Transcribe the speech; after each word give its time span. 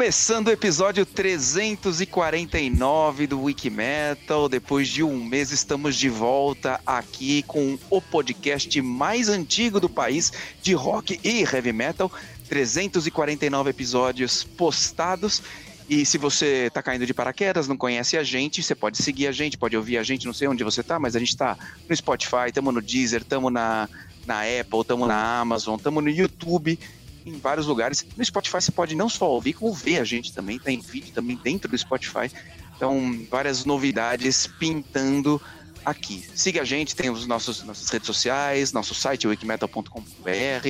Começando 0.00 0.46
o 0.46 0.50
episódio 0.50 1.04
349 1.04 3.26
do 3.26 3.42
Wikimetal. 3.42 4.48
Depois 4.48 4.88
de 4.88 5.02
um 5.02 5.22
mês, 5.22 5.52
estamos 5.52 5.94
de 5.94 6.08
volta 6.08 6.80
aqui 6.86 7.42
com 7.42 7.78
o 7.90 8.00
podcast 8.00 8.80
mais 8.80 9.28
antigo 9.28 9.78
do 9.78 9.90
país 9.90 10.32
de 10.62 10.72
rock 10.72 11.20
e 11.22 11.42
heavy 11.42 11.74
metal. 11.74 12.10
349 12.48 13.68
episódios 13.68 14.42
postados. 14.42 15.42
E 15.86 16.06
se 16.06 16.16
você 16.16 16.68
está 16.68 16.82
caindo 16.82 17.04
de 17.04 17.12
paraquedas, 17.12 17.68
não 17.68 17.76
conhece 17.76 18.16
a 18.16 18.22
gente, 18.22 18.62
você 18.62 18.74
pode 18.74 19.02
seguir 19.02 19.26
a 19.26 19.32
gente, 19.32 19.58
pode 19.58 19.76
ouvir 19.76 19.98
a 19.98 20.02
gente, 20.02 20.24
não 20.24 20.32
sei 20.32 20.48
onde 20.48 20.64
você 20.64 20.80
está, 20.80 20.98
mas 20.98 21.14
a 21.14 21.18
gente 21.18 21.28
está 21.28 21.58
no 21.86 21.94
Spotify, 21.94 22.46
estamos 22.46 22.72
no 22.72 22.80
Deezer, 22.80 23.20
estamos 23.20 23.52
na, 23.52 23.86
na 24.24 24.44
Apple, 24.44 24.80
estamos 24.80 25.06
na 25.06 25.40
Amazon, 25.40 25.76
estamos 25.76 26.02
no 26.02 26.08
YouTube 26.08 26.78
em 27.24 27.38
vários 27.38 27.66
lugares. 27.66 28.04
No 28.16 28.24
Spotify 28.24 28.60
você 28.60 28.72
pode 28.72 28.94
não 28.94 29.08
só 29.08 29.30
ouvir, 29.30 29.54
como 29.54 29.72
ver 29.72 29.98
a 29.98 30.04
gente 30.04 30.32
também, 30.32 30.58
tem 30.58 30.80
tá 30.80 30.88
vídeo 30.90 31.12
também 31.12 31.36
dentro 31.36 31.70
do 31.70 31.76
Spotify. 31.76 32.30
Então, 32.76 33.26
várias 33.30 33.64
novidades 33.64 34.46
pintando 34.46 35.40
aqui. 35.84 36.24
Siga 36.34 36.62
a 36.62 36.64
gente, 36.64 36.96
tem 36.96 37.10
os 37.10 37.26
nossos 37.26 37.62
nossas 37.62 37.88
redes 37.90 38.06
sociais, 38.06 38.72
nosso 38.72 38.94
site 38.94 39.26
wikimetal.com.br 39.26 40.68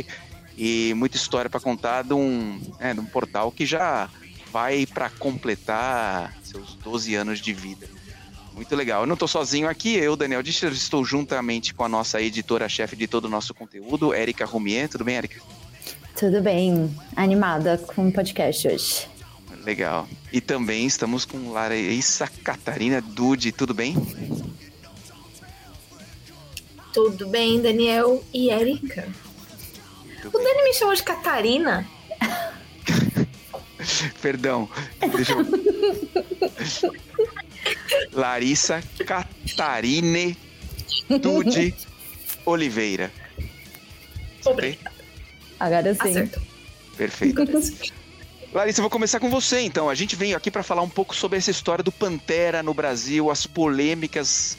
e 0.57 0.93
muita 0.95 1.17
história 1.17 1.49
para 1.49 1.61
contar 1.61 2.03
de 2.03 2.13
um, 2.13 2.61
é, 2.79 2.93
de 2.93 3.01
um 3.01 3.07
portal 3.07 3.51
que 3.53 3.65
já 3.65 4.11
vai 4.53 4.87
para 4.87 5.09
completar 5.09 6.37
seus 6.43 6.75
12 6.75 7.15
anos 7.15 7.41
de 7.41 7.53
vida. 7.53 7.89
Muito 8.53 8.75
legal. 8.75 9.03
Eu 9.03 9.07
não 9.07 9.15
estou 9.15 9.29
sozinho 9.29 9.69
aqui, 9.69 9.95
eu, 9.95 10.17
Daniel 10.17 10.43
Discher, 10.43 10.73
estou 10.73 11.05
juntamente 11.05 11.73
com 11.73 11.85
a 11.85 11.89
nossa 11.89 12.21
editora-chefe 12.21 12.97
de 12.97 13.07
todo 13.07 13.27
o 13.27 13.29
nosso 13.29 13.55
conteúdo, 13.55 14.13
Érica 14.13 14.45
Rumier. 14.45 14.89
Tudo 14.89 15.05
bem, 15.05 15.17
Érica? 15.17 15.41
Tudo 16.21 16.43
bem, 16.43 16.95
animada 17.17 17.79
com 17.79 18.09
o 18.09 18.13
podcast 18.13 18.69
hoje. 18.69 19.09
Legal. 19.65 20.07
E 20.31 20.39
também 20.39 20.85
estamos 20.85 21.25
com 21.25 21.51
Larissa 21.51 22.29
Catarina 22.45 23.01
Dude, 23.01 23.53
tudo 23.53 23.73
bem? 23.73 23.97
Tudo 26.93 27.27
bem, 27.27 27.63
Daniel 27.63 28.23
e 28.35 28.51
Erika. 28.51 29.09
o 30.27 30.31
Dani 30.31 30.65
me 30.65 30.75
chamou 30.75 30.95
de 30.95 31.03
Catarina. 31.03 31.89
Perdão, 34.21 34.69
deixa 35.17 35.33
eu... 35.33 35.47
Larissa 38.13 38.83
Catarine 39.07 40.37
Dude 41.19 41.75
Oliveira. 42.45 43.11
Obrigada. 44.45 44.90
Agora 45.61 45.95
sim. 45.95 46.01
Acertou. 46.01 46.43
Perfeito. 46.97 47.35
Larissa, 48.53 48.81
eu 48.81 48.83
vou 48.83 48.91
começar 48.91 49.21
com 49.21 49.31
você 49.31 49.61
então. 49.61 49.89
A 49.89 49.95
gente 49.95 50.17
veio 50.17 50.37
aqui 50.37 50.51
para 50.51 50.63
falar 50.63 50.83
um 50.83 50.89
pouco 50.89 51.15
sobre 51.15 51.39
essa 51.39 51.51
história 51.51 51.85
do 51.85 51.93
Pantera 51.93 52.63
no 52.63 52.75
Brasil, 52.75 53.31
as 53.31 53.47
polêmicas 53.47 54.59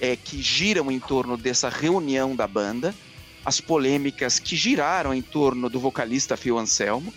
é, 0.00 0.14
que 0.14 0.40
giram 0.40 0.92
em 0.92 1.00
torno 1.00 1.36
dessa 1.36 1.68
reunião 1.68 2.36
da 2.36 2.46
banda, 2.46 2.94
as 3.44 3.60
polêmicas 3.60 4.38
que 4.38 4.54
giraram 4.54 5.12
em 5.12 5.22
torno 5.22 5.68
do 5.68 5.80
vocalista 5.80 6.36
Phil 6.36 6.58
Anselmo. 6.58 7.12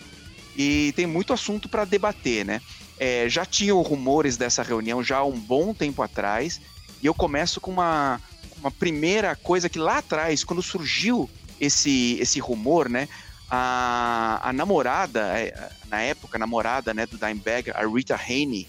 E 0.56 0.92
tem 0.96 1.06
muito 1.06 1.32
assunto 1.32 1.68
para 1.68 1.84
debater, 1.84 2.44
né? 2.44 2.62
É, 2.98 3.28
já 3.28 3.44
tinham 3.44 3.80
rumores 3.82 4.38
dessa 4.38 4.62
reunião 4.62 5.04
já 5.04 5.18
há 5.18 5.24
um 5.24 5.38
bom 5.38 5.74
tempo 5.74 6.02
atrás. 6.02 6.60
E 7.02 7.06
eu 7.06 7.12
começo 7.12 7.60
com 7.60 7.70
uma, 7.70 8.20
uma 8.58 8.70
primeira 8.70 9.36
coisa 9.36 9.68
que 9.68 9.78
lá 9.78 9.98
atrás, 9.98 10.42
quando 10.42 10.62
surgiu 10.62 11.28
esse, 11.60 12.16
esse 12.20 12.40
rumor, 12.40 12.88
né? 12.88 13.08
A, 13.50 14.40
a 14.42 14.52
namorada, 14.52 15.20
é, 15.38 15.70
na 15.88 16.00
época, 16.00 16.36
a 16.36 16.38
namorada 16.38 16.92
né, 16.92 17.06
do 17.06 17.16
Dimebag, 17.16 17.70
a 17.70 17.86
Rita 17.86 18.14
Haney, 18.14 18.66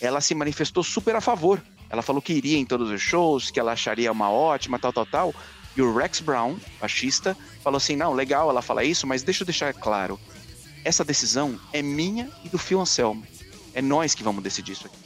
ela 0.00 0.20
se 0.20 0.34
manifestou 0.34 0.82
super 0.82 1.16
a 1.16 1.20
favor. 1.20 1.62
Ela 1.90 2.02
falou 2.02 2.20
que 2.20 2.32
iria 2.32 2.58
em 2.58 2.66
todos 2.66 2.90
os 2.90 3.00
shows, 3.00 3.50
que 3.50 3.58
ela 3.58 3.72
acharia 3.72 4.12
uma 4.12 4.30
ótima, 4.30 4.78
tal, 4.78 4.92
tal, 4.92 5.06
tal. 5.06 5.34
E 5.76 5.80
o 5.80 5.96
Rex 5.96 6.20
Brown, 6.20 6.56
baixista, 6.80 7.36
falou 7.62 7.78
assim: 7.78 7.96
não, 7.96 8.12
legal 8.12 8.50
ela 8.50 8.60
fala 8.60 8.84
isso, 8.84 9.06
mas 9.06 9.22
deixa 9.22 9.42
eu 9.42 9.46
deixar 9.46 9.72
claro. 9.72 10.20
Essa 10.84 11.04
decisão 11.04 11.58
é 11.72 11.80
minha 11.82 12.30
e 12.44 12.48
do 12.48 12.58
Phil 12.58 12.80
Anselmo. 12.80 13.26
É 13.74 13.80
nós 13.80 14.14
que 14.14 14.22
vamos 14.22 14.42
decidir 14.42 14.72
isso 14.72 14.86
aqui. 14.86 14.96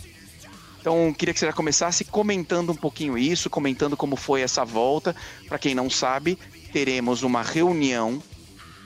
Então, 0.81 1.15
queria 1.15 1.32
que 1.32 1.38
você 1.38 1.47
já 1.47 1.53
começasse 1.53 2.05
comentando 2.05 2.72
um 2.72 2.77
pouquinho 2.77 3.16
isso, 3.16 3.49
comentando 3.49 3.97
como 3.97 4.16
foi 4.16 4.41
essa 4.41 4.65
volta. 4.65 5.15
Para 5.47 5.59
quem 5.59 5.77
não 5.77 5.88
sabe, 5.88 6.37
teremos 6.72 7.22
uma 7.22 7.43
reunião 7.43 8.21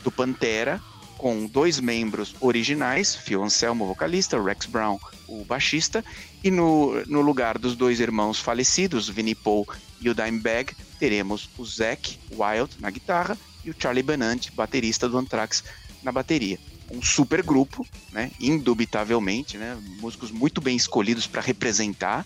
do 0.07 0.13
Pantera, 0.13 0.81
com 1.19 1.47
dois 1.47 1.81
membros 1.81 2.37
originais, 2.41 3.17
Phil 3.17 3.43
Anselmo, 3.43 3.87
vocalista, 3.87 4.41
Rex 4.41 4.67
Brown, 4.67 5.01
o 5.27 5.45
baixista, 5.45 6.05
e 6.45 6.51
no, 6.51 7.05
no 7.07 7.21
lugar 7.21 7.59
dos 7.59 7.75
dois 7.75 7.99
irmãos 7.99 8.39
falecidos, 8.39 9.09
Vinnie 9.09 9.35
Paul 9.35 9.67
e 10.01 10.09
o 10.09 10.15
Dimebag, 10.15 10.77
teremos 11.01 11.51
o 11.59 11.65
Zack 11.65 12.21
Wild 12.31 12.77
na 12.79 12.89
guitarra 12.89 13.37
e 13.65 13.71
o 13.71 13.75
Charlie 13.77 14.05
Benante, 14.05 14.53
baterista 14.53 15.09
do 15.09 15.19
Anthrax, 15.19 15.65
na 16.05 16.13
bateria. 16.13 16.57
Um 16.89 17.03
super 17.03 17.43
grupo, 17.43 17.85
né? 18.13 18.31
Indubitavelmente, 18.39 19.59
né? 19.59 19.77
Músicos 19.99 20.31
muito 20.31 20.61
bem 20.61 20.77
escolhidos 20.77 21.27
para 21.27 21.43
representar, 21.43 22.25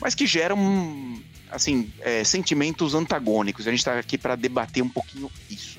mas 0.00 0.16
que 0.16 0.26
geram 0.26 1.22
assim 1.48 1.92
é, 2.00 2.24
sentimentos 2.24 2.92
antagônicos. 2.92 3.68
A 3.68 3.70
gente 3.70 3.78
está 3.78 3.96
aqui 3.96 4.18
para 4.18 4.34
debater 4.34 4.82
um 4.82 4.88
pouquinho 4.88 5.30
isso. 5.48 5.78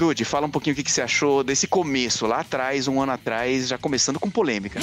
Dude, 0.00 0.24
fala 0.24 0.46
um 0.46 0.50
pouquinho 0.50 0.72
o 0.72 0.76
que, 0.78 0.82
que 0.82 0.90
você 0.90 1.02
achou 1.02 1.44
desse 1.44 1.66
começo, 1.66 2.26
lá 2.26 2.40
atrás, 2.40 2.88
um 2.88 3.02
ano 3.02 3.12
atrás, 3.12 3.68
já 3.68 3.76
começando 3.76 4.18
com 4.18 4.30
polêmica. 4.30 4.80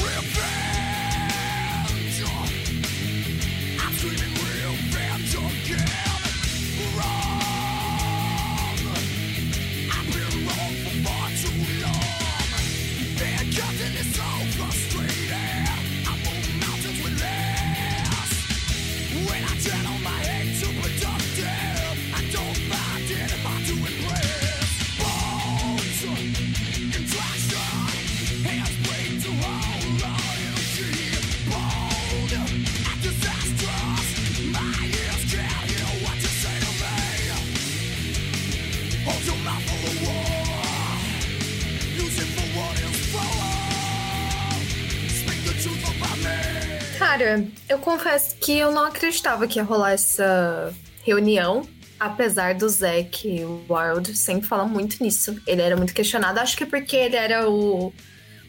Cara, 47.07 47.48
eu 47.69 47.80
confesso 47.80 48.36
que 48.36 48.59
eu 48.59 48.69
não 48.69 48.83
acreditava 48.83 49.48
que 49.48 49.59
ia 49.59 49.63
rolar 49.63 49.94
essa 49.94 50.74
reunião, 51.06 51.65
apesar 51.98 52.54
do 52.54 52.68
Zack 52.68 53.25
Wild 53.69 54.13
sempre 54.13 54.45
falar 54.45 54.65
muito 54.65 55.01
nisso. 55.01 55.42
Ele 55.48 55.62
era 55.62 55.77
muito 55.77 55.94
questionado, 55.94 56.42
acho 56.42 56.57
que 56.57 56.65
porque 56.65 56.98
ele 56.98 57.15
era 57.15 57.50
o, 57.50 57.94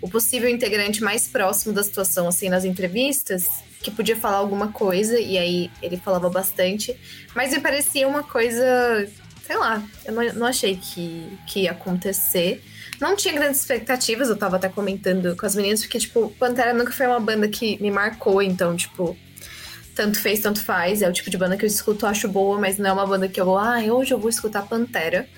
o 0.03 0.11
possível 0.11 0.49
integrante 0.51 1.05
mais 1.05 1.29
próximo 1.29 1.73
da 1.73 1.85
situação, 1.85 2.27
assim, 2.27 2.49
nas 2.49 2.65
entrevistas, 2.65 3.47
que 3.81 3.93
podia 3.93 4.17
falar 4.17 4.39
alguma 4.39 4.73
coisa, 4.73 5.21
e 5.21 5.39
aí 5.39 5.71
ele 5.81 5.97
falava 5.97 6.29
bastante. 6.29 6.99
Mas 7.37 7.53
me 7.53 7.61
parecia 7.61 8.09
uma 8.09 8.25
coisa, 8.25 9.09
sei 9.47 9.57
lá, 9.57 9.81
eu 10.05 10.13
não, 10.13 10.33
não 10.35 10.47
achei 10.49 10.77
que, 10.77 11.39
que 11.47 11.61
ia 11.61 11.71
acontecer. 11.71 12.61
Não 13.01 13.15
tinha 13.17 13.35
grandes 13.35 13.61
expectativas, 13.61 14.29
eu 14.29 14.37
tava 14.37 14.57
até 14.57 14.69
comentando 14.69 15.37
com 15.37 15.47
as 15.47 15.55
meninas, 15.55 15.81
porque, 15.81 15.99
tipo, 15.99 16.31
Pantera 16.39 16.75
nunca 16.75 16.93
foi 16.93 17.07
uma 17.07 17.21
banda 17.21 17.49
que 17.49 17.81
me 17.81 17.91
marcou, 17.91 18.43
então, 18.43 18.77
tipo, 18.77 19.17
tanto 19.99 20.21
fez, 20.21 20.41
tanto 20.41 20.63
faz. 20.63 21.03
É 21.03 21.09
o 21.09 21.13
tipo 21.13 21.29
de 21.29 21.37
banda 21.37 21.57
que 21.57 21.65
eu 21.65 21.69
escuto, 21.69 22.07
acho 22.07 22.29
boa, 22.29 22.59
mas 22.59 22.79
não 22.79 22.91
é 22.91 22.93
uma 22.93 23.07
banda 23.07 23.29
que 23.29 23.41
eu 23.41 23.45
vou, 23.45 23.59
ah, 23.59 23.79
hoje 23.79 24.13
eu 24.13 24.19
vou 24.19 24.31
escutar 24.31 24.63
Pantera. 24.63 25.29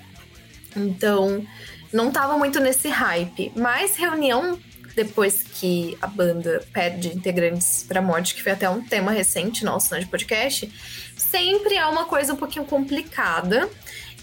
Então, 0.77 1.47
não 1.93 2.11
tava 2.11 2.37
muito 2.37 2.61
nesse 2.61 2.89
hype. 2.89 3.53
Mas 3.57 3.97
reunião, 3.97 4.59
depois 4.95 5.43
que 5.43 5.97
a 6.01 6.07
banda 6.07 6.63
perde 6.73 7.09
integrantes 7.09 7.85
pra 7.89 8.03
morte, 8.03 8.35
que 8.35 8.43
foi 8.43 8.53
até 8.53 8.69
um 8.69 8.83
tema 8.83 9.13
recente 9.13 9.65
nosso 9.65 9.95
né, 9.95 10.01
de 10.01 10.07
podcast, 10.07 10.71
sempre 11.17 11.77
é 11.77 11.87
uma 11.87 12.05
coisa 12.05 12.35
um 12.35 12.37
pouquinho 12.37 12.65
complicada. 12.65 13.69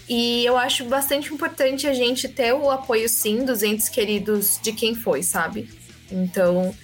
E 0.08 0.44
eu 0.46 0.56
acho 0.56 0.84
bastante 0.84 1.32
importante 1.32 1.86
a 1.86 1.92
gente 1.92 2.28
ter 2.28 2.52
o 2.54 2.70
apoio, 2.70 3.08
sim, 3.08 3.44
dos 3.44 3.62
entes 3.62 3.88
queridos 3.88 4.58
de 4.62 4.72
quem 4.72 4.94
foi, 4.94 5.22
sabe? 5.22 5.68
Então, 6.10 6.74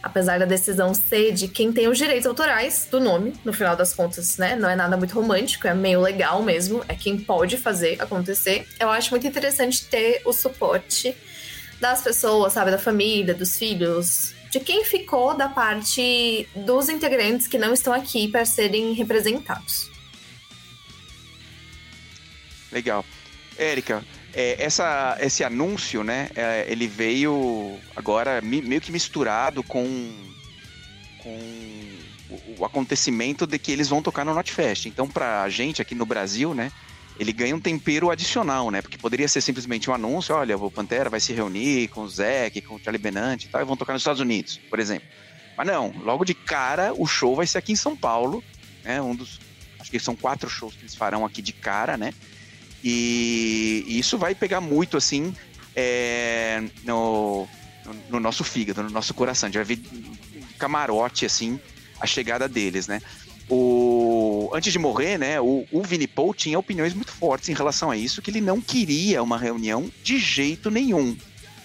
apesar 0.00 0.38
da 0.38 0.44
decisão 0.44 0.94
ser 0.94 1.32
de 1.32 1.48
quem 1.48 1.72
tem 1.72 1.88
os 1.88 1.98
direitos 1.98 2.26
autorais 2.26 2.86
do 2.88 3.00
nome, 3.00 3.34
no 3.44 3.52
final 3.52 3.74
das 3.74 3.92
contas, 3.92 4.36
né? 4.38 4.54
Não 4.54 4.70
é 4.70 4.76
nada 4.76 4.96
muito 4.96 5.14
romântico, 5.14 5.66
é 5.66 5.74
meio 5.74 6.00
legal 6.00 6.42
mesmo, 6.42 6.84
é 6.88 6.94
quem 6.94 7.18
pode 7.18 7.56
fazer 7.56 8.00
acontecer. 8.00 8.66
Eu 8.78 8.88
acho 8.90 9.10
muito 9.10 9.26
interessante 9.26 9.84
ter 9.86 10.22
o 10.24 10.32
suporte 10.32 11.16
das 11.80 12.02
pessoas, 12.02 12.52
sabe? 12.52 12.70
Da 12.70 12.78
família, 12.78 13.34
dos 13.34 13.58
filhos, 13.58 14.32
de 14.50 14.60
quem 14.60 14.84
ficou 14.84 15.36
da 15.36 15.48
parte 15.48 16.48
dos 16.54 16.88
integrantes 16.88 17.48
que 17.48 17.58
não 17.58 17.74
estão 17.74 17.92
aqui 17.92 18.28
para 18.28 18.44
serem 18.44 18.92
representados. 18.92 19.97
Legal. 22.70 23.04
Érica, 23.56 24.04
é, 24.32 24.62
essa, 24.62 25.16
esse 25.20 25.42
anúncio, 25.42 26.04
né, 26.04 26.30
é, 26.36 26.66
ele 26.68 26.86
veio 26.86 27.78
agora 27.96 28.40
mi, 28.40 28.62
meio 28.62 28.80
que 28.80 28.92
misturado 28.92 29.62
com, 29.62 29.84
com 31.18 31.38
o, 32.30 32.60
o, 32.60 32.64
acontecimento 32.64 33.46
de 33.46 33.58
que 33.58 33.72
eles 33.72 33.88
vão 33.88 34.02
tocar 34.02 34.24
no 34.24 34.34
Notfest. 34.34 34.86
Então, 34.86 35.08
pra 35.08 35.48
gente 35.48 35.82
aqui 35.82 35.94
no 35.94 36.06
Brasil, 36.06 36.54
né, 36.54 36.70
ele 37.18 37.32
ganha 37.32 37.56
um 37.56 37.60
tempero 37.60 38.10
adicional, 38.10 38.70
né, 38.70 38.80
porque 38.80 38.96
poderia 38.96 39.26
ser 39.26 39.40
simplesmente 39.40 39.90
um 39.90 39.94
anúncio, 39.94 40.34
olha, 40.34 40.56
o 40.56 40.70
Pantera 40.70 41.10
vai 41.10 41.20
se 41.20 41.32
reunir 41.32 41.88
com 41.88 42.02
o 42.02 42.08
Zeke, 42.08 42.60
com 42.60 42.76
o 42.76 42.78
Charlie 42.78 43.02
Benante 43.02 43.46
e 43.46 43.48
tal, 43.48 43.60
e 43.60 43.64
vão 43.64 43.76
tocar 43.76 43.92
nos 43.92 44.02
Estados 44.02 44.20
Unidos, 44.20 44.60
por 44.70 44.78
exemplo. 44.78 45.08
Mas 45.56 45.66
não, 45.66 45.92
logo 46.04 46.24
de 46.24 46.34
cara 46.34 46.92
o 46.96 47.06
show 47.06 47.34
vai 47.34 47.46
ser 47.46 47.58
aqui 47.58 47.72
em 47.72 47.76
São 47.76 47.96
Paulo, 47.96 48.44
né, 48.84 49.02
um 49.02 49.16
dos, 49.16 49.40
acho 49.80 49.90
que 49.90 49.98
são 49.98 50.14
quatro 50.14 50.48
shows 50.48 50.74
que 50.74 50.82
eles 50.82 50.94
farão 50.94 51.26
aqui 51.26 51.42
de 51.42 51.52
cara, 51.52 51.96
né, 51.96 52.14
e, 52.82 53.84
isso 53.88 54.16
vai 54.18 54.34
pegar 54.34 54.60
muito, 54.60 54.96
assim, 54.96 55.34
é, 55.74 56.62
no, 56.84 57.46
no, 58.08 58.20
nosso 58.20 58.44
fígado, 58.44 58.82
no 58.82 58.90
nosso 58.90 59.14
coração. 59.14 59.48
A 59.48 59.50
gente 59.50 59.64
vai 59.64 59.76
ver 59.76 59.82
camarote, 60.58 61.26
assim, 61.26 61.58
a 62.00 62.06
chegada 62.06 62.48
deles, 62.48 62.86
né? 62.86 63.00
O, 63.50 64.50
antes 64.52 64.72
de 64.72 64.78
morrer, 64.78 65.16
né, 65.16 65.40
o, 65.40 65.66
o 65.72 65.82
Vini 65.82 66.06
Paul 66.06 66.34
tinha 66.34 66.58
opiniões 66.58 66.92
muito 66.92 67.10
fortes 67.10 67.48
em 67.48 67.54
relação 67.54 67.90
a 67.90 67.96
isso, 67.96 68.20
que 68.20 68.30
ele 68.30 68.42
não 68.42 68.60
queria 68.60 69.22
uma 69.22 69.38
reunião 69.38 69.90
de 70.02 70.18
jeito 70.18 70.70
nenhum. 70.70 71.16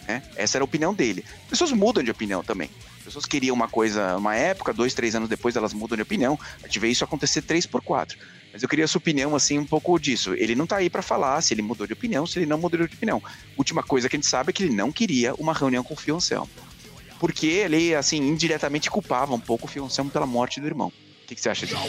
Né? 0.08 0.24
Essa 0.38 0.58
era 0.58 0.64
a 0.64 0.66
opinião 0.66 0.94
dele. 0.94 1.26
As 1.44 1.50
pessoas 1.50 1.74
mudam 1.74 2.02
de 2.02 2.10
opinião 2.10 2.42
também. 2.42 2.70
As 3.04 3.08
pessoas 3.08 3.26
queriam 3.26 3.54
uma 3.54 3.68
coisa 3.68 4.16
uma 4.16 4.34
época, 4.34 4.72
dois, 4.72 4.94
três 4.94 5.14
anos 5.14 5.28
depois 5.28 5.58
elas 5.58 5.74
mudam 5.74 5.98
de 5.98 6.02
opinião. 6.02 6.40
A 6.64 6.68
gente 6.68 6.80
vê 6.80 6.88
isso 6.88 7.04
acontecer 7.04 7.42
três 7.42 7.66
por 7.66 7.82
quatro. 7.82 8.18
Mas 8.54 8.64
eu 8.64 8.70
queria 8.70 8.86
a 8.86 8.88
sua 8.88 9.00
opinião, 9.00 9.36
assim, 9.36 9.60
um 9.60 9.66
pouco 9.66 10.00
disso. 10.00 10.34
Ele 10.36 10.56
não 10.56 10.66
tá 10.66 10.78
aí 10.78 10.90
para 10.90 11.02
falar 11.02 11.42
se 11.42 11.54
ele 11.54 11.62
mudou 11.62 11.86
de 11.86 11.92
opinião, 11.92 12.26
se 12.26 12.40
ele 12.40 12.46
não 12.46 12.58
mudou 12.58 12.88
de 12.88 12.96
opinião. 12.96 13.22
Última 13.58 13.84
coisa 13.84 14.08
que 14.08 14.16
a 14.16 14.18
gente 14.18 14.28
sabe 14.28 14.52
é 14.52 14.54
que 14.54 14.64
ele 14.64 14.74
não 14.74 14.90
queria 14.90 15.34
uma 15.36 15.54
reunião 15.54 15.84
com 15.84 15.96
o 15.96 15.98
Fio 15.98 16.16
Anselmo. 16.16 16.50
Porque 17.20 17.46
ele, 17.48 17.94
assim, 17.94 18.20
indiretamente 18.20 18.90
culpava 18.90 19.34
um 19.36 19.40
pouco 19.40 19.66
o 19.66 19.68
Fio 19.68 19.84
Anselmo 19.84 20.10
pela 20.10 20.26
morte 20.26 20.62
do 20.62 20.68
irmão. 20.68 20.88
O 20.88 21.28
que, 21.28 21.36
que 21.36 21.42
você 21.42 21.50
acha 21.50 21.66
disso? 21.66 21.82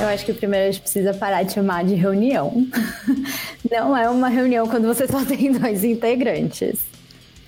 Eu 0.00 0.08
acho 0.08 0.24
que 0.24 0.32
primeiro 0.32 0.68
a 0.68 0.70
gente 0.72 0.82
precisa 0.82 1.14
parar 1.14 1.44
de 1.44 1.52
chamar 1.52 1.84
de 1.84 1.94
reunião. 1.94 2.66
Não 3.70 3.96
é 3.96 4.08
uma 4.08 4.28
reunião 4.28 4.66
quando 4.66 4.86
você 4.86 5.06
só 5.06 5.24
tem 5.24 5.52
dois 5.52 5.84
integrantes. 5.84 6.80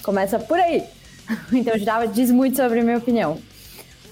Começa 0.03 0.39
por 0.39 0.59
aí. 0.59 0.85
Então 1.53 1.77
já 1.77 2.05
diz 2.07 2.31
muito 2.31 2.57
sobre 2.57 2.79
a 2.79 2.85
minha 2.85 2.99
opinião. 2.99 3.39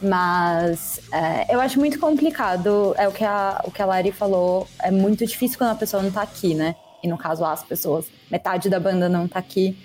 Mas 0.02 1.00
é, 1.12 1.54
eu 1.54 1.60
acho 1.60 1.78
muito 1.78 1.98
complicado, 2.00 2.92
é 2.98 3.06
o 3.06 3.12
que, 3.12 3.24
a, 3.24 3.62
o 3.64 3.70
que 3.70 3.80
a 3.80 3.86
Lari 3.86 4.10
falou, 4.10 4.66
é 4.82 4.90
muito 4.90 5.24
difícil 5.24 5.56
quando 5.56 5.70
a 5.70 5.76
pessoa 5.76 6.02
não 6.02 6.10
tá 6.10 6.22
aqui, 6.22 6.54
né? 6.54 6.74
E 7.04 7.06
no 7.06 7.16
caso, 7.16 7.44
as 7.44 7.62
pessoas, 7.62 8.06
metade 8.28 8.68
da 8.68 8.80
banda 8.80 9.08
não 9.08 9.28
tá 9.28 9.38
aqui 9.38 9.78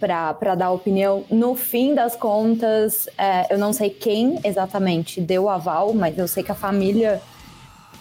para 0.00 0.54
dar 0.54 0.70
opinião. 0.70 1.24
No 1.30 1.54
fim 1.54 1.94
das 1.94 2.16
contas, 2.16 3.06
é, 3.18 3.52
eu 3.52 3.58
não 3.58 3.72
sei 3.72 3.90
quem 3.90 4.40
exatamente 4.42 5.20
deu 5.20 5.48
aval, 5.48 5.92
mas 5.92 6.16
eu 6.18 6.26
sei 6.26 6.42
que 6.42 6.50
a 6.50 6.56
família 6.56 7.20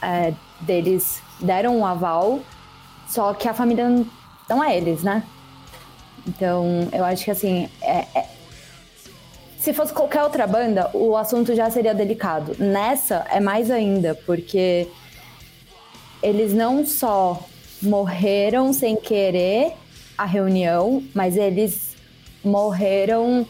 é, 0.01 0.33
deles 0.59 1.21
deram 1.39 1.77
um 1.77 1.86
aval, 1.86 2.39
só 3.08 3.34
que 3.34 3.48
a 3.48 3.53
família 3.53 4.05
não 4.50 4.63
é 4.63 4.75
eles, 4.75 5.03
né? 5.03 5.24
Então, 6.27 6.88
eu 6.91 7.03
acho 7.03 7.25
que 7.25 7.31
assim, 7.31 7.70
é, 7.81 8.05
é, 8.15 8.25
se 9.58 9.74
fosse 9.74 9.93
qualquer 9.93 10.24
outra 10.24 10.46
banda, 10.48 10.89
o 10.93 11.15
assunto 11.15 11.55
já 11.55 11.70
seria 11.70 11.93
delicado. 11.93 12.55
Nessa 12.58 13.25
é 13.29 13.39
mais 13.39 13.70
ainda, 13.70 14.15
porque 14.25 14.88
eles 16.22 16.53
não 16.53 16.86
só 16.86 17.39
morreram 17.81 18.74
sem 18.74 18.96
querer 18.96 19.74
a 20.17 20.25
reunião, 20.25 21.03
mas 21.13 21.36
eles 21.36 21.96
morreram 22.43 23.46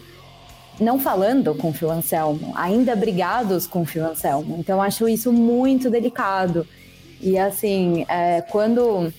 não 0.82 1.00
falando 1.00 1.54
com 1.56 1.70
o 1.70 1.74
Phil 1.74 1.92
Anselmo, 1.92 2.54
ainda 2.56 2.96
brigados 2.96 3.68
com 3.68 3.82
o 3.82 3.86
Phil 3.86 4.06
Anselmo. 4.06 4.58
Então 4.60 4.82
acho 4.82 5.08
isso 5.08 5.32
muito 5.32 5.90
delicado. 5.90 6.68
E 7.22 7.38
assim, 7.38 8.06
é, 8.10 8.42
quando 8.42 9.14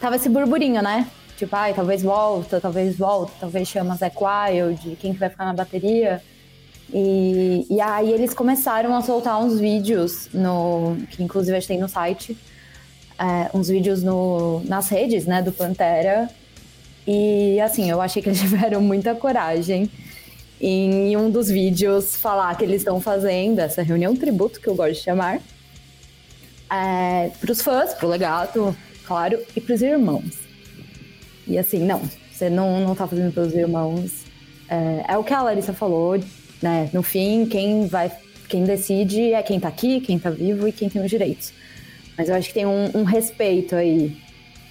tava 0.00 0.16
esse 0.16 0.28
burburinho, 0.28 0.80
né? 0.80 1.08
Tipo, 1.36 1.56
ai, 1.56 1.74
talvez 1.74 2.02
volta, 2.02 2.60
talvez 2.60 2.96
volta, 2.96 3.32
talvez 3.40 3.66
chama 3.66 3.96
Zé 3.96 4.12
Wild, 4.14 4.96
quem 5.00 5.12
que 5.12 5.18
vai 5.18 5.28
ficar 5.28 5.44
na 5.44 5.52
bateria. 5.52 6.22
E, 6.94 7.66
e 7.68 7.80
aí 7.80 8.12
eles 8.12 8.32
começaram 8.32 8.94
a 8.94 9.02
soltar 9.02 9.42
uns 9.42 9.58
vídeos, 9.58 10.28
no, 10.32 10.96
que 11.10 11.22
inclusive 11.22 11.56
a 11.56 11.58
gente 11.58 11.68
tem 11.68 11.80
no 11.80 11.88
site, 11.88 12.38
é, 13.18 13.50
uns 13.56 13.68
vídeos 13.68 14.02
no, 14.02 14.62
nas 14.64 14.88
redes, 14.88 15.26
né, 15.26 15.42
do 15.42 15.50
Pantera. 15.50 16.30
E 17.04 17.60
assim, 17.60 17.90
eu 17.90 18.00
achei 18.00 18.22
que 18.22 18.28
eles 18.28 18.38
tiveram 18.40 18.80
muita 18.80 19.14
coragem 19.14 19.90
em 20.62 21.16
um 21.16 21.28
dos 21.28 21.48
vídeos 21.48 22.14
falar 22.14 22.56
que 22.56 22.64
eles 22.64 22.82
estão 22.82 23.00
fazendo 23.00 23.58
essa 23.58 23.82
reunião 23.82 24.14
tributo, 24.14 24.60
que 24.60 24.68
eu 24.68 24.76
gosto 24.76 24.92
de 24.92 25.00
chamar, 25.00 25.40
é, 26.70 27.30
para 27.40 27.50
os 27.50 27.60
fãs, 27.60 27.92
para 27.94 28.06
o 28.06 28.76
claro, 29.04 29.40
e 29.56 29.60
para 29.60 29.74
os 29.74 29.82
irmãos. 29.82 30.38
E 31.48 31.58
assim, 31.58 31.80
não, 31.80 32.00
você 32.30 32.48
não, 32.48 32.80
não 32.80 32.94
tá 32.94 33.08
fazendo 33.08 33.32
pelos 33.34 33.52
irmãos. 33.52 34.24
É, 34.68 35.12
é, 35.12 35.18
o 35.18 35.24
que 35.24 35.34
a 35.34 35.42
Larissa 35.42 35.72
falou, 35.72 36.18
né? 36.62 36.88
No 36.92 37.02
fim, 37.02 37.44
quem 37.44 37.88
vai, 37.88 38.12
quem 38.48 38.62
decide 38.62 39.32
é 39.32 39.42
quem 39.42 39.58
tá 39.58 39.66
aqui, 39.66 40.00
quem 40.00 40.16
tá 40.16 40.30
vivo 40.30 40.68
e 40.68 40.72
quem 40.72 40.88
tem 40.88 41.02
os 41.02 41.10
direitos. 41.10 41.52
Mas 42.16 42.28
eu 42.28 42.36
acho 42.36 42.48
que 42.48 42.54
tem 42.54 42.66
um, 42.66 42.88
um 42.94 43.02
respeito 43.02 43.74
aí 43.74 44.16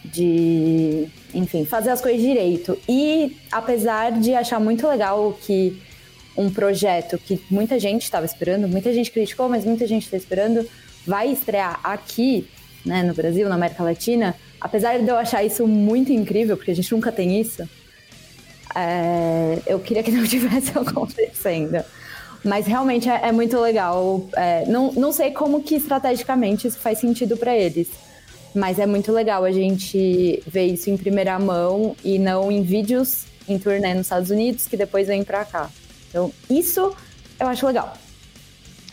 de, 0.04 1.08
enfim, 1.34 1.66
fazer 1.66 1.92
as 1.92 2.02
coisas 2.02 2.22
direito. 2.22 2.78
E 2.88 3.38
apesar 3.52 4.12
de 4.12 4.34
achar 4.34 4.60
muito 4.60 4.88
legal 4.88 5.38
que 5.42 5.82
um 6.36 6.50
projeto 6.50 7.18
que 7.18 7.42
muita 7.50 7.80
gente 7.80 8.04
estava 8.04 8.26
esperando, 8.26 8.68
muita 8.68 8.94
gente 8.94 9.12
criticou, 9.12 9.50
mas 9.50 9.66
muita 9.66 9.86
gente 9.86 10.04
está 10.04 10.18
esperando, 10.18 10.68
vai 11.06 11.30
estrear 11.32 11.80
aqui, 11.84 12.48
né, 12.86 13.04
no 13.04 13.14
Brasil, 13.14 13.48
na 13.50 13.56
América 13.56 13.84
Latina, 13.84 14.36
apesar 14.60 15.00
de 15.00 15.08
eu 15.08 15.18
achar 15.18 15.44
isso 15.44 15.68
muito 15.68 16.12
incrível, 16.12 16.56
porque 16.56 16.72
a 16.72 16.76
gente 16.76 16.92
nunca 16.92 17.12
tem 17.12 17.40
isso, 17.40 17.68
é, 18.76 19.60
eu 19.68 19.80
queria 19.80 20.02
que 20.04 20.12
não 20.12 20.24
tivesse 20.26 20.72
acontecendo. 20.78 21.84
Mas 22.44 22.66
realmente 22.66 23.08
é, 23.08 23.28
é 23.28 23.32
muito 23.32 23.60
legal. 23.60 24.28
É, 24.34 24.66
não, 24.66 24.92
não 24.94 25.12
sei 25.12 25.30
como 25.32 25.62
que 25.62 25.76
estrategicamente 25.76 26.68
isso 26.68 26.80
faz 26.80 26.98
sentido 26.98 27.38
para 27.38 27.56
eles. 27.56 27.88
Mas 28.54 28.80
é 28.80 28.86
muito 28.86 29.12
legal 29.12 29.44
a 29.44 29.52
gente 29.52 30.44
ver 30.46 30.66
isso 30.66 30.90
em 30.90 30.98
primeira 30.98 31.38
mão 31.40 31.96
e 32.04 32.20
não 32.20 32.52
em 32.52 32.62
vídeos 32.64 33.26
em 33.48 33.58
turnê 33.58 33.94
nos 33.94 34.06
Estados 34.08 34.30
Unidos, 34.30 34.68
que 34.68 34.78
depois 34.78 35.08
vem 35.08 35.24
pra 35.24 35.46
cá. 35.46 35.70
Então, 36.10 36.32
isso 36.50 36.96
eu 37.40 37.48
acho 37.48 37.66
legal. 37.66 37.98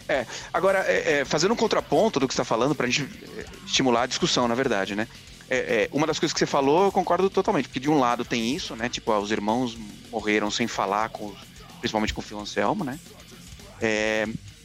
É, 0.09 0.25
agora, 0.53 0.85
é, 0.87 1.21
é, 1.21 1.25
fazendo 1.25 1.53
um 1.53 1.57
contraponto 1.57 2.19
do 2.19 2.27
que 2.27 2.33
você 2.33 2.41
está 2.41 2.45
falando, 2.45 2.75
para 2.75 2.87
a 2.87 2.91
gente 2.91 3.09
é, 3.37 3.45
estimular 3.67 4.03
a 4.03 4.07
discussão, 4.07 4.49
na 4.49 4.55
verdade, 4.55 4.95
né? 4.95 5.07
É, 5.50 5.57
é, 5.57 5.88
uma 5.93 6.07
das 6.07 6.19
coisas 6.19 6.33
que 6.33 6.38
você 6.38 6.47
falou, 6.47 6.85
eu 6.85 6.93
concordo 6.93 7.29
totalmente, 7.29 7.69
porque 7.69 7.81
de 7.81 7.91
um 7.91 7.99
lado 7.99 8.25
tem 8.25 8.55
isso, 8.55 8.75
né? 8.75 8.88
Tipo, 8.88 9.12
ah, 9.12 9.21
os 9.21 9.31
irmãos 9.31 9.77
morreram 10.11 10.50
sem 10.50 10.67
falar, 10.67 11.11
com, 11.11 11.35
principalmente 11.81 12.15
com 12.15 12.21
o 12.21 12.25
Phil 12.25 12.38
Anselmo, 12.38 12.85
né? 12.85 12.99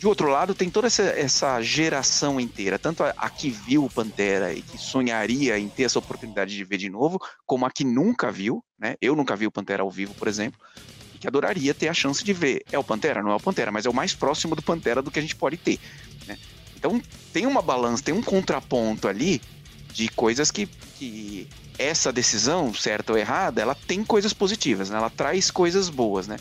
De 0.03 0.07
outro 0.07 0.27
lado, 0.27 0.53
tem 0.53 0.69
toda 0.69 0.87
essa, 0.87 1.01
essa 1.01 1.61
geração 1.61 2.37
inteira, 2.37 2.77
tanto 2.77 3.05
a, 3.05 3.13
a, 3.15 3.29
que 3.29 3.49
viu 3.49 3.85
o 3.85 3.89
Pantera 3.89 4.51
e 4.51 4.61
que 4.61 4.77
sonharia 4.77 5.57
em 5.57 5.69
ter 5.69 5.83
essa 5.83 5.97
oportunidade 5.97 6.53
de 6.53 6.63
ver 6.65 6.75
de 6.75 6.89
novo, 6.89 7.21
como 7.45 7.65
a 7.65 7.71
que 7.71 7.85
nunca 7.85 8.29
viu, 8.29 8.61
né? 8.77 8.95
Eu 9.01 9.15
nunca 9.15 9.33
vi 9.33 9.47
o 9.47 9.51
Pantera 9.51 9.81
ao 9.81 9.89
vivo, 9.89 10.13
por 10.15 10.27
exemplo, 10.27 10.59
e 11.15 11.17
que 11.17 11.25
adoraria 11.25 11.73
ter 11.73 11.87
a 11.87 11.93
chance 11.93 12.21
de 12.21 12.33
ver. 12.33 12.65
É 12.69 12.77
o 12.77 12.83
Pantera? 12.83 13.23
Não 13.23 13.31
é 13.31 13.35
o 13.35 13.39
Pantera, 13.39 13.71
mas 13.71 13.85
é 13.85 13.89
o 13.89 13.93
mais 13.93 14.13
próximo 14.13 14.57
do 14.57 14.61
Pantera 14.61 15.01
do 15.01 15.09
que 15.09 15.19
a 15.19 15.21
gente 15.21 15.37
pode 15.37 15.55
ter. 15.55 15.79
Né? 16.27 16.37
Então 16.75 17.01
tem 17.31 17.45
uma 17.45 17.61
balança, 17.61 18.03
tem 18.03 18.13
um 18.13 18.21
contraponto 18.21 19.07
ali 19.07 19.41
de 19.93 20.09
coisas 20.09 20.51
que, 20.51 20.65
que 20.97 21.47
essa 21.79 22.11
decisão, 22.11 22.73
certa 22.73 23.13
ou 23.13 23.17
errada, 23.17 23.61
ela 23.61 23.73
tem 23.73 24.03
coisas 24.03 24.33
positivas, 24.33 24.89
né? 24.89 24.97
Ela 24.97 25.09
traz 25.09 25.49
coisas 25.49 25.87
boas, 25.87 26.27
né? 26.27 26.35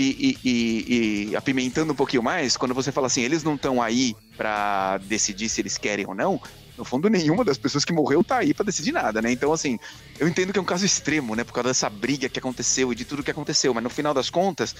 E, 0.00 0.38
e, 0.44 1.28
e, 1.30 1.36
apimentando 1.36 1.92
um 1.92 1.96
pouquinho 1.96 2.22
mais, 2.22 2.56
quando 2.56 2.72
você 2.72 2.92
fala 2.92 3.08
assim, 3.08 3.22
eles 3.22 3.42
não 3.42 3.56
estão 3.56 3.82
aí 3.82 4.14
para 4.36 4.98
decidir 4.98 5.48
se 5.48 5.60
eles 5.60 5.76
querem 5.76 6.06
ou 6.06 6.14
não, 6.14 6.40
no 6.76 6.84
fundo, 6.84 7.10
nenhuma 7.10 7.44
das 7.44 7.58
pessoas 7.58 7.84
que 7.84 7.92
morreu 7.92 8.22
tá 8.22 8.38
aí 8.38 8.54
para 8.54 8.64
decidir 8.64 8.92
nada, 8.92 9.20
né? 9.20 9.32
Então, 9.32 9.52
assim, 9.52 9.76
eu 10.16 10.28
entendo 10.28 10.52
que 10.52 10.58
é 10.60 10.62
um 10.62 10.64
caso 10.64 10.86
extremo, 10.86 11.34
né? 11.34 11.42
Por 11.42 11.52
causa 11.52 11.70
dessa 11.70 11.90
briga 11.90 12.28
que 12.28 12.38
aconteceu 12.38 12.92
e 12.92 12.94
de 12.94 13.04
tudo 13.04 13.24
que 13.24 13.30
aconteceu, 13.32 13.74
mas 13.74 13.82
no 13.82 13.90
final 13.90 14.14
das 14.14 14.30
contas, 14.30 14.76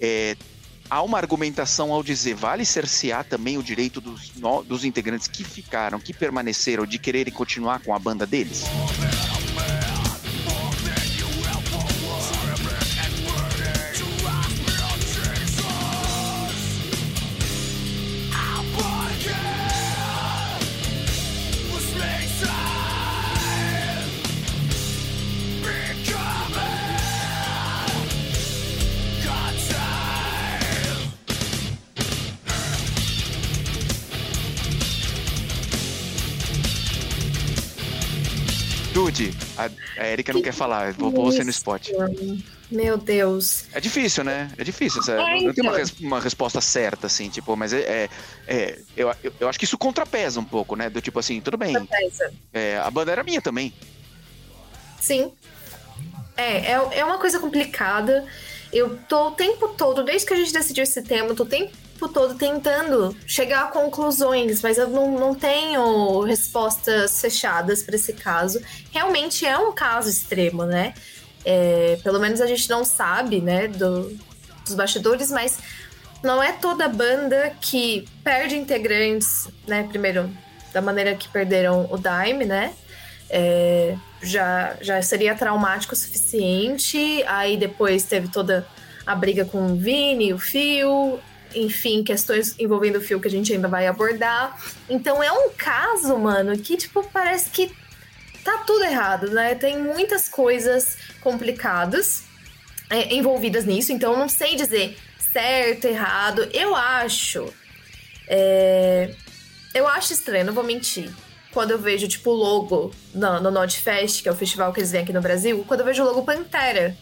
é, 0.00 0.36
há 0.88 1.02
uma 1.02 1.18
argumentação 1.18 1.92
ao 1.92 2.00
dizer 2.00 2.34
vale 2.36 2.64
cercear 2.64 3.24
também 3.24 3.58
o 3.58 3.64
direito 3.64 4.00
dos, 4.00 4.30
dos 4.64 4.84
integrantes 4.84 5.26
que 5.26 5.42
ficaram, 5.42 5.98
que 5.98 6.14
permaneceram, 6.14 6.86
de 6.86 7.00
quererem 7.00 7.34
continuar 7.34 7.80
com 7.80 7.92
a 7.92 7.98
banda 7.98 8.24
deles? 8.24 8.62
A, 40.02 40.08
Erika 40.08 40.32
não 40.32 40.42
quer 40.42 40.52
falar, 40.52 40.92
vou 40.92 41.12
pôr 41.12 41.24
você 41.24 41.44
no 41.44 41.50
spot. 41.50 41.90
Meu 42.70 42.96
Deus. 42.96 43.66
É 43.72 43.80
difícil, 43.80 44.24
né? 44.24 44.50
É 44.56 44.64
difícil. 44.64 45.02
É, 45.12 45.40
não 45.42 45.52
tem 45.52 45.62
uma, 45.62 45.76
res, 45.76 45.92
uma, 46.00 46.20
resposta 46.20 46.60
certa, 46.60 47.06
assim, 47.06 47.28
tipo, 47.28 47.54
mas 47.56 47.72
é. 47.72 47.80
é, 47.80 48.08
é 48.46 48.78
eu, 48.96 49.14
eu, 49.22 49.32
eu, 49.40 49.48
acho 49.48 49.58
que 49.58 49.64
isso 49.64 49.76
contrapesa 49.76 50.40
um 50.40 50.44
pouco, 50.44 50.74
né? 50.74 50.88
Do 50.88 51.00
tipo 51.00 51.18
assim, 51.18 51.40
tudo 51.40 51.56
bem. 51.56 51.74
É, 52.52 52.78
a 52.78 52.90
banda 52.90 53.12
era 53.12 53.22
minha 53.22 53.42
também. 53.42 53.72
Sim. 54.98 55.32
É, 56.36 56.72
é, 56.72 56.98
é 56.98 57.04
uma 57.04 57.18
coisa 57.18 57.38
complicada. 57.38 58.26
Eu 58.72 58.98
tô 59.06 59.28
o 59.28 59.30
tempo 59.32 59.68
todo, 59.68 60.02
desde 60.02 60.26
que 60.26 60.32
a 60.32 60.36
gente 60.36 60.52
decidiu 60.52 60.82
esse 60.82 61.02
tema, 61.02 61.34
tô 61.34 61.42
o 61.42 61.46
tempo 61.46 61.76
tempo 62.02 62.08
todo 62.08 62.34
tentando 62.34 63.16
chegar 63.26 63.64
a 63.64 63.66
conclusões, 63.68 64.62
mas 64.62 64.78
eu 64.78 64.88
não, 64.88 65.18
não 65.18 65.34
tenho 65.34 66.20
respostas 66.22 67.20
fechadas 67.20 67.82
para 67.82 67.94
esse 67.94 68.12
caso. 68.12 68.60
Realmente 68.90 69.46
é 69.46 69.56
um 69.56 69.72
caso 69.72 70.08
extremo, 70.08 70.64
né? 70.64 70.94
É, 71.44 71.98
pelo 72.02 72.18
menos 72.18 72.40
a 72.40 72.46
gente 72.46 72.68
não 72.68 72.84
sabe, 72.84 73.40
né, 73.40 73.66
do, 73.68 74.16
dos 74.64 74.74
bastidores, 74.74 75.30
mas 75.30 75.58
não 76.22 76.42
é 76.42 76.52
toda 76.52 76.88
banda 76.88 77.52
que 77.60 78.08
perde 78.22 78.56
integrantes, 78.56 79.48
né? 79.66 79.84
Primeiro, 79.88 80.30
da 80.72 80.80
maneira 80.80 81.14
que 81.14 81.28
perderam 81.28 81.88
o 81.90 81.98
Dime, 81.98 82.44
né? 82.44 82.72
É, 83.28 83.96
já, 84.22 84.76
já 84.80 85.00
seria 85.02 85.34
traumático 85.34 85.94
o 85.94 85.96
suficiente. 85.96 87.22
Aí 87.26 87.56
depois 87.56 88.04
teve 88.04 88.28
toda 88.28 88.66
a 89.06 89.14
briga 89.14 89.44
com 89.44 89.72
o 89.72 89.76
Vini, 89.76 90.32
o 90.32 90.38
Fio, 90.38 91.18
enfim, 91.54 92.02
questões 92.02 92.54
envolvendo 92.58 92.96
o 92.96 93.00
fio 93.00 93.20
que 93.20 93.28
a 93.28 93.30
gente 93.30 93.52
ainda 93.52 93.68
vai 93.68 93.86
abordar. 93.86 94.56
Então 94.88 95.22
é 95.22 95.32
um 95.32 95.50
caso, 95.50 96.18
mano, 96.18 96.56
que, 96.58 96.76
tipo, 96.76 97.02
parece 97.12 97.50
que 97.50 97.70
tá 98.44 98.58
tudo 98.66 98.84
errado, 98.84 99.30
né? 99.30 99.54
Tem 99.54 99.78
muitas 99.78 100.28
coisas 100.28 100.96
complicadas 101.20 102.24
é, 102.90 103.14
envolvidas 103.14 103.64
nisso, 103.64 103.92
então 103.92 104.12
eu 104.12 104.18
não 104.18 104.28
sei 104.28 104.56
dizer 104.56 104.96
certo, 105.32 105.86
errado. 105.86 106.48
Eu 106.52 106.76
acho. 106.76 107.52
É, 108.28 109.14
eu 109.74 109.88
acho 109.88 110.12
estranho, 110.12 110.44
não 110.44 110.52
vou 110.52 110.64
mentir. 110.64 111.10
Quando 111.52 111.70
eu 111.72 111.78
vejo, 111.78 112.08
tipo, 112.08 112.30
o 112.30 112.34
logo 112.34 112.94
no, 113.14 113.40
no 113.40 113.50
Nodfest, 113.50 114.22
que 114.22 114.28
é 114.28 114.32
o 114.32 114.36
festival 114.36 114.72
que 114.72 114.80
eles 114.80 114.90
vêm 114.90 115.02
aqui 115.02 115.12
no 115.12 115.20
Brasil, 115.20 115.64
quando 115.66 115.80
eu 115.80 115.86
vejo 115.86 116.02
o 116.02 116.06
logo 116.06 116.22
Pantera. 116.22 116.96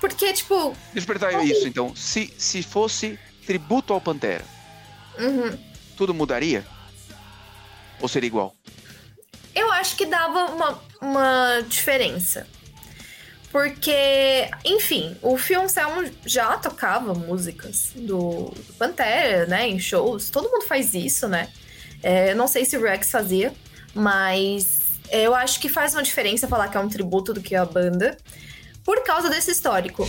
Porque, 0.00 0.32
tipo. 0.32 0.76
Perguntar 0.94 1.44
isso, 1.44 1.66
então. 1.66 1.94
Se, 1.94 2.32
se 2.36 2.62
fosse 2.62 3.18
tributo 3.48 3.94
ao 3.94 4.00
Pantera, 4.00 4.44
uhum. 5.18 5.58
tudo 5.96 6.12
mudaria? 6.12 6.66
Ou 7.98 8.06
seria 8.06 8.26
igual? 8.26 8.54
Eu 9.54 9.72
acho 9.72 9.96
que 9.96 10.04
dava 10.04 10.52
uma, 10.52 10.78
uma 11.00 11.60
diferença. 11.66 12.46
Porque, 13.50 14.50
enfim, 14.62 15.16
o 15.22 15.38
Phil 15.38 15.62
Anselmo 15.62 16.10
já 16.26 16.58
tocava 16.58 17.14
músicas 17.14 17.92
do, 17.94 18.52
do 18.54 18.74
Pantera, 18.74 19.46
né? 19.46 19.66
Em 19.66 19.78
shows. 19.78 20.28
Todo 20.28 20.50
mundo 20.50 20.66
faz 20.66 20.92
isso, 20.92 21.26
né? 21.26 21.48
É, 22.02 22.34
não 22.34 22.46
sei 22.46 22.66
se 22.66 22.76
o 22.76 22.82
Rex 22.82 23.10
fazia, 23.10 23.54
mas 23.94 24.82
eu 25.10 25.34
acho 25.34 25.58
que 25.58 25.70
faz 25.70 25.94
uma 25.94 26.02
diferença 26.02 26.46
falar 26.46 26.68
que 26.68 26.76
é 26.76 26.80
um 26.80 26.88
tributo 26.90 27.32
do 27.32 27.40
que 27.40 27.54
a 27.54 27.64
banda. 27.64 28.14
Por 28.84 29.02
causa 29.02 29.30
desse 29.30 29.50
histórico. 29.50 30.06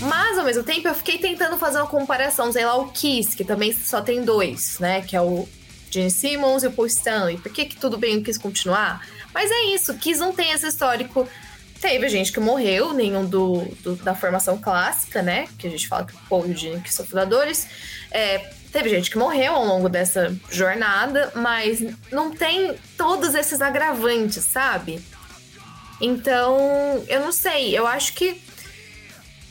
Mas 0.00 0.38
ao 0.38 0.44
mesmo 0.44 0.62
tempo 0.62 0.86
eu 0.86 0.94
fiquei 0.94 1.18
tentando 1.18 1.58
fazer 1.58 1.78
uma 1.78 1.86
comparação, 1.86 2.52
sei 2.52 2.64
lá, 2.64 2.76
o 2.76 2.92
Kiss, 2.92 3.36
que 3.36 3.44
também 3.44 3.72
só 3.72 4.00
tem 4.00 4.24
dois, 4.24 4.78
né? 4.78 5.00
Que 5.00 5.16
é 5.16 5.20
o 5.20 5.48
Gene 5.90 6.10
Simmons 6.10 6.62
e 6.62 6.68
o 6.68 6.72
Paul 6.72 6.86
Stanley. 6.86 7.38
Por 7.38 7.52
que, 7.52 7.64
que 7.64 7.76
tudo 7.76 7.98
bem 7.98 8.22
quis 8.22 8.38
continuar? 8.38 9.04
Mas 9.34 9.50
é 9.50 9.74
isso, 9.74 9.94
Kiss 9.94 10.20
não 10.20 10.32
tem 10.32 10.52
esse 10.52 10.68
histórico. 10.68 11.26
Teve 11.82 12.08
gente 12.08 12.32
que 12.32 12.40
morreu, 12.40 12.94
nenhum 12.94 13.26
do, 13.26 13.64
do 13.82 13.96
da 13.96 14.14
formação 14.14 14.56
clássica, 14.56 15.20
né? 15.20 15.48
Que 15.58 15.66
a 15.66 15.70
gente 15.70 15.86
fala 15.86 16.06
que 16.06 16.14
o 16.14 16.18
Paul 16.28 16.46
e 16.46 16.52
o 16.52 16.56
Gene 16.56 16.80
que 16.80 16.94
são 16.94 17.04
fundadores. 17.04 17.66
É, 18.10 18.50
Teve 18.72 18.88
gente 18.88 19.10
que 19.10 19.18
morreu 19.18 19.52
ao 19.52 19.66
longo 19.66 19.86
dessa 19.86 20.34
jornada, 20.50 21.30
mas 21.34 21.84
não 22.10 22.34
tem 22.34 22.74
todos 22.96 23.34
esses 23.34 23.60
agravantes, 23.60 24.42
sabe? 24.44 24.98
Então, 26.00 27.04
eu 27.06 27.20
não 27.20 27.30
sei, 27.30 27.76
eu 27.76 27.86
acho 27.86 28.14
que 28.14 28.40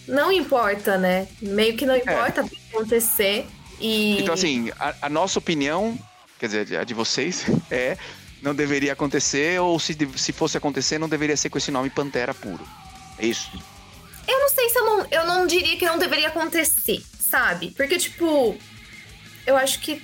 não 0.08 0.32
importa, 0.32 0.98
né? 0.98 1.28
Meio 1.40 1.78
que 1.78 1.86
não 1.86 1.94
é. 1.94 2.00
importa 2.00 2.42
é. 2.42 2.76
acontecer. 2.76 3.46
E... 3.80 4.20
Então, 4.22 4.34
assim, 4.34 4.72
a, 4.80 4.96
a, 5.04 5.10
nossa 5.10 5.38
opinião, 5.38 5.96
quer 6.40 6.48
dizer, 6.48 6.78
a 6.80 6.84
de 6.84 6.96
vocês, 6.96 7.46
é 7.70 7.98
não 8.42 8.56
deveria 8.56 8.94
acontecer, 8.94 9.60
ou 9.60 9.80
se, 9.80 9.96
se 10.16 10.32
fosse 10.32 10.58
acontecer, 10.58 10.98
não 10.98 11.08
deveria 11.08 11.38
ser 11.38 11.50
com 11.50 11.58
esse 11.58 11.72
nome 11.72 11.90
Pantera 11.90 12.34
puro. 12.34 12.68
É 13.18 13.26
isso? 13.26 13.52
Eu 14.28 14.40
não 14.40 14.50
sei 14.50 14.70
se 14.70 14.80
eu 14.80 14.86
não. 14.86 15.08
Eu 15.12 15.28
não 15.28 15.48
diria 15.48 15.78
que 15.78 15.86
não 15.86 15.98
deveria 15.98 16.30
acontecer, 16.30 17.04
sabe? 17.20 17.72
Porque, 17.72 17.98
tipo, 17.98 18.58
eu 19.46 19.58
acho 19.58 19.80
que 19.80 20.02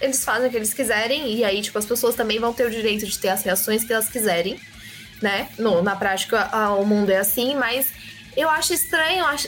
eles 0.00 0.24
fazem 0.24 0.48
o 0.48 0.50
que 0.50 0.56
eles 0.56 0.72
quiserem, 0.72 1.34
e 1.34 1.44
aí, 1.44 1.60
tipo, 1.60 1.78
as 1.78 1.84
pessoas 1.84 2.14
também 2.14 2.38
vão 2.38 2.52
ter 2.52 2.66
o 2.66 2.70
direito 2.70 3.06
de 3.06 3.18
ter 3.18 3.28
as 3.28 3.42
reações 3.42 3.84
que 3.84 3.92
elas 3.92 4.08
quiserem, 4.08 4.58
né? 5.20 5.50
No, 5.58 5.82
na 5.82 5.94
prática, 5.94 6.48
a, 6.50 6.74
o 6.74 6.86
mundo 6.86 7.10
é 7.10 7.18
assim, 7.18 7.54
mas 7.54 7.88
eu 8.36 8.48
acho 8.48 8.72
estranho 8.72 9.24
ach, 9.26 9.46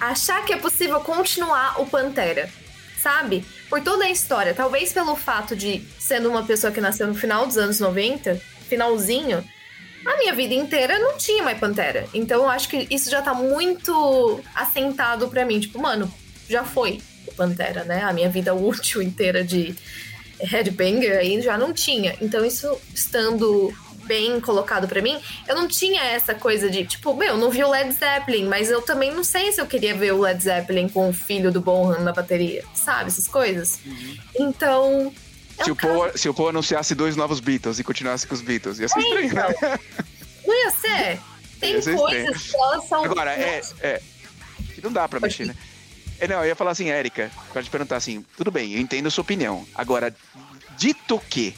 achar 0.00 0.44
que 0.44 0.54
é 0.54 0.56
possível 0.56 1.00
continuar 1.00 1.80
o 1.80 1.86
Pantera, 1.86 2.48
sabe? 2.98 3.44
Por 3.68 3.80
toda 3.82 4.04
a 4.04 4.10
história. 4.10 4.54
Talvez 4.54 4.92
pelo 4.92 5.16
fato 5.16 5.56
de, 5.56 5.82
sendo 5.98 6.28
uma 6.28 6.44
pessoa 6.44 6.72
que 6.72 6.80
nasceu 6.80 7.06
no 7.06 7.14
final 7.14 7.46
dos 7.46 7.58
anos 7.58 7.80
90, 7.80 8.40
finalzinho, 8.68 9.44
a 10.04 10.16
minha 10.18 10.34
vida 10.34 10.54
inteira 10.54 10.98
não 10.98 11.16
tinha 11.16 11.42
mais 11.42 11.58
Pantera. 11.58 12.06
Então 12.14 12.42
eu 12.42 12.48
acho 12.48 12.68
que 12.68 12.86
isso 12.90 13.10
já 13.10 13.20
tá 13.20 13.34
muito 13.34 14.40
assentado 14.54 15.28
para 15.28 15.44
mim. 15.44 15.58
Tipo, 15.58 15.80
mano, 15.80 16.12
já 16.48 16.64
foi 16.64 17.00
o 17.26 17.34
Pantera, 17.34 17.84
né? 17.84 18.04
A 18.04 18.12
minha 18.12 18.28
vida 18.28 18.54
útil 18.54 19.02
inteira 19.02 19.42
de 19.42 19.74
headbanger 20.40 21.18
aí 21.18 21.40
já 21.42 21.58
não 21.58 21.72
tinha. 21.72 22.16
Então 22.20 22.44
isso 22.44 22.80
estando 22.94 23.74
bem 24.06 24.40
colocado 24.40 24.88
para 24.88 25.02
mim, 25.02 25.20
eu 25.48 25.54
não 25.54 25.68
tinha 25.68 26.02
essa 26.02 26.34
coisa 26.34 26.70
de, 26.70 26.84
tipo, 26.84 27.14
meu, 27.14 27.28
eu 27.28 27.36
não 27.36 27.50
vi 27.50 27.62
o 27.62 27.70
Led 27.70 27.92
Zeppelin, 27.92 28.46
mas 28.46 28.70
eu 28.70 28.80
também 28.82 29.12
não 29.12 29.24
sei 29.24 29.52
se 29.52 29.60
eu 29.60 29.66
queria 29.66 29.94
ver 29.94 30.12
o 30.12 30.20
Led 30.20 30.42
Zeppelin 30.42 30.88
com 30.88 31.10
o 31.10 31.12
filho 31.12 31.50
do 31.52 31.60
Bonham 31.60 32.00
na 32.02 32.12
bateria, 32.12 32.64
sabe? 32.74 33.08
Essas 33.08 33.26
coisas. 33.26 33.80
Uhum. 33.84 34.16
Então, 34.38 35.12
é 35.58 35.64
se, 35.64 35.70
o 35.70 35.76
Paul, 35.76 36.10
se 36.14 36.28
o 36.28 36.34
Paul 36.34 36.48
anunciasse 36.50 36.94
dois 36.94 37.16
novos 37.16 37.40
Beatles 37.40 37.78
e 37.78 37.84
continuasse 37.84 38.26
com 38.26 38.34
os 38.34 38.40
Beatles, 38.40 38.78
ia 38.78 38.88
ser 38.88 38.98
é, 38.98 39.02
estranho, 39.02 39.26
então. 39.26 39.48
né? 39.48 39.78
Não 40.46 40.54
ia 40.54 40.70
ser. 40.70 41.20
Tem 41.58 41.80
coisas 41.80 42.42
que 42.42 42.56
elas 42.56 42.88
são. 42.88 43.04
Agora, 43.04 43.32
é, 43.32 43.62
é. 43.80 44.02
Não 44.82 44.92
dá 44.92 45.08
pra 45.08 45.18
mexer, 45.18 45.46
né? 45.46 45.56
É, 46.18 46.26
não, 46.26 46.36
eu 46.38 46.46
ia 46.46 46.56
falar 46.56 46.70
assim, 46.70 46.88
Érica, 46.88 47.30
pra 47.52 47.62
te 47.62 47.68
perguntar 47.68 47.96
assim, 47.96 48.24
tudo 48.36 48.50
bem, 48.50 48.72
eu 48.72 48.80
entendo 48.80 49.06
a 49.06 49.10
sua 49.10 49.22
opinião. 49.22 49.66
Agora, 49.74 50.14
dito 50.76 51.20
que 51.28 51.54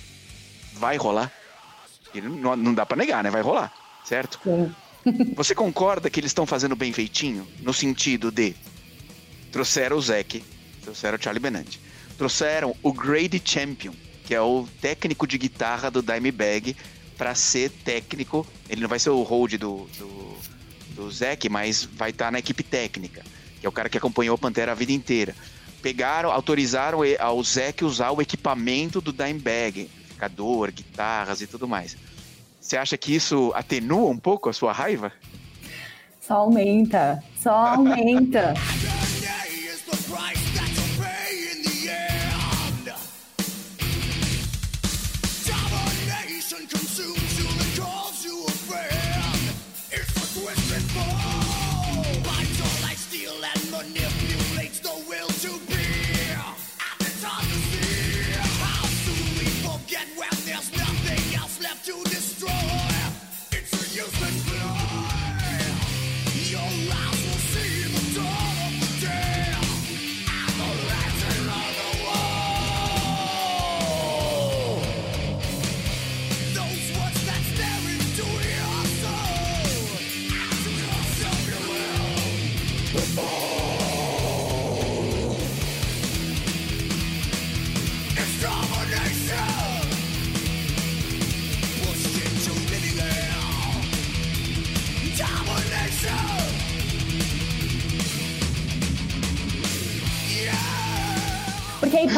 vai 0.72 0.96
rolar, 0.96 1.30
não, 2.14 2.56
não 2.56 2.74
dá 2.74 2.84
pra 2.84 2.96
negar, 2.96 3.22
né? 3.22 3.30
Vai 3.30 3.42
rolar, 3.42 3.72
certo? 4.04 4.40
Sim. 4.42 4.74
Você 5.36 5.54
concorda 5.54 6.10
que 6.10 6.20
eles 6.20 6.30
estão 6.30 6.46
fazendo 6.46 6.74
bem 6.74 6.92
feitinho? 6.92 7.46
No 7.60 7.72
sentido 7.72 8.30
de 8.30 8.54
trouxeram 9.52 9.96
o 9.96 10.02
Zack, 10.02 10.44
trouxeram 10.82 11.16
o 11.16 11.22
Charlie 11.22 11.40
Benante 11.40 11.80
trouxeram 12.18 12.74
o 12.82 12.92
Grady 12.92 13.40
Champion, 13.42 13.92
que 14.26 14.34
é 14.34 14.40
o 14.40 14.66
técnico 14.82 15.26
de 15.26 15.38
guitarra 15.38 15.88
do 15.88 16.02
Dimebag, 16.02 16.76
para 17.16 17.34
ser 17.34 17.70
técnico. 17.70 18.44
Ele 18.68 18.82
não 18.82 18.88
vai 18.88 18.98
ser 18.98 19.10
o 19.10 19.22
hold 19.22 19.54
do, 19.54 19.88
do, 19.96 20.36
do 20.96 21.10
Zack, 21.10 21.48
mas 21.48 21.84
vai 21.84 22.10
estar 22.10 22.26
tá 22.26 22.30
na 22.32 22.40
equipe 22.40 22.64
técnica, 22.64 23.22
que 23.60 23.64
é 23.64 23.68
o 23.68 23.72
cara 23.72 23.88
que 23.88 23.96
acompanhou 23.96 24.34
a 24.34 24.38
Pantera 24.38 24.72
a 24.72 24.74
vida 24.74 24.92
inteira. 24.92 25.34
Pegaram, 25.80 26.32
autorizaram 26.32 26.98
ao 27.20 27.42
Zack 27.42 27.84
usar 27.84 28.10
o 28.10 28.20
equipamento 28.20 29.00
do 29.00 29.12
Dimebag, 29.12 29.88
amplificador, 30.06 30.72
guitarras 30.72 31.40
e 31.40 31.46
tudo 31.46 31.68
mais. 31.68 31.96
Você 32.68 32.76
acha 32.76 32.98
que 32.98 33.14
isso 33.14 33.50
atenua 33.54 34.10
um 34.10 34.18
pouco 34.18 34.50
a 34.50 34.52
sua 34.52 34.74
raiva? 34.74 35.10
Só 36.20 36.34
aumenta, 36.34 37.18
só 37.40 37.50
aumenta. 37.50 38.52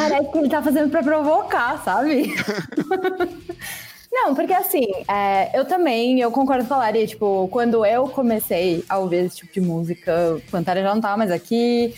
parece 0.08 0.30
que 0.30 0.38
ele 0.38 0.48
tá 0.48 0.62
fazendo 0.62 0.90
pra 0.90 1.02
provocar, 1.02 1.82
sabe? 1.84 2.34
Não, 4.12 4.34
porque 4.34 4.52
assim, 4.52 4.86
é, 5.08 5.56
eu 5.58 5.64
também, 5.64 6.20
eu 6.20 6.32
concordo 6.32 6.66
com 6.66 6.74
a 6.74 6.78
Lari, 6.78 7.06
tipo, 7.06 7.48
quando 7.48 7.86
eu 7.86 8.08
comecei 8.08 8.84
a 8.88 8.98
ouvir 8.98 9.26
esse 9.26 9.36
tipo 9.36 9.52
de 9.52 9.60
música, 9.60 10.40
Pantera 10.50 10.82
já 10.82 10.92
não 10.92 11.00
tava 11.00 11.16
mais 11.16 11.30
aqui. 11.30 11.94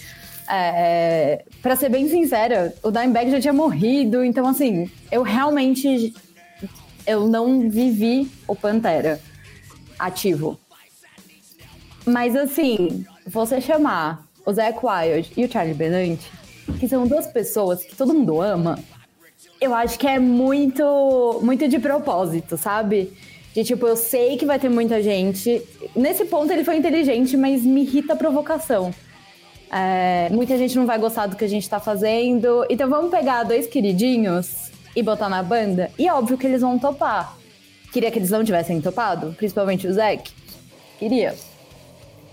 É, 0.48 1.42
pra 1.62 1.74
ser 1.74 1.88
bem 1.88 2.08
sincera, 2.08 2.74
o 2.82 2.90
Dimebag 2.90 3.30
já 3.30 3.40
tinha 3.40 3.52
morrido, 3.52 4.22
então 4.22 4.46
assim, 4.46 4.90
eu 5.10 5.22
realmente 5.22 6.12
eu 7.06 7.26
não 7.26 7.70
vivi 7.70 8.30
o 8.46 8.54
Pantera 8.54 9.18
ativo. 9.98 10.60
Mas 12.04 12.36
assim, 12.36 13.06
você 13.26 13.60
chamar 13.60 14.26
o 14.44 14.52
Zac 14.52 14.78
Wild 14.82 15.32
e 15.36 15.44
o 15.44 15.50
Charlie 15.50 15.74
Benante, 15.74 16.30
que 16.78 16.88
são 16.88 17.06
duas 17.06 17.26
pessoas 17.26 17.84
que 17.84 17.96
todo 17.96 18.14
mundo 18.14 18.40
ama, 18.40 18.78
eu 19.60 19.74
acho 19.74 19.98
que 19.98 20.06
é 20.06 20.18
muito, 20.18 21.40
muito 21.42 21.68
de 21.68 21.78
propósito, 21.78 22.56
sabe? 22.56 23.12
De 23.54 23.62
tipo, 23.62 23.86
eu 23.86 23.96
sei 23.96 24.36
que 24.36 24.46
vai 24.46 24.58
ter 24.58 24.68
muita 24.68 25.02
gente. 25.02 25.62
Nesse 25.94 26.24
ponto 26.24 26.52
ele 26.52 26.64
foi 26.64 26.76
inteligente, 26.76 27.36
mas 27.36 27.62
me 27.62 27.82
irrita 27.82 28.14
a 28.14 28.16
provocação. 28.16 28.92
É, 29.70 30.28
muita 30.30 30.58
gente 30.58 30.76
não 30.76 30.84
vai 30.84 30.98
gostar 30.98 31.26
do 31.26 31.36
que 31.36 31.44
a 31.44 31.48
gente 31.48 31.68
tá 31.68 31.78
fazendo. 31.78 32.66
Então 32.68 32.88
vamos 32.88 33.10
pegar 33.10 33.44
dois 33.44 33.66
queridinhos 33.66 34.70
e 34.96 35.02
botar 35.02 35.28
na 35.28 35.42
banda. 35.42 35.90
E 35.98 36.08
é 36.08 36.12
óbvio 36.12 36.36
que 36.36 36.46
eles 36.46 36.60
vão 36.60 36.78
topar. 36.78 37.36
Queria 37.92 38.10
que 38.10 38.18
eles 38.18 38.30
não 38.30 38.42
tivessem 38.42 38.80
topado, 38.80 39.34
principalmente 39.36 39.86
o 39.86 39.92
Zac. 39.92 40.30
Queria. 40.98 41.34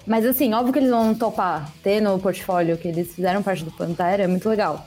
Mas 0.05 0.25
assim, 0.25 0.53
óbvio 0.53 0.73
que 0.73 0.79
eles 0.79 0.89
vão 0.89 1.13
topar. 1.13 1.71
Ter 1.83 2.01
no 2.01 2.17
portfólio 2.19 2.77
que 2.77 2.87
eles 2.87 3.13
fizeram 3.13 3.43
parte 3.43 3.63
do 3.63 3.71
Pantera 3.71 4.23
é 4.23 4.27
muito 4.27 4.49
legal. 4.49 4.85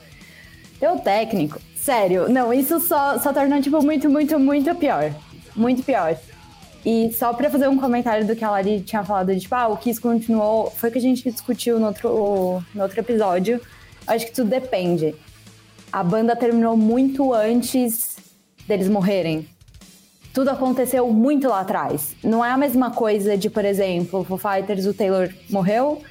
Ter 0.81 0.89
o 0.89 0.99
técnico, 0.99 1.61
sério, 1.77 2.29
não, 2.29 2.53
isso 2.53 2.81
só, 2.81 3.19
só 3.19 3.33
torna, 3.33 3.61
tipo, 3.61 3.83
muito, 3.83 4.11
muito, 4.11 4.39
muito 4.39 4.75
pior. 4.75 5.15
Muito 5.55 5.83
pior. 5.83 6.17
E 6.85 7.13
só 7.13 7.33
pra 7.33 7.49
fazer 7.49 7.69
um 7.69 7.79
comentário 7.79 8.27
do 8.27 8.35
que 8.35 8.45
a 8.45 8.51
Lari 8.51 8.81
tinha 8.81 9.05
falado, 9.05 9.33
de, 9.33 9.41
tipo, 9.41 9.55
ah, 9.55 9.69
o 9.69 9.77
Kiss 9.77 10.01
continuou. 10.01 10.71
Foi 10.71 10.89
o 10.89 10.93
que 10.93 10.99
a 10.99 11.03
gente 11.03 11.31
discutiu 11.31 11.79
no 11.79 11.87
outro, 11.87 12.65
no 12.75 12.83
outro 12.83 12.99
episódio. 12.99 13.61
Acho 14.07 14.27
que 14.27 14.33
tudo 14.33 14.51
depende. 14.51 15.15
A 15.93 16.03
banda 16.03 16.35
terminou 16.35 16.77
muito 16.77 17.33
antes 17.33 18.17
deles 18.67 18.89
morrerem 18.89 19.47
tudo 20.33 20.51
aconteceu 20.51 21.09
muito 21.09 21.49
lá 21.49 21.61
atrás. 21.61 22.15
Não 22.23 22.45
é 22.45 22.51
a 22.51 22.57
mesma 22.57 22.91
coisa 22.91 23.37
de, 23.37 23.51
por 23.51 23.65
exemplo, 23.65 24.25
Foo 24.25 24.39
Fighters, 24.39 24.87
o 24.87 24.95
Taylor 24.95 25.29
morreu 25.51 26.03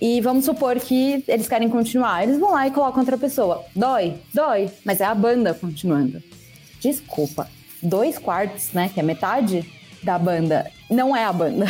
e 0.00 0.20
vamos 0.20 0.44
supor 0.44 0.80
que 0.80 1.22
eles 1.28 1.46
querem 1.46 1.68
continuar. 1.68 2.22
Eles 2.22 2.38
vão 2.38 2.52
lá 2.52 2.66
e 2.66 2.70
colocam 2.70 3.00
outra 3.00 3.18
pessoa. 3.18 3.64
Dói, 3.76 4.14
dói, 4.32 4.70
mas 4.84 5.00
é 5.00 5.04
a 5.04 5.14
banda 5.14 5.54
continuando. 5.54 6.22
Desculpa, 6.80 7.48
dois 7.82 8.18
quartos, 8.18 8.72
né, 8.72 8.90
que 8.92 8.98
é 8.98 9.02
metade 9.02 9.64
da 10.02 10.18
banda, 10.18 10.68
não 10.90 11.14
é 11.14 11.24
a 11.24 11.32
banda. 11.32 11.66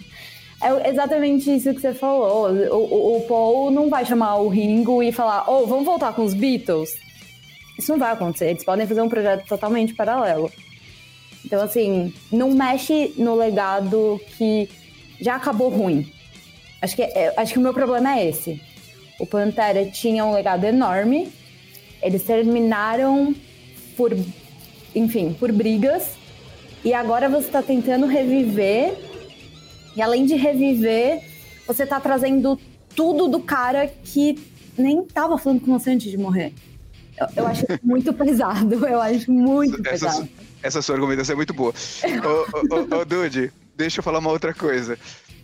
é 0.60 0.88
exatamente 0.88 1.54
isso 1.54 1.72
que 1.74 1.80
você 1.80 1.94
falou. 1.94 2.50
O, 2.50 2.74
o, 2.74 3.16
o 3.18 3.20
Paul 3.28 3.70
não 3.70 3.88
vai 3.88 4.04
chamar 4.04 4.36
o 4.36 4.48
Ringo 4.48 5.02
e 5.02 5.12
falar, 5.12 5.44
oh, 5.48 5.66
vamos 5.66 5.84
voltar 5.84 6.12
com 6.14 6.24
os 6.24 6.34
Beatles. 6.34 6.90
Isso 7.78 7.92
não 7.92 7.98
vai 7.98 8.12
acontecer. 8.12 8.50
Eles 8.50 8.64
podem 8.64 8.86
fazer 8.86 9.02
um 9.02 9.08
projeto 9.08 9.46
totalmente 9.46 9.94
paralelo. 9.94 10.50
Então, 11.50 11.60
assim, 11.60 12.14
não 12.30 12.52
mexe 12.52 13.12
no 13.16 13.34
legado 13.34 14.20
que 14.38 14.70
já 15.20 15.34
acabou 15.34 15.68
ruim. 15.68 16.12
Acho 16.80 16.94
que, 16.94 17.02
é, 17.02 17.34
acho 17.36 17.54
que 17.54 17.58
o 17.58 17.62
meu 17.62 17.74
problema 17.74 18.16
é 18.16 18.28
esse. 18.28 18.62
O 19.18 19.26
Pantera 19.26 19.84
tinha 19.86 20.24
um 20.24 20.32
legado 20.32 20.62
enorme, 20.62 21.28
eles 22.00 22.22
terminaram 22.22 23.34
por 23.96 24.14
enfim, 24.94 25.32
por 25.32 25.50
brigas. 25.52 26.12
E 26.84 26.94
agora 26.94 27.28
você 27.28 27.46
está 27.46 27.62
tentando 27.62 28.06
reviver. 28.06 28.96
E 29.96 30.00
além 30.00 30.24
de 30.24 30.34
reviver, 30.36 31.20
você 31.66 31.82
está 31.82 31.98
trazendo 31.98 32.58
tudo 32.94 33.28
do 33.28 33.40
cara 33.40 33.90
que 34.04 34.38
nem 34.78 35.02
estava 35.02 35.36
falando 35.36 35.60
com 35.62 35.78
você 35.78 35.90
antes 35.90 36.10
de 36.10 36.16
morrer. 36.16 36.52
Eu, 37.18 37.26
eu 37.36 37.46
acho 37.46 37.66
muito 37.82 38.12
pesado. 38.14 38.86
Eu 38.86 39.00
acho 39.00 39.30
muito 39.30 39.82
pesado. 39.82 40.28
Essa 40.62 40.82
sua 40.82 40.94
argumentação 40.94 41.34
é 41.34 41.36
muito 41.36 41.54
boa. 41.54 41.72
ô, 42.04 42.74
ô, 42.74 42.96
ô, 42.96 43.00
ô, 43.00 43.04
Dude, 43.04 43.52
deixa 43.76 44.00
eu 44.00 44.04
falar 44.04 44.18
uma 44.18 44.30
outra 44.30 44.52
coisa. 44.52 44.98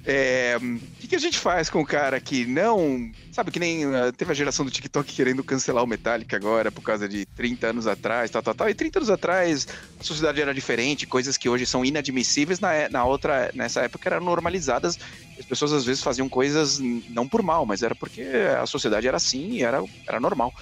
É, 0.09 0.57
o 0.57 1.01
que, 1.01 1.09
que, 1.09 1.17
a 1.17 1.19
gente 1.19 1.37
faz 1.37 1.69
com 1.69 1.81
o 1.81 1.85
cara 1.85 2.21
que 2.21 2.47
não. 2.47 3.11
Sabe, 3.33 3.51
que 3.51 3.59
nem 3.59 3.85
uh, 3.87 4.13
teve 4.17 4.31
a 4.31 4.35
geração 4.35 4.65
do 4.65 4.71
TikTok 4.71 5.13
querendo 5.13 5.43
cancelar 5.43 5.83
o 5.83 5.87
Metallica 5.87 6.37
agora 6.37 6.71
por 6.71 6.81
causa 6.81 7.09
de 7.09 7.27
30 7.27 7.67
anos 7.67 7.87
atrás, 7.89 8.31
tal, 8.31 8.41
tal, 8.41 8.55
tal. 8.55 8.71
E 8.71 8.75
30 8.75 9.01
anos 9.01 9.11
atrás 9.11 9.67
a 9.99 10.05
sociedade 10.05 10.41
era 10.41 10.55
diferente, 10.55 11.09
coisas 11.09 11.37
que 11.37 11.49
hoje 11.49 11.67
são 11.67 11.85
inadmissíveis, 11.85 12.61
na, 12.61 12.89
na 12.89 13.05
outra, 13.05 13.51
nessa 13.53 13.81
época 13.81 14.09
eram 14.09 14.25
normalizadas. 14.25 14.97
As 15.37 15.45
pessoas 15.45 15.73
às 15.73 15.85
vezes 15.85 16.05
faziam 16.05 16.29
coisas 16.29 16.79
não 16.79 17.27
por 17.27 17.43
mal, 17.43 17.67
mas 17.67 17.83
era 17.83 17.95
porque 17.97 18.23
a 18.23 18.65
sociedade 18.65 19.09
era 19.09 19.17
assim 19.17 19.55
e 19.55 19.65
era, 19.65 19.83
era 20.07 20.21
normal. 20.21 20.55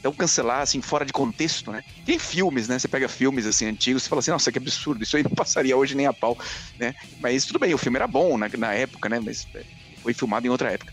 Então 0.00 0.12
cancelar 0.12 0.62
assim 0.62 0.80
fora 0.80 1.04
de 1.04 1.12
contexto, 1.12 1.70
né? 1.70 1.84
Tem 2.06 2.18
filmes, 2.18 2.66
né? 2.66 2.78
Você 2.78 2.88
pega 2.88 3.06
filmes 3.06 3.46
assim 3.46 3.66
antigos, 3.66 4.02
você 4.02 4.08
fala 4.08 4.20
assim, 4.20 4.30
nossa, 4.30 4.50
que 4.50 4.58
absurdo, 4.58 5.02
isso 5.04 5.16
aí 5.16 5.22
não 5.22 5.30
passaria 5.36 5.76
hoje 5.76 5.94
nem 5.94 6.06
a 6.06 6.12
pau, 6.12 6.36
né? 6.78 6.94
Mas 7.20 7.44
tudo 7.44 7.58
bem, 7.58 7.74
o 7.74 7.78
filme 7.78 7.96
era 7.96 8.06
bom 8.06 8.38
na, 8.38 8.48
na 8.56 8.72
época, 8.72 9.08
né? 9.10 9.20
Mas 9.20 9.46
é, 9.54 9.62
foi 10.02 10.14
filmado 10.14 10.46
em 10.46 10.50
outra 10.50 10.72
época. 10.72 10.92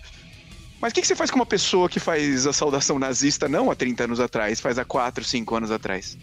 Mas 0.80 0.92
o 0.92 0.94
que, 0.94 1.02
que, 1.02 1.08
você 1.08 1.16
faz 1.16 1.32
com 1.32 1.40
uma 1.40 1.46
pessoa 1.46 1.90
que 1.90 2.00
faz 2.00 2.46
a 2.46 2.54
saudação 2.54 3.00
nazista 3.00 3.48
não 3.48 3.72
há 3.72 3.76
30 3.76 4.04
anos 4.04 4.20
atrás, 4.20 4.60
faz 4.60 4.78
há 4.78 4.86
4, 4.86 5.24
5 5.24 5.56
anos 5.56 5.72
atrás? 5.72 6.18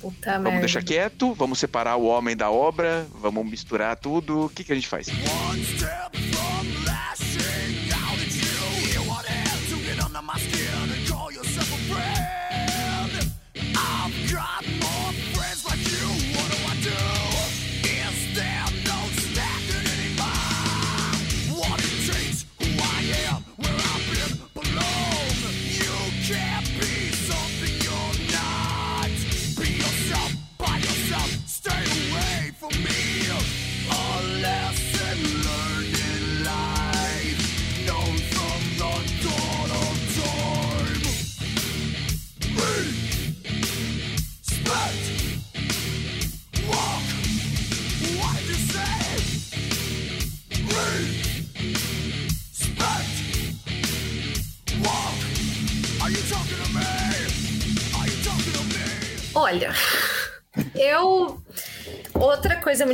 Puta 0.00 0.32
vamos 0.32 0.44
merda. 0.44 0.60
deixar 0.60 0.84
quieto, 0.84 1.34
vamos 1.34 1.58
separar 1.58 1.96
o 1.96 2.04
homem 2.04 2.36
da 2.36 2.50
obra, 2.50 3.06
vamos 3.20 3.44
misturar 3.50 3.96
tudo. 3.96 4.44
O 4.44 4.48
que, 4.48 4.62
que 4.62 4.72
a 4.72 4.74
gente 4.76 4.86
faz? 4.86 5.08
One 5.08 5.64
step 5.64 6.47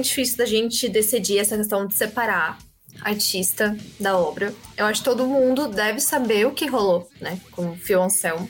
difícil 0.04 0.36
da 0.36 0.46
gente 0.46 0.88
decidir 0.88 1.38
essa 1.38 1.56
questão 1.56 1.86
de 1.86 1.94
separar 1.94 2.58
artista 3.00 3.76
da 3.98 4.16
obra. 4.16 4.54
Eu 4.76 4.86
acho 4.86 5.00
que 5.00 5.04
todo 5.04 5.26
mundo 5.26 5.68
deve 5.68 6.00
saber 6.00 6.46
o 6.46 6.52
que 6.52 6.66
rolou, 6.66 7.10
né, 7.20 7.40
com 7.50 7.72
o 7.72 7.76
Phil 7.76 8.02
Anselmo. 8.02 8.48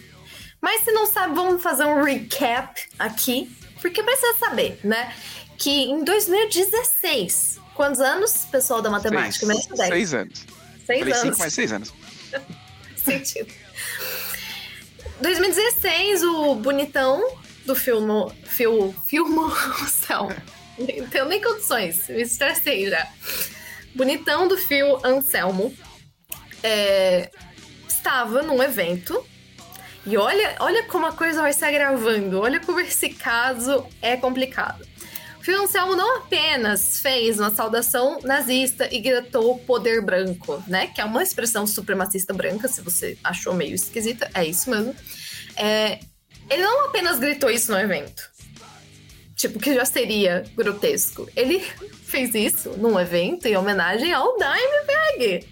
Mas 0.60 0.82
se 0.82 0.92
não 0.92 1.06
sabe, 1.06 1.34
vamos 1.34 1.62
fazer 1.62 1.84
um 1.84 2.02
recap 2.02 2.80
aqui, 2.98 3.54
porque 3.80 4.02
precisa 4.02 4.38
saber, 4.38 4.78
né, 4.84 5.12
que 5.58 5.70
em 5.70 6.04
2016, 6.04 7.60
quantos 7.74 8.00
anos, 8.00 8.46
pessoal 8.50 8.82
da 8.82 8.90
matemática? 8.90 9.46
Seis, 9.46 9.68
seis 9.88 10.14
anos. 10.14 10.46
Seis 10.86 10.98
Falei 10.98 11.14
anos. 11.14 11.22
Cinco 11.22 11.38
mais 11.38 11.52
seis 11.52 11.72
anos. 11.72 11.94
Sentido. 12.96 13.52
2016, 15.20 16.22
o 16.22 16.54
bonitão 16.56 17.38
do 17.64 17.74
filme. 17.74 18.32
Fil, 18.44 18.94
filme 19.06 19.40
céu. 19.88 20.28
Não 20.78 21.06
tenho 21.08 21.26
nem 21.26 21.40
condições, 21.40 22.08
me 22.08 22.22
estressei 22.22 22.88
já. 22.88 23.06
Bonitão 23.94 24.48
do 24.48 24.56
Phil 24.56 24.98
Anselmo 25.04 25.74
é, 26.62 27.30
estava 27.88 28.42
num 28.42 28.62
evento. 28.62 29.24
E 30.06 30.16
olha, 30.16 30.56
olha 30.60 30.82
como 30.84 31.06
a 31.06 31.12
coisa 31.12 31.40
vai 31.40 31.52
se 31.52 31.64
agravando. 31.64 32.40
Olha 32.40 32.60
como 32.60 32.80
esse 32.80 33.08
caso 33.10 33.87
é 34.02 34.16
complicado. 34.16 34.84
Phil 35.40 35.62
Anselmo 35.62 35.94
não 35.94 36.18
apenas 36.18 37.00
fez 37.00 37.38
uma 37.38 37.50
saudação 37.50 38.18
nazista 38.22 38.88
e 38.90 38.98
gritou 38.98 39.58
poder 39.58 40.00
branco, 40.00 40.62
né? 40.66 40.87
Que 40.87 41.02
é 41.02 41.04
uma 41.04 41.22
expressão 41.22 41.66
supremacista 41.66 42.32
branca, 42.32 42.66
se 42.66 42.80
você 42.80 43.18
achou 43.22 43.52
meio 43.52 43.74
esquisita, 43.74 44.30
é 44.34 44.44
isso 44.44 44.70
mesmo. 44.70 44.96
É, 45.54 46.00
ele 46.50 46.62
não 46.62 46.87
apenas 46.87 47.18
gritou 47.18 47.50
isso 47.50 47.70
no 47.70 47.78
evento. 47.78 48.23
Tipo, 49.35 49.59
que 49.59 49.75
já 49.75 49.85
seria 49.85 50.44
grotesco. 50.55 51.29
Ele 51.35 51.61
fez 52.05 52.35
isso 52.35 52.70
num 52.77 52.99
evento 52.99 53.47
em 53.47 53.57
homenagem 53.57 54.12
ao 54.12 54.37
Dimebag. 54.37 55.49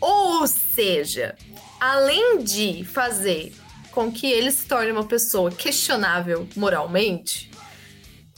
Ou 0.00 0.46
seja, 0.46 1.36
além 1.78 2.38
de 2.38 2.84
fazer 2.84 3.52
com 3.90 4.10
que 4.10 4.30
ele 4.30 4.50
se 4.50 4.66
torne 4.66 4.92
uma 4.92 5.04
pessoa 5.04 5.50
questionável 5.50 6.48
moralmente, 6.56 7.50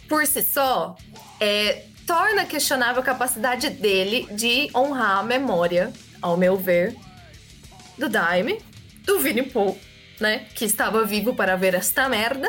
por 0.09 0.27
si 0.27 0.43
só, 0.43 0.97
é, 1.39 1.85
torna 2.07 2.45
questionável 2.45 3.03
a 3.03 3.05
capacidade 3.05 3.71
dele 3.71 4.27
de 4.33 4.71
honrar 4.75 5.19
a 5.19 5.23
memória, 5.23 5.93
ao 6.21 6.37
meu 6.37 6.57
ver, 6.57 6.97
do 7.99 8.09
Daime, 8.09 8.61
do 9.05 9.21
Vinnie 9.21 9.45
Paul 9.45 9.79
né? 10.23 10.47
Que 10.55 10.65
estava 10.65 11.05
vivo 11.05 11.35
para 11.35 11.57
ver 11.57 11.75
esta 11.75 12.09
merda. 12.09 12.49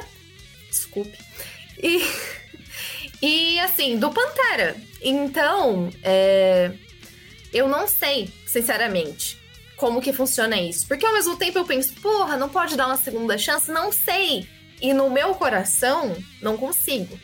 Desculpe. 0.73 1.17
E, 1.81 2.03
e 3.21 3.59
assim, 3.59 3.97
do 3.97 4.11
Pantera. 4.11 4.75
Então, 5.01 5.89
é, 6.01 6.71
eu 7.53 7.67
não 7.67 7.87
sei, 7.87 8.29
sinceramente, 8.47 9.37
como 9.77 10.01
que 10.01 10.11
funciona 10.11 10.59
isso. 10.59 10.87
Porque 10.87 11.05
ao 11.05 11.13
mesmo 11.13 11.37
tempo 11.37 11.59
eu 11.59 11.65
penso, 11.65 11.93
porra, 11.95 12.35
não 12.37 12.49
pode 12.49 12.75
dar 12.75 12.87
uma 12.87 12.97
segunda 12.97 13.37
chance? 13.37 13.71
Não 13.71 13.91
sei. 13.91 14.47
E 14.81 14.93
no 14.93 15.09
meu 15.09 15.35
coração, 15.35 16.15
não 16.41 16.57
consigo. 16.57 17.17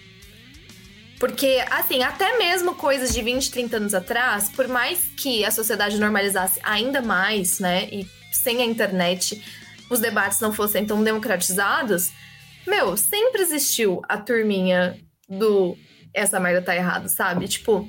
Porque, 1.20 1.62
assim, 1.70 2.02
até 2.02 2.38
mesmo 2.38 2.76
coisas 2.76 3.14
de 3.14 3.22
20, 3.22 3.52
30 3.52 3.78
anos 3.78 3.94
atrás, 3.94 4.50
por 4.50 4.68
mais 4.70 5.00
que 5.18 5.44
a 5.44 5.52
sociedade 5.52 6.00
normalizasse 6.00 6.60
ainda 6.64 7.02
mais, 7.02 7.60
né? 7.60 7.90
E 7.92 8.08
sem 8.32 8.62
a 8.62 8.66
internet, 8.66 9.44
os 9.90 10.00
debates 10.00 10.40
não 10.40 10.54
fossem 10.54 10.86
tão 10.86 11.04
democratizados, 11.04 12.12
meu, 12.68 12.96
sempre 12.98 13.42
existiu 13.42 14.02
a 14.08 14.18
turminha 14.18 14.98
do 15.28 15.78
essa 16.14 16.40
merda 16.40 16.62
tá 16.62 16.76
errada, 16.76 17.08
sabe? 17.08 17.48
Tipo, 17.48 17.88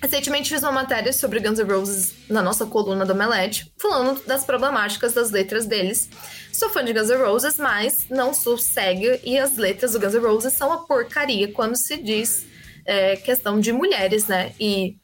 recentemente 0.00 0.48
fiz 0.48 0.62
uma 0.62 0.72
matéria 0.72 1.12
sobre 1.12 1.38
Guns 1.40 1.58
N' 1.58 1.64
Roses 1.64 2.14
na 2.28 2.42
nossa 2.42 2.66
coluna 2.66 3.06
do 3.06 3.14
Melete, 3.14 3.72
falando 3.78 4.20
das 4.26 4.44
problemáticas 4.44 5.12
das 5.12 5.30
letras 5.30 5.64
deles. 5.64 6.10
Sou 6.52 6.70
fã 6.70 6.84
de 6.84 6.92
Guns 6.92 7.08
N' 7.08 7.22
Roses, 7.24 7.56
mas 7.58 8.06
não 8.10 8.34
sou 8.34 8.58
cega 8.58 9.20
e 9.24 9.38
as 9.38 9.56
letras 9.56 9.92
do 9.92 10.00
Guns 10.00 10.14
N' 10.14 10.20
Roses 10.20 10.52
são 10.52 10.68
uma 10.68 10.86
porcaria 10.86 11.52
quando 11.52 11.76
se 11.76 11.96
diz 11.96 12.46
é, 12.84 13.16
questão 13.16 13.60
de 13.60 13.72
mulheres, 13.72 14.26
né? 14.26 14.52
E 14.58 14.96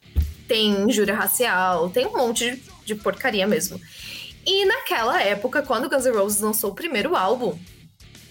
tem 0.47 0.71
injúria 0.81 1.15
racial, 1.15 1.89
tem 1.89 2.05
um 2.05 2.17
monte 2.17 2.51
de, 2.51 2.63
de 2.85 2.95
porcaria 2.95 3.47
mesmo. 3.47 3.79
E 4.45 4.65
naquela 4.65 5.21
época, 5.21 5.61
quando 5.61 5.89
Guns 5.89 6.05
N' 6.05 6.11
Roses 6.11 6.41
lançou 6.41 6.71
o 6.71 6.75
primeiro 6.75 7.15
álbum, 7.15 7.57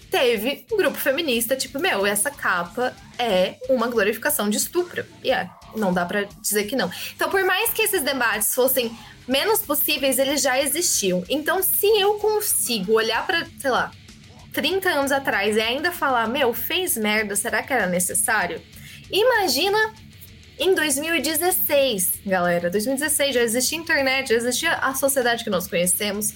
teve 0.09 0.65
um 0.71 0.77
grupo 0.77 0.97
feminista, 0.97 1.55
tipo, 1.55 1.79
meu, 1.79 2.05
essa 2.05 2.31
capa 2.31 2.95
é 3.17 3.55
uma 3.69 3.87
glorificação 3.87 4.49
de 4.49 4.57
estupro. 4.57 5.05
E 5.23 5.31
é, 5.31 5.49
não 5.75 5.93
dá 5.93 6.05
para 6.05 6.23
dizer 6.41 6.65
que 6.65 6.75
não. 6.75 6.91
Então, 7.15 7.29
por 7.29 7.43
mais 7.43 7.71
que 7.71 7.81
esses 7.81 8.01
debates 8.01 8.53
fossem 8.53 8.95
menos 9.27 9.61
possíveis, 9.61 10.17
eles 10.17 10.41
já 10.41 10.59
existiam. 10.59 11.23
Então, 11.29 11.61
se 11.61 11.85
eu 11.99 12.15
consigo 12.15 12.93
olhar 12.93 13.25
para, 13.25 13.47
sei 13.59 13.69
lá, 13.69 13.91
30 14.53 14.89
anos 14.89 15.11
atrás 15.11 15.55
e 15.55 15.61
ainda 15.61 15.91
falar, 15.91 16.27
meu, 16.27 16.53
fez 16.53 16.97
merda, 16.97 17.35
será 17.35 17.61
que 17.61 17.71
era 17.71 17.85
necessário? 17.85 18.61
Imagina 19.11 19.93
em 20.57 20.73
2016, 20.73 22.19
galera. 22.25 22.69
2016 22.69 23.35
já 23.35 23.41
existia 23.41 23.77
internet, 23.77 24.29
já 24.29 24.35
existia 24.35 24.73
a 24.73 24.93
sociedade 24.93 25.43
que 25.43 25.49
nós 25.49 25.67
conhecemos, 25.67 26.33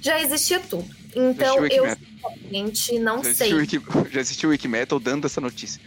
já 0.00 0.20
existia 0.20 0.60
tudo. 0.60 1.01
Então 1.14 1.66
eu 1.66 1.84
Honestamente, 2.22 2.98
não 2.98 3.22
Já 3.24 3.34
sei. 3.34 3.54
Wiki, 3.54 3.82
já 4.10 4.20
existiu 4.20 4.48
o 4.48 4.52
Wikimetal 4.52 5.00
dando 5.00 5.26
essa 5.26 5.40
notícia. 5.40 5.80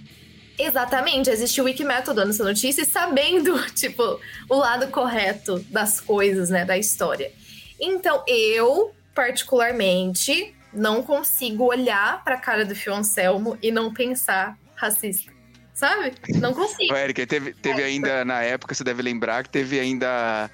Exatamente, 0.57 1.29
existe 1.29 1.59
o 1.61 1.65
Wikimetal 1.65 2.13
dando 2.13 2.29
essa 2.29 2.43
notícia 2.43 2.81
e 2.81 2.85
sabendo, 2.85 3.59
tipo, 3.75 4.19
o 4.49 4.55
lado 4.55 4.87
correto 4.87 5.59
das 5.69 5.99
coisas, 5.99 6.49
né, 6.49 6.63
da 6.63 6.77
história. 6.77 7.31
Então, 7.79 8.23
eu, 8.25 8.93
particularmente, 9.13 10.55
não 10.73 11.03
consigo 11.03 11.65
olhar 11.65 12.23
pra 12.23 12.37
cara 12.37 12.65
do 12.65 12.73
Fio 12.73 12.93
Anselmo 12.93 13.57
e 13.61 13.69
não 13.69 13.93
pensar 13.93 14.57
racista. 14.75 15.33
Sabe? 15.73 16.13
Não 16.39 16.53
consigo. 16.53 16.93
Ô, 16.93 17.25
teve, 17.27 17.53
teve 17.53 17.83
ainda, 17.83 18.23
na 18.23 18.41
época, 18.41 18.73
você 18.73 18.83
deve 18.83 19.01
lembrar 19.01 19.43
que 19.43 19.49
teve 19.49 19.77
ainda 19.77 20.49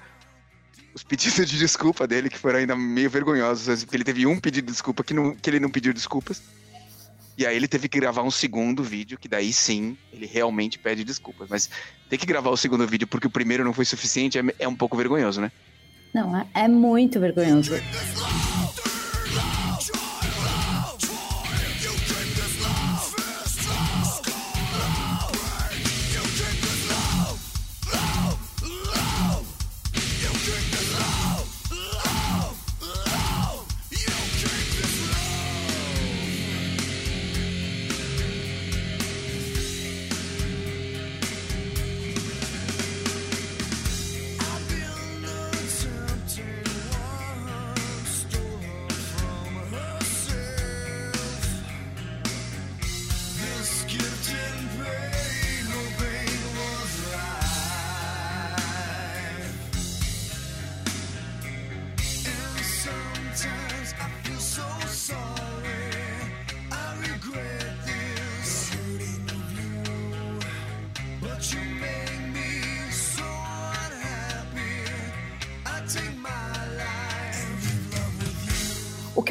os 0.94 1.02
pedidos 1.02 1.48
de 1.48 1.58
desculpa 1.58 2.06
dele, 2.06 2.28
que 2.28 2.38
foram 2.38 2.58
ainda 2.58 2.76
meio 2.76 3.10
vergonhosos. 3.10 3.84
Porque 3.84 3.96
ele 3.96 4.04
teve 4.04 4.26
um 4.26 4.38
pedido 4.38 4.66
de 4.66 4.72
desculpa 4.72 5.02
que, 5.02 5.14
não, 5.14 5.34
que 5.34 5.48
ele 5.48 5.60
não 5.60 5.70
pediu 5.70 5.92
desculpas. 5.92 6.42
E 7.36 7.46
aí 7.46 7.56
ele 7.56 7.66
teve 7.66 7.88
que 7.88 7.98
gravar 7.98 8.22
um 8.22 8.30
segundo 8.30 8.84
vídeo, 8.84 9.18
que 9.18 9.26
daí 9.26 9.52
sim, 9.52 9.96
ele 10.12 10.26
realmente 10.26 10.78
pede 10.78 11.02
desculpas. 11.02 11.48
Mas 11.48 11.70
ter 12.08 12.18
que 12.18 12.26
gravar 12.26 12.50
o 12.50 12.56
segundo 12.56 12.86
vídeo 12.86 13.06
porque 13.06 13.26
o 13.26 13.30
primeiro 13.30 13.64
não 13.64 13.72
foi 13.72 13.84
suficiente 13.84 14.38
é, 14.38 14.42
é 14.58 14.68
um 14.68 14.76
pouco 14.76 14.96
vergonhoso, 14.96 15.40
né? 15.40 15.50
Não, 16.14 16.36
é, 16.36 16.46
é 16.54 16.68
muito 16.68 17.18
vergonhoso. 17.18 17.72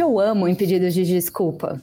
Que 0.02 0.04
eu 0.04 0.20
amo 0.20 0.48
em 0.48 0.56
pedidos 0.56 0.96
de 0.96 1.06
desculpa 1.06 1.80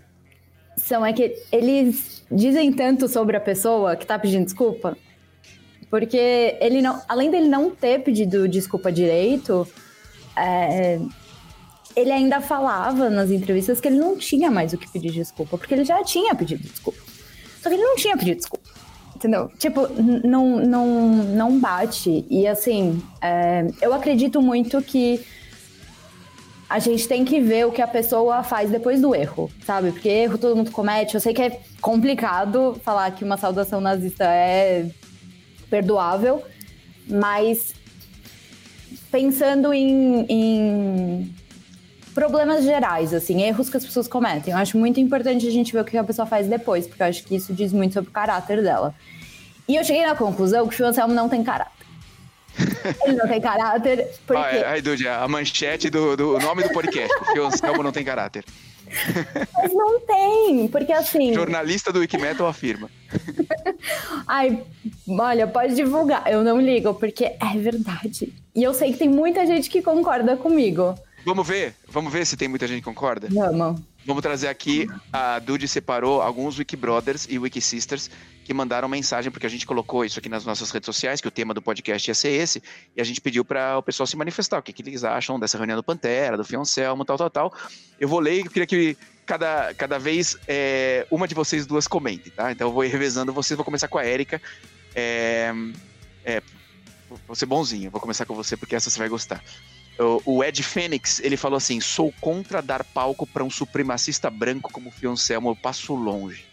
são 0.77 1.07
é 1.07 1.13
que 1.13 1.37
eles 1.53 2.25
dizem 2.31 2.73
tanto 2.73 3.07
sobre 3.07 3.37
a 3.37 3.41
pessoa 3.41 3.95
que 3.95 4.05
tá 4.05 4.19
pedindo 4.19 4.45
desculpa, 4.45 4.97
porque 5.89 6.57
ele 6.61 6.83
não, 6.83 7.01
além 7.09 7.31
dele 7.31 7.47
não 7.47 7.71
ter 7.71 8.01
pedido 8.01 8.49
desculpa 8.49 8.91
direito, 8.91 9.67
é, 10.37 10.99
ele 11.95 12.11
ainda 12.11 12.41
falava 12.41 13.09
nas 13.09 13.31
entrevistas 13.31 13.81
que 13.81 13.87
ele 13.87 13.99
não 13.99 14.17
tinha 14.17 14.51
mais 14.51 14.73
o 14.73 14.79
que 14.79 14.91
pedir 14.91 15.13
desculpa, 15.13 15.57
porque 15.57 15.75
ele 15.75 15.85
já 15.85 16.03
tinha 16.03 16.35
pedido 16.35 16.63
desculpa. 16.63 17.01
Só 17.63 17.69
que 17.69 17.77
ele 17.77 17.85
não 17.85 17.95
tinha 17.97 18.17
pedido 18.17 18.39
desculpa. 18.39 18.69
Entendeu? 19.15 19.51
Tipo, 19.59 19.89
não, 20.25 20.61
não, 20.61 21.09
não 21.09 21.59
bate. 21.59 22.25
E 22.31 22.47
assim, 22.47 23.03
é, 23.21 23.67
eu 23.81 23.93
acredito 23.93 24.41
muito 24.41 24.81
que 24.81 25.25
a 26.69 26.79
gente 26.79 27.09
tem 27.09 27.25
que 27.25 27.41
ver 27.41 27.67
o 27.67 27.73
que 27.73 27.81
a 27.81 27.87
pessoa 27.87 28.43
faz 28.43 28.71
depois 28.71 29.01
do 29.01 29.15
erro, 29.15 29.51
sabe? 29.65 29.91
Porque 29.91 30.09
erro 30.09 30.37
todo 30.37 30.55
mundo 30.55 30.71
comete. 30.71 31.15
Eu 31.15 31.21
sei 31.21 31.33
que 31.33 31.41
é 31.41 31.61
complicado 31.81 32.79
falar 32.85 33.11
que 33.13 33.25
uma 33.25 33.39
saudação 33.39 33.81
nazista 33.81 34.25
é 34.25 34.87
perdoável, 35.71 36.43
mas 37.09 37.73
pensando 39.11 39.73
em, 39.73 40.27
em 40.29 41.35
problemas 42.15 42.65
gerais, 42.65 43.15
assim, 43.15 43.43
erros 43.43 43.71
que 43.71 43.77
as 43.77 43.85
pessoas 43.85 44.07
cometem, 44.07 44.53
eu 44.53 44.59
acho 44.59 44.77
muito 44.77 45.01
importante 45.01 45.47
a 45.47 45.51
gente 45.51 45.73
ver 45.73 45.81
o 45.81 45.85
que 45.85 45.97
a 45.97 46.05
pessoa 46.05 46.27
faz 46.27 46.47
depois, 46.49 46.87
porque 46.87 47.03
eu 47.03 47.07
acho 47.07 47.25
que 47.25 47.37
isso 47.37 47.55
diz 47.55 47.73
muito 47.73 47.95
sobre 47.95 48.11
o 48.11 48.13
caráter 48.13 48.63
dela. 48.63 48.95
E 49.67 49.77
eu 49.77 49.85
cheguei 49.85 50.07
na 50.07 50.15
conclusão 50.15 50.67
que 50.69 50.83
o 50.83 50.87
Anselmo 50.87 51.15
não 51.15 51.29
tem 51.29 51.43
caráter. 51.43 51.78
Ele 53.05 53.17
não 53.17 53.29
tem 53.29 53.41
caráter 53.41 54.09
porque... 54.27 54.43
Ah, 54.43 54.57
é, 54.57 54.67
aí, 54.67 54.83
Dude, 54.83 55.07
a 55.07 55.27
manchete 55.29 55.91
do, 55.91 56.17
do 56.17 56.39
nome 56.39 56.63
do 56.63 56.71
podcast, 56.71 57.17
porque 57.19 57.39
o 57.39 57.47
Anselmo 57.47 57.83
não 57.83 57.93
tem 57.93 58.05
caráter. 58.05 58.45
Mas 59.55 59.73
não 59.75 60.01
tem, 60.01 60.69
porque 60.69 60.93
assim. 60.93 61.35
Jornalista 61.35 61.93
do 61.93 62.01
Wikimetal 62.01 62.47
afirma. 62.47 62.91
Ai, 64.27 64.63
olha, 65.09 65.47
pode 65.47 65.75
divulgar. 65.75 66.25
Eu 66.31 66.43
não 66.43 66.61
ligo, 66.61 66.95
porque 66.95 67.25
é 67.25 67.59
verdade. 67.59 68.33
E 68.55 68.63
eu 68.63 68.73
sei 68.73 68.93
que 68.93 68.99
tem 68.99 69.09
muita 69.09 69.47
gente 69.47 69.69
que 69.69 69.83
concorda 69.83 70.37
comigo. 70.37 70.95
Vamos 71.25 71.47
ver? 71.47 71.75
Vamos 71.89 72.13
ver 72.13 72.25
se 72.25 72.37
tem 72.37 72.49
muita 72.49 72.67
gente 72.67 72.79
que 72.79 72.85
concorda? 72.85 73.29
Vamos. 73.31 73.81
Vamos 74.07 74.23
trazer 74.23 74.49
aqui, 74.49 74.87
a 75.13 75.39
Dude 75.39 75.69
separou 75.69 76.23
alguns 76.23 76.59
Wikibrothers 76.59 77.27
e 77.29 77.39
Wikisisters 77.39 78.11
que 78.49 78.55
mandaram 78.55 78.89
mensagem, 78.89 79.31
porque 79.31 79.45
a 79.45 79.51
gente 79.51 79.67
colocou 79.67 80.07
isso 80.07 80.19
aqui 80.19 80.27
nas 80.27 80.43
nossas 80.43 80.71
redes 80.71 80.87
sociais, 80.87 81.21
que 81.21 81.29
o 81.29 81.31
tema 81.31 81.53
do 81.53 81.61
podcast 81.61 82.11
ia 82.11 82.15
ser 82.15 82.31
esse, 82.31 82.63
e 82.97 83.01
a 83.01 83.05
gente 83.05 83.21
pediu 83.21 83.45
para 83.45 83.77
o 83.77 83.83
pessoal 83.83 84.07
se 84.07 84.17
manifestar, 84.17 84.59
o 84.59 84.63
que, 84.63 84.73
que 84.73 84.81
eles 84.81 85.05
acham 85.05 85.39
dessa 85.39 85.59
reunião 85.59 85.77
do 85.77 85.83
Pantera, 85.83 86.35
do 86.35 86.43
Fioncelmo, 86.43 87.05
tal, 87.05 87.19
tal, 87.19 87.29
tal. 87.29 87.55
Eu 88.01 88.09
vou 88.09 88.21
ler 88.21 88.41
e 88.41 88.49
queria 88.49 88.67
que 88.67 88.97
cada, 89.27 89.75
cada 89.75 89.99
vez 89.99 90.39
é, 90.49 91.07
uma 91.11 91.29
de 91.29 91.35
vocês 91.35 91.67
duas 91.67 91.87
comente, 91.87 92.31
tá? 92.31 92.51
Então 92.51 92.69
eu 92.69 92.73
vou 92.73 92.83
ir 92.83 92.89
revezando 92.89 93.35
vocês, 93.35 93.55
vou 93.55 93.67
começar 93.67 93.87
com 93.87 93.99
a 93.99 94.05
Érica. 94.05 94.41
É, 94.95 95.53
é, 96.25 96.43
vou 97.27 97.37
ser 97.37 97.45
bonzinho, 97.45 97.91
vou 97.91 98.01
começar 98.01 98.25
com 98.25 98.35
você, 98.35 98.57
porque 98.57 98.75
essa 98.75 98.89
você 98.89 98.99
vai 98.99 99.11
gostar. 99.11 99.45
O, 100.25 100.43
Ed 100.43 100.63
Fênix, 100.63 101.21
ele 101.21 101.37
falou 101.37 101.59
assim: 101.59 101.83
sou 101.83 102.15
contra 102.19 102.63
dar 102.63 102.83
palco 102.83 103.27
para 103.27 103.45
um 103.45 103.51
supremacista 103.51 104.31
branco 104.31 104.73
como 104.73 104.89
o 104.89 104.93
Fioncelmo, 104.93 105.51
eu 105.51 105.57
passo 105.57 105.95
longe. 105.95 106.47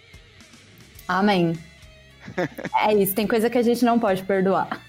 Amém. 1.07 1.57
é 2.87 2.93
isso, 2.93 3.13
tem 3.13 3.27
coisa 3.27 3.49
que 3.49 3.57
a 3.57 3.63
gente 3.63 3.83
não 3.83 3.99
pode 3.99 4.23
perdoar. 4.23 4.81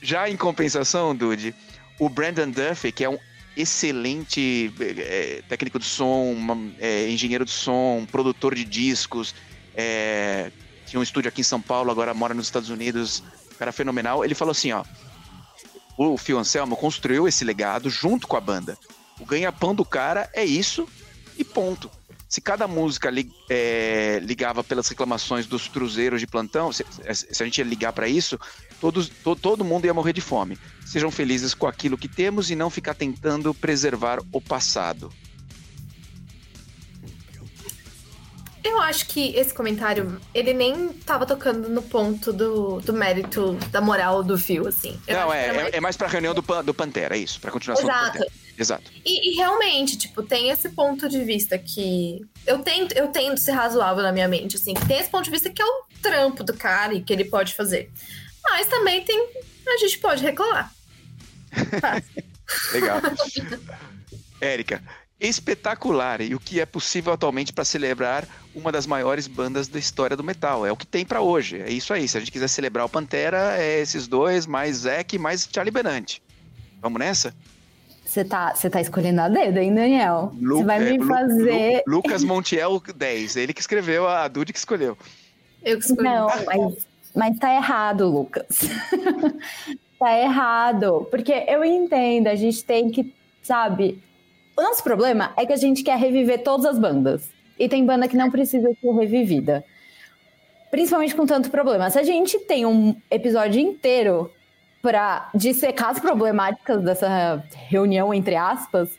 Já 0.00 0.28
em 0.28 0.36
compensação, 0.36 1.14
Dude, 1.14 1.54
o 1.98 2.08
Brandon 2.08 2.50
Duffy, 2.50 2.90
que 2.92 3.04
é 3.04 3.08
um 3.08 3.18
excelente 3.56 4.72
é, 4.80 5.42
técnico 5.48 5.78
de 5.78 5.84
som, 5.84 6.32
uma, 6.32 6.58
é, 6.80 7.08
engenheiro 7.08 7.44
de 7.44 7.50
som, 7.50 8.06
produtor 8.10 8.54
de 8.54 8.64
discos, 8.64 9.34
é, 9.74 10.50
tinha 10.86 10.98
um 10.98 11.02
estúdio 11.02 11.28
aqui 11.28 11.40
em 11.40 11.44
São 11.44 11.60
Paulo, 11.60 11.90
agora 11.90 12.12
mora 12.12 12.34
nos 12.34 12.46
Estados 12.46 12.70
Unidos, 12.70 13.22
cara 13.58 13.72
fenomenal. 13.72 14.24
Ele 14.24 14.34
falou 14.34 14.52
assim: 14.52 14.72
ó, 14.72 14.84
o 15.96 16.18
Phil 16.18 16.38
Anselmo 16.38 16.76
construiu 16.76 17.28
esse 17.28 17.44
legado 17.44 17.88
junto 17.88 18.26
com 18.26 18.36
a 18.36 18.40
banda. 18.40 18.76
O 19.20 19.24
ganha-pão 19.24 19.74
do 19.74 19.84
cara 19.84 20.28
é 20.32 20.44
isso 20.44 20.88
e 21.38 21.44
ponto. 21.44 21.90
Se 22.32 22.40
cada 22.40 22.66
música 22.66 23.10
li, 23.10 23.30
é, 23.50 24.18
ligava 24.22 24.64
pelas 24.64 24.88
reclamações 24.88 25.44
dos 25.44 25.68
cruzeiros 25.68 26.18
de 26.18 26.26
plantão, 26.26 26.72
se, 26.72 26.82
se 27.14 27.42
a 27.42 27.44
gente 27.44 27.58
ia 27.58 27.64
ligar 27.64 27.92
para 27.92 28.08
isso, 28.08 28.40
todos, 28.80 29.06
to, 29.06 29.36
todo 29.36 29.62
mundo 29.62 29.84
ia 29.84 29.92
morrer 29.92 30.14
de 30.14 30.22
fome. 30.22 30.58
Sejam 30.82 31.10
felizes 31.10 31.52
com 31.52 31.66
aquilo 31.66 31.98
que 31.98 32.08
temos 32.08 32.50
e 32.50 32.56
não 32.56 32.70
ficar 32.70 32.94
tentando 32.94 33.52
preservar 33.52 34.18
o 34.32 34.40
passado. 34.40 35.12
Eu 38.64 38.80
acho 38.80 39.08
que 39.08 39.36
esse 39.36 39.52
comentário, 39.52 40.18
ele 40.32 40.54
nem 40.54 40.88
tava 40.88 41.26
tocando 41.26 41.68
no 41.68 41.82
ponto 41.82 42.32
do, 42.32 42.80
do 42.80 42.94
mérito, 42.94 43.58
da 43.70 43.82
moral 43.82 44.22
do 44.22 44.38
fio, 44.38 44.66
assim. 44.66 44.98
Eu 45.06 45.16
não, 45.16 45.30
acho 45.30 45.34
é, 45.34 45.50
que 45.50 45.58
é, 45.74 45.76
é 45.76 45.80
mais 45.82 45.98
pra 45.98 46.08
reunião 46.08 46.32
do, 46.32 46.42
Pan- 46.42 46.64
do 46.64 46.72
Pantera, 46.72 47.14
é 47.14 47.18
isso, 47.18 47.38
pra 47.38 47.50
continuação 47.50 47.84
do 47.84 47.90
Exato. 47.90 48.12
Pantera. 48.12 48.32
Exato. 48.58 48.90
E, 49.04 49.30
e 49.30 49.36
realmente, 49.36 49.96
tipo, 49.96 50.22
tem 50.22 50.50
esse 50.50 50.68
ponto 50.70 51.08
de 51.08 51.24
vista 51.24 51.58
que 51.58 52.20
eu 52.46 52.58
tento, 52.60 52.92
eu 52.92 53.08
tento 53.08 53.40
ser 53.40 53.52
razoável 53.52 54.02
na 54.02 54.12
minha 54.12 54.28
mente, 54.28 54.56
assim, 54.56 54.74
tem 54.74 54.98
esse 54.98 55.10
ponto 55.10 55.24
de 55.24 55.30
vista 55.30 55.50
que 55.50 55.62
é 55.62 55.64
o 55.64 55.84
trampo 56.02 56.44
do 56.44 56.54
cara 56.54 56.94
e 56.94 57.02
que 57.02 57.12
ele 57.12 57.24
pode 57.24 57.54
fazer. 57.54 57.90
Mas 58.44 58.66
também 58.66 59.02
tem. 59.04 59.28
A 59.66 59.76
gente 59.78 59.98
pode 59.98 60.22
reclamar. 60.22 60.72
Legal. 62.72 63.00
Érica, 64.40 64.82
espetacular. 65.20 66.20
E 66.20 66.34
o 66.34 66.40
que 66.40 66.60
é 66.60 66.66
possível 66.66 67.12
atualmente 67.12 67.52
para 67.52 67.64
celebrar 67.64 68.26
uma 68.54 68.72
das 68.72 68.86
maiores 68.86 69.26
bandas 69.26 69.68
da 69.68 69.78
história 69.78 70.16
do 70.16 70.24
metal? 70.24 70.66
É 70.66 70.72
o 70.72 70.76
que 70.76 70.86
tem 70.86 71.04
para 71.04 71.20
hoje. 71.20 71.60
É 71.60 71.70
isso 71.70 71.94
aí. 71.94 72.08
Se 72.08 72.16
a 72.16 72.20
gente 72.20 72.32
quiser 72.32 72.48
celebrar 72.48 72.84
o 72.84 72.88
Pantera, 72.88 73.56
é 73.56 73.80
esses 73.80 74.06
dois, 74.08 74.46
mais 74.46 74.78
Zack, 74.78 75.16
mais 75.18 75.48
Charlie 75.50 75.72
Benante. 75.72 76.20
Vamos 76.80 76.98
nessa? 76.98 77.34
Você 78.12 78.26
tá, 78.26 78.54
você 78.54 78.68
tá 78.68 78.78
escolhendo 78.78 79.22
a 79.22 79.28
dedo, 79.30 79.56
hein, 79.56 79.74
Daniel? 79.74 80.32
Você 80.34 80.44
Lu- 80.44 80.64
vai 80.64 80.86
é, 80.86 80.90
me 80.90 80.98
Lu- 80.98 81.06
fazer. 81.06 81.82
Lu- 81.86 81.96
Lucas 81.96 82.22
Montiel 82.22 82.78
10. 82.94 83.36
Ele 83.36 83.54
que 83.54 83.60
escreveu, 83.62 84.06
a 84.06 84.28
Dude 84.28 84.52
que 84.52 84.58
escolheu. 84.58 84.98
Eu 85.64 85.78
que 85.78 85.84
escolhi. 85.86 86.02
Não, 86.10 86.26
mas, 86.44 86.86
mas 87.16 87.38
tá 87.38 87.54
errado, 87.54 88.06
Lucas. 88.10 88.46
tá 89.98 90.18
errado. 90.18 91.08
Porque 91.10 91.32
eu 91.48 91.64
entendo, 91.64 92.26
a 92.26 92.34
gente 92.34 92.62
tem 92.62 92.90
que, 92.90 93.14
sabe? 93.42 93.98
O 94.58 94.60
nosso 94.60 94.82
problema 94.82 95.32
é 95.34 95.46
que 95.46 95.52
a 95.54 95.56
gente 95.56 95.82
quer 95.82 95.96
reviver 95.96 96.42
todas 96.42 96.66
as 96.66 96.78
bandas. 96.78 97.30
E 97.58 97.66
tem 97.66 97.82
banda 97.86 98.06
que 98.06 98.16
não 98.16 98.30
precisa 98.30 98.68
ser 98.78 98.92
revivida. 98.92 99.64
Principalmente 100.70 101.14
com 101.14 101.24
tanto 101.24 101.50
problema. 101.50 101.88
Se 101.88 101.98
a 101.98 102.02
gente 102.02 102.38
tem 102.40 102.66
um 102.66 102.94
episódio 103.10 103.58
inteiro 103.58 104.30
pra 104.82 105.30
dissecar 105.32 105.90
as 105.90 106.00
problemáticas 106.00 106.82
dessa 106.82 107.42
reunião, 107.54 108.12
entre 108.12 108.34
aspas, 108.34 108.90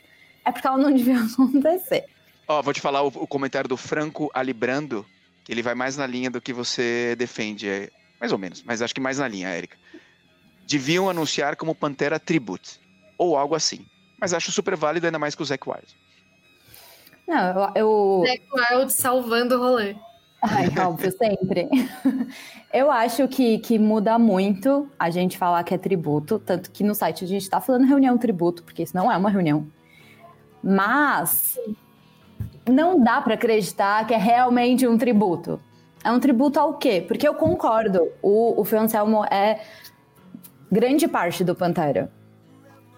é 0.44 0.50
porque 0.50 0.66
ela 0.66 0.78
não 0.78 0.90
devia 0.92 1.20
acontecer. 1.20 2.06
Ó, 2.48 2.62
vou 2.62 2.72
te 2.72 2.80
falar 2.80 3.02
o, 3.02 3.08
o 3.08 3.26
comentário 3.26 3.68
do 3.68 3.76
Franco 3.76 4.30
Alibrando, 4.34 5.06
que 5.44 5.52
ele 5.52 5.62
vai 5.62 5.74
mais 5.74 5.96
na 5.96 6.06
linha 6.06 6.30
do 6.30 6.40
que 6.40 6.52
você 6.52 7.14
defende. 7.16 7.68
é, 7.68 7.90
mais 8.18 8.32
ou 8.32 8.38
menos, 8.38 8.62
mas 8.62 8.80
acho 8.80 8.94
que 8.94 9.00
mais 9.00 9.18
na 9.18 9.28
linha, 9.28 9.48
Érica. 9.48 9.76
Deviam 10.66 11.10
anunciar 11.10 11.56
como 11.56 11.74
Pantera 11.74 12.18
Tribute, 12.18 12.80
ou 13.18 13.36
algo 13.36 13.54
assim. 13.54 13.86
Mas 14.18 14.32
acho 14.32 14.50
super 14.50 14.74
válido, 14.74 15.06
ainda 15.06 15.18
mais 15.18 15.34
com 15.34 15.42
o 15.42 15.46
Zac 15.46 15.68
Wild. 15.68 15.86
Não, 17.26 17.72
eu, 17.74 17.74
eu, 17.74 18.24
Zack 18.26 18.42
Wild 18.52 18.92
salvando 18.92 19.56
o 19.56 19.58
rolê. 19.58 19.94
Ai, 20.46 20.68
óbvio, 20.84 21.10
sempre. 21.10 21.68
Eu 22.72 22.90
acho 22.90 23.26
que, 23.28 23.58
que 23.58 23.78
muda 23.78 24.18
muito 24.18 24.88
a 24.98 25.08
gente 25.08 25.38
falar 25.38 25.64
que 25.64 25.72
é 25.72 25.78
tributo, 25.78 26.38
tanto 26.38 26.70
que 26.70 26.84
no 26.84 26.94
site 26.94 27.24
a 27.24 27.28
gente 27.28 27.48
tá 27.48 27.60
falando 27.60 27.86
reunião 27.86 28.18
tributo, 28.18 28.62
porque 28.62 28.82
isso 28.82 28.94
não 28.94 29.10
é 29.10 29.16
uma 29.16 29.30
reunião. 29.30 29.66
Mas 30.62 31.58
não 32.68 33.02
dá 33.02 33.22
pra 33.22 33.34
acreditar 33.34 34.06
que 34.06 34.12
é 34.12 34.18
realmente 34.18 34.86
um 34.86 34.98
tributo. 34.98 35.60
É 36.02 36.10
um 36.10 36.20
tributo 36.20 36.60
ao 36.60 36.74
quê? 36.74 37.02
Porque 37.06 37.26
eu 37.26 37.34
concordo, 37.34 38.10
o, 38.20 38.60
o 38.60 38.64
Fio 38.64 38.80
Anselmo 38.80 39.24
é 39.24 39.60
grande 40.70 41.08
parte 41.08 41.42
do 41.42 41.54
Pantera. 41.54 42.12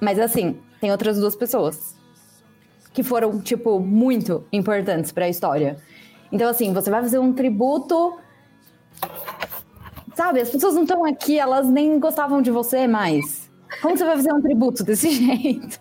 Mas 0.01 0.19
assim, 0.19 0.59
tem 0.81 0.91
outras 0.91 1.19
duas 1.19 1.37
pessoas 1.37 1.97
que 2.93 3.03
foram, 3.03 3.39
tipo, 3.41 3.79
muito 3.79 4.45
importantes 4.51 5.13
pra 5.13 5.29
história. 5.29 5.77
Então, 6.33 6.49
assim, 6.49 6.73
você 6.73 6.91
vai 6.91 7.03
fazer 7.03 7.19
um 7.19 7.33
tributo. 7.33 8.19
Sabe, 10.15 10.41
as 10.41 10.49
pessoas 10.49 10.75
não 10.75 10.83
estão 10.83 11.05
aqui, 11.05 11.39
elas 11.39 11.69
nem 11.69 11.99
gostavam 12.01 12.41
de 12.41 12.51
você 12.51 12.87
mais. 12.87 13.51
Como 13.83 13.97
você 13.97 14.05
vai 14.05 14.17
fazer 14.17 14.33
um 14.33 14.41
tributo 14.41 14.83
desse 14.83 15.11
jeito? 15.12 15.79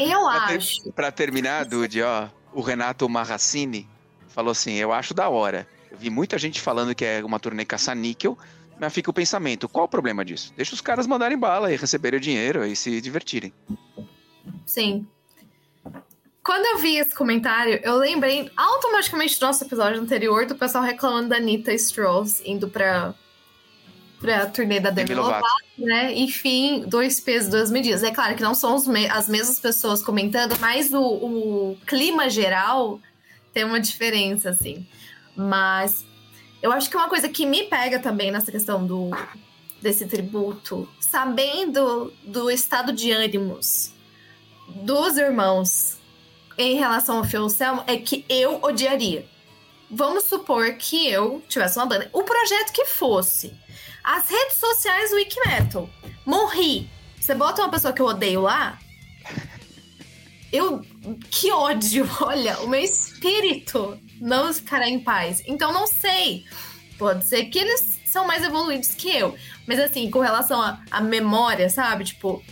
Eu 0.00 0.20
Pra 0.24 0.46
ter- 0.48 0.56
acho. 0.56 0.92
Pra 0.92 1.12
terminar, 1.12 1.64
Dude, 1.64 2.02
ó, 2.02 2.26
o 2.52 2.60
Renato 2.60 3.08
Marracini 3.08 3.88
falou 4.28 4.50
assim: 4.50 4.74
Eu 4.74 4.92
acho 4.92 5.14
da 5.14 5.28
hora. 5.28 5.66
Eu 5.90 5.96
vi 5.98 6.10
muita 6.10 6.38
gente 6.38 6.60
falando 6.60 6.94
que 6.94 7.04
é 7.04 7.24
uma 7.24 7.38
turnê 7.38 7.64
caça-níquel, 7.64 8.36
mas 8.80 8.92
fica 8.92 9.10
o 9.10 9.14
pensamento: 9.14 9.68
qual 9.68 9.84
o 9.84 9.88
problema 9.88 10.24
disso? 10.24 10.52
Deixa 10.56 10.74
os 10.74 10.80
caras 10.80 11.06
mandarem 11.06 11.38
bala 11.38 11.72
e 11.72 11.76
receberem 11.76 12.18
o 12.18 12.20
dinheiro 12.20 12.64
e 12.66 12.74
se 12.74 13.00
divertirem. 13.00 13.52
Sim. 14.66 15.06
Quando 16.50 16.66
eu 16.66 16.78
vi 16.78 16.96
esse 16.96 17.14
comentário, 17.14 17.78
eu 17.84 17.94
lembrei 17.94 18.50
automaticamente 18.56 19.38
do 19.38 19.46
nosso 19.46 19.62
episódio 19.62 20.00
anterior 20.00 20.46
do 20.46 20.56
pessoal 20.56 20.82
reclamando 20.82 21.28
da 21.28 21.36
Anitta 21.36 21.72
Strolls 21.74 22.42
indo 22.44 22.68
pra, 22.68 23.14
pra 24.18 24.46
turnê 24.46 24.80
da 24.80 24.90
Demi 24.90 25.14
Lovato, 25.14 25.46
né? 25.78 26.12
Enfim, 26.12 26.82
dois 26.88 27.20
pesos, 27.20 27.50
duas 27.52 27.70
medidas. 27.70 28.02
É 28.02 28.10
claro 28.10 28.34
que 28.34 28.42
não 28.42 28.52
são 28.52 28.76
me- 28.86 29.08
as 29.08 29.28
mesmas 29.28 29.60
pessoas 29.60 30.02
comentando, 30.02 30.58
mas 30.58 30.92
o, 30.92 31.00
o 31.00 31.78
clima 31.86 32.28
geral 32.28 33.00
tem 33.54 33.62
uma 33.62 33.78
diferença, 33.78 34.50
assim. 34.50 34.84
Mas 35.36 36.04
eu 36.60 36.72
acho 36.72 36.90
que 36.90 36.96
uma 36.96 37.08
coisa 37.08 37.28
que 37.28 37.46
me 37.46 37.62
pega 37.68 38.00
também 38.00 38.32
nessa 38.32 38.50
questão 38.50 38.84
do 38.84 39.10
desse 39.80 40.04
tributo, 40.04 40.88
sabendo 40.98 42.12
do 42.24 42.50
estado 42.50 42.92
de 42.92 43.12
ânimos 43.12 43.92
dos 44.82 45.16
irmãos 45.16 45.99
em 46.62 46.76
relação 46.76 47.18
ao 47.18 47.24
Phil 47.24 47.44
Anselmo, 47.44 47.82
é 47.86 47.96
que 47.96 48.24
eu 48.28 48.60
odiaria. 48.62 49.26
Vamos 49.90 50.24
supor 50.24 50.74
que 50.74 51.08
eu 51.08 51.42
tivesse 51.48 51.76
uma 51.78 51.86
banda. 51.86 52.08
O 52.12 52.22
projeto 52.22 52.72
que 52.72 52.84
fosse. 52.84 53.52
As 54.04 54.28
redes 54.28 54.56
sociais 54.56 55.12
Wiki 55.12 55.36
Metal. 55.46 55.88
Morri. 56.24 56.88
Você 57.18 57.34
bota 57.34 57.62
uma 57.62 57.70
pessoa 57.70 57.92
que 57.92 58.00
eu 58.00 58.06
odeio 58.06 58.42
lá. 58.42 58.78
Eu. 60.52 60.84
Que 61.30 61.52
ódio! 61.52 62.08
Olha, 62.20 62.58
o 62.60 62.68
meu 62.68 62.80
espírito 62.80 63.96
não 64.20 64.52
ficará 64.52 64.88
em 64.88 64.98
paz. 64.98 65.42
Então 65.46 65.72
não 65.72 65.86
sei. 65.86 66.44
Pode 66.98 67.24
ser 67.24 67.44
que 67.44 67.58
eles 67.60 68.00
são 68.04 68.26
mais 68.26 68.42
evoluídos 68.42 68.88
que 68.96 69.08
eu. 69.08 69.36
Mas 69.64 69.78
assim, 69.78 70.10
com 70.10 70.18
relação 70.18 70.60
à 70.60 70.82
à 70.90 71.00
memória, 71.00 71.70
sabe? 71.70 72.04
Tipo, 72.04 72.42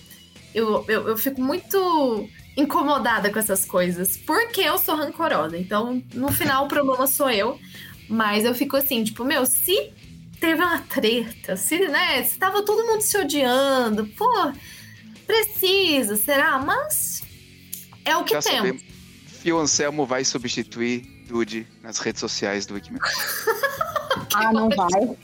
eu, 0.54 0.84
eu, 0.88 1.08
eu 1.08 1.16
fico 1.16 1.40
muito 1.40 2.28
incomodada 2.58 3.30
com 3.30 3.38
essas 3.38 3.64
coisas. 3.64 4.16
Porque 4.16 4.60
eu 4.60 4.76
sou 4.78 4.96
rancorosa. 4.96 5.56
Então, 5.56 6.02
no 6.12 6.30
final, 6.32 6.64
o 6.64 6.68
problema 6.68 7.06
sou 7.06 7.30
eu. 7.30 7.58
Mas 8.08 8.44
eu 8.44 8.54
fico 8.54 8.76
assim, 8.76 9.04
tipo, 9.04 9.24
meu, 9.24 9.46
se 9.46 9.92
teve 10.40 10.62
uma 10.62 10.80
treta, 10.80 11.56
se, 11.56 11.78
né, 11.88 12.22
se 12.24 12.38
tava 12.38 12.62
todo 12.62 12.86
mundo 12.86 13.00
se 13.02 13.18
odiando, 13.18 14.06
pô, 14.08 14.52
precisa, 15.26 16.16
será? 16.16 16.58
Mas 16.58 17.22
é 18.04 18.16
o 18.16 18.24
que 18.24 18.32
Já 18.34 18.40
temos. 18.42 18.56
sabemos. 18.58 18.82
Fio 19.26 19.58
Anselmo 19.58 20.06
vai 20.06 20.24
substituir 20.24 21.02
Dude 21.28 21.66
nas 21.82 21.98
redes 21.98 22.20
sociais 22.20 22.66
do 22.66 22.74
Wikimedia. 22.74 23.08
Ah, 24.34 24.52
não 24.52 24.68
vai. 24.68 24.90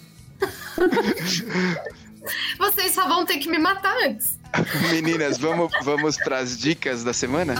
Vocês 2.59 2.93
só 2.93 3.07
vão 3.07 3.27
ter 3.27 3.37
que 3.39 3.51
me 3.51 3.59
matar 3.59 3.95
antes. 4.05 4.39
Meninas, 4.91 5.39
vamos, 5.39 5.73
vamos 5.83 6.17
para 6.17 6.39
as 6.39 6.57
dicas 6.57 7.03
da 7.03 7.13
semana? 7.13 7.55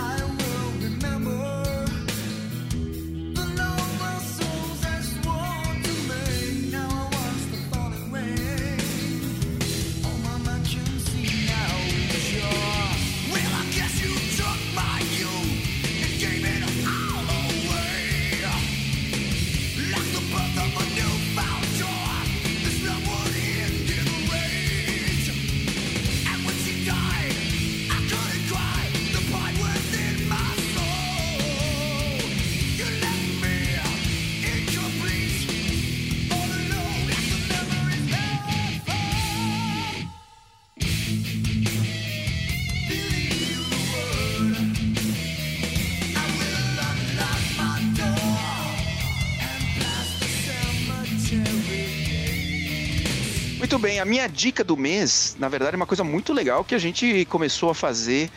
A 54.05 54.07
minha 54.07 54.29
dica 54.29 54.63
do 54.63 54.77
mês, 54.77 55.35
na 55.39 55.49
verdade, 55.49 55.75
é 55.75 55.77
uma 55.77 55.87
coisa 55.87 56.05
muito 56.05 56.31
legal 56.31 56.63
que 56.63 56.75
a 56.75 56.79
gente 56.79 57.25
começou 57.25 57.71
a 57.71 57.75
fazer 57.75 58.31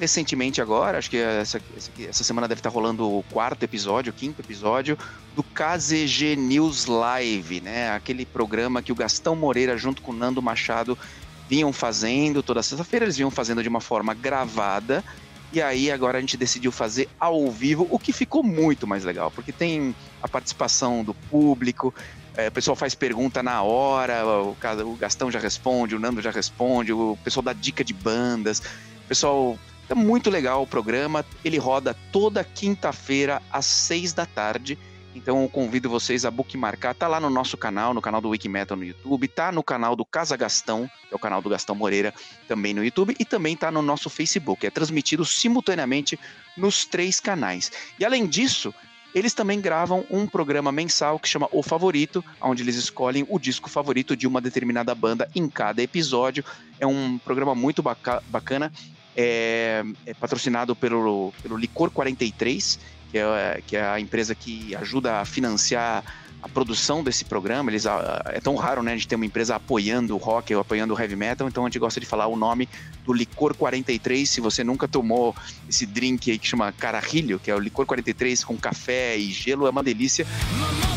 recentemente 0.00 0.58
agora. 0.58 0.96
Acho 0.96 1.10
que 1.10 1.18
essa, 1.18 1.60
essa, 2.08 2.24
semana 2.24 2.48
deve 2.48 2.60
estar 2.60 2.70
rolando 2.70 3.06
o 3.06 3.22
quarto 3.24 3.62
episódio, 3.62 4.10
o 4.10 4.16
quinto 4.16 4.40
episódio 4.40 4.96
do 5.36 5.42
KZG 5.42 6.34
News 6.36 6.86
Live, 6.86 7.60
né? 7.60 7.90
Aquele 7.90 8.24
programa 8.24 8.80
que 8.80 8.90
o 8.90 8.94
Gastão 8.94 9.36
Moreira, 9.36 9.76
junto 9.76 10.00
com 10.00 10.12
o 10.12 10.14
Nando 10.14 10.40
Machado, 10.40 10.96
vinham 11.46 11.74
fazendo 11.74 12.42
toda 12.42 12.62
sexta-feira. 12.62 13.04
Eles 13.04 13.18
vinham 13.18 13.30
fazendo 13.30 13.62
de 13.62 13.68
uma 13.68 13.82
forma 13.82 14.14
gravada. 14.14 15.04
E 15.52 15.60
aí 15.60 15.90
agora 15.90 16.16
a 16.16 16.20
gente 16.22 16.38
decidiu 16.38 16.72
fazer 16.72 17.06
ao 17.20 17.50
vivo, 17.50 17.86
o 17.90 17.98
que 17.98 18.14
ficou 18.14 18.42
muito 18.42 18.86
mais 18.86 19.04
legal, 19.04 19.30
porque 19.30 19.52
tem 19.52 19.94
a 20.22 20.26
participação 20.26 21.04
do 21.04 21.12
público, 21.12 21.94
é, 22.36 22.48
o 22.48 22.52
pessoal 22.52 22.76
faz 22.76 22.94
pergunta 22.94 23.42
na 23.42 23.62
hora, 23.62 24.24
o, 24.26 24.56
o 24.86 24.96
Gastão 24.96 25.30
já 25.30 25.38
responde, 25.38 25.94
o 25.94 25.98
Nando 25.98 26.22
já 26.22 26.30
responde, 26.30 26.92
o 26.92 27.18
pessoal 27.22 27.42
dá 27.42 27.52
dica 27.52 27.84
de 27.84 27.92
bandas. 27.92 28.62
Pessoal. 29.06 29.58
É 29.88 29.94
muito 29.94 30.30
legal 30.30 30.62
o 30.62 30.66
programa. 30.66 31.26
Ele 31.44 31.58
roda 31.58 31.94
toda 32.10 32.42
quinta-feira 32.42 33.42
às 33.50 33.66
seis 33.66 34.14
da 34.14 34.24
tarde. 34.24 34.78
Então 35.14 35.42
eu 35.42 35.48
convido 35.48 35.90
vocês 35.90 36.24
a 36.24 36.30
bookmarcar. 36.30 36.94
Tá 36.94 37.06
lá 37.06 37.20
no 37.20 37.28
nosso 37.28 37.58
canal, 37.58 37.92
no 37.92 38.00
canal 38.00 38.20
do 38.20 38.30
Wikimetal 38.30 38.76
no 38.76 38.84
YouTube, 38.84 39.28
tá 39.28 39.52
no 39.52 39.62
canal 39.62 39.94
do 39.94 40.04
Casa 40.04 40.36
Gastão, 40.36 40.88
que 41.08 41.12
é 41.12 41.16
o 41.16 41.18
canal 41.18 41.42
do 41.42 41.50
Gastão 41.50 41.74
Moreira, 41.74 42.14
também 42.48 42.72
no 42.72 42.82
YouTube, 42.82 43.14
e 43.18 43.24
também 43.24 43.54
tá 43.54 43.70
no 43.70 43.82
nosso 43.82 44.08
Facebook. 44.08 44.66
É 44.66 44.70
transmitido 44.70 45.26
simultaneamente 45.26 46.18
nos 46.56 46.86
três 46.86 47.20
canais. 47.20 47.70
E 47.98 48.04
além 48.04 48.26
disso, 48.26 48.72
eles 49.14 49.34
também 49.34 49.60
gravam 49.60 50.04
um 50.10 50.26
programa 50.26 50.72
mensal 50.72 51.18
que 51.18 51.28
chama 51.28 51.48
O 51.52 51.62
Favorito, 51.62 52.24
onde 52.40 52.62
eles 52.62 52.76
escolhem 52.76 53.26
o 53.28 53.38
disco 53.38 53.68
favorito 53.68 54.16
de 54.16 54.26
uma 54.26 54.40
determinada 54.40 54.94
banda 54.94 55.28
em 55.34 55.48
cada 55.48 55.82
episódio. 55.82 56.44
É 56.80 56.86
um 56.86 57.18
programa 57.18 57.54
muito 57.54 57.82
baca- 57.82 58.22
bacana. 58.28 58.72
É, 59.14 59.84
é 60.06 60.14
patrocinado 60.14 60.74
pelo, 60.74 61.32
pelo 61.42 61.56
Licor 61.56 61.90
43, 61.90 62.78
que 63.10 63.18
é, 63.18 63.62
que 63.66 63.76
é 63.76 63.84
a 63.84 64.00
empresa 64.00 64.34
que 64.34 64.74
ajuda 64.74 65.20
a 65.20 65.24
financiar 65.26 66.02
a 66.42 66.48
produção 66.48 67.02
desse 67.02 67.24
programa. 67.24 67.70
Eles, 67.70 67.86
ah, 67.86 68.22
é 68.26 68.40
tão 68.40 68.56
raro, 68.56 68.82
né, 68.82 68.92
gente 68.92 69.08
ter 69.08 69.14
uma 69.14 69.26
empresa 69.26 69.56
apoiando 69.56 70.14
o 70.14 70.18
rock, 70.18 70.52
apoiando 70.54 70.94
o 70.94 71.00
heavy 71.00 71.16
metal, 71.16 71.46
então 71.48 71.64
a 71.64 71.68
gente 71.68 71.78
gosta 71.78 72.00
de 72.00 72.06
falar 72.06 72.26
o 72.26 72.36
nome 72.36 72.68
do 73.04 73.12
Licor 73.12 73.54
43. 73.54 74.28
Se 74.28 74.40
você 74.40 74.64
nunca 74.64 74.88
tomou 74.88 75.34
esse 75.68 75.86
drink 75.86 76.30
aí 76.30 76.38
que 76.38 76.46
chama 76.46 76.72
Carajillo, 76.72 77.38
que 77.38 77.50
é 77.50 77.54
o 77.54 77.58
Licor 77.58 77.86
43 77.86 78.44
com 78.44 78.56
café 78.56 79.16
e 79.16 79.30
gelo, 79.30 79.66
é 79.66 79.70
uma 79.70 79.82
delícia. 79.82 80.26
My 80.52 80.91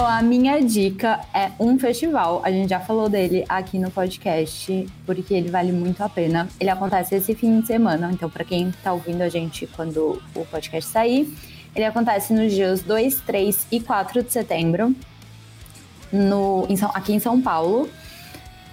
Bom, 0.00 0.06
a 0.06 0.22
minha 0.22 0.58
dica 0.62 1.20
é 1.34 1.50
um 1.60 1.78
festival. 1.78 2.40
A 2.42 2.50
gente 2.50 2.70
já 2.70 2.80
falou 2.80 3.06
dele 3.06 3.44
aqui 3.46 3.78
no 3.78 3.90
podcast, 3.90 4.88
porque 5.04 5.34
ele 5.34 5.50
vale 5.50 5.72
muito 5.72 6.02
a 6.02 6.08
pena. 6.08 6.48
Ele 6.58 6.70
acontece 6.70 7.16
esse 7.16 7.34
fim 7.34 7.60
de 7.60 7.66
semana, 7.66 8.08
então 8.10 8.30
para 8.30 8.42
quem 8.42 8.72
tá 8.82 8.94
ouvindo 8.94 9.20
a 9.20 9.28
gente 9.28 9.66
quando 9.66 10.18
o 10.34 10.46
podcast 10.46 10.90
sair, 10.90 11.30
ele 11.76 11.84
acontece 11.84 12.32
nos 12.32 12.50
dias 12.50 12.80
2, 12.80 13.20
3 13.20 13.66
e 13.70 13.78
4 13.78 14.22
de 14.22 14.32
setembro, 14.32 14.96
no, 16.10 16.64
em 16.70 16.76
São- 16.76 16.92
aqui 16.94 17.12
em 17.12 17.18
São 17.18 17.38
Paulo, 17.38 17.86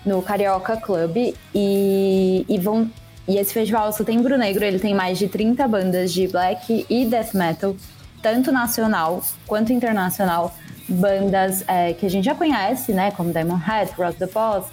no 0.06 0.22
Carioca 0.22 0.78
Club. 0.78 1.36
E, 1.54 2.46
e 2.48 2.58
vão. 2.58 2.90
E 3.28 3.36
esse 3.36 3.54
festival 3.54 3.92
Setembro 3.92 4.38
Negro, 4.38 4.64
ele 4.64 4.80
tem 4.80 4.96
mais 4.96 5.18
de 5.20 5.28
30 5.28 5.68
bandas 5.68 6.14
de 6.14 6.26
black 6.30 6.86
e 6.90 7.06
death 7.06 7.34
metal, 7.34 7.76
tanto 8.22 8.50
nacional 8.50 9.22
quanto 9.46 9.74
internacional. 9.74 10.56
Bandas 10.88 11.64
é, 11.68 11.94
que 11.94 12.06
a 12.06 12.10
gente 12.10 12.26
já 12.26 12.36
conhece, 12.36 12.94
né? 12.94 13.12
Como 13.12 13.32
Diamond 13.32 13.64
Head, 13.64 13.92
Rock 13.98 14.18
the 14.18 14.28
Boss. 14.28 14.66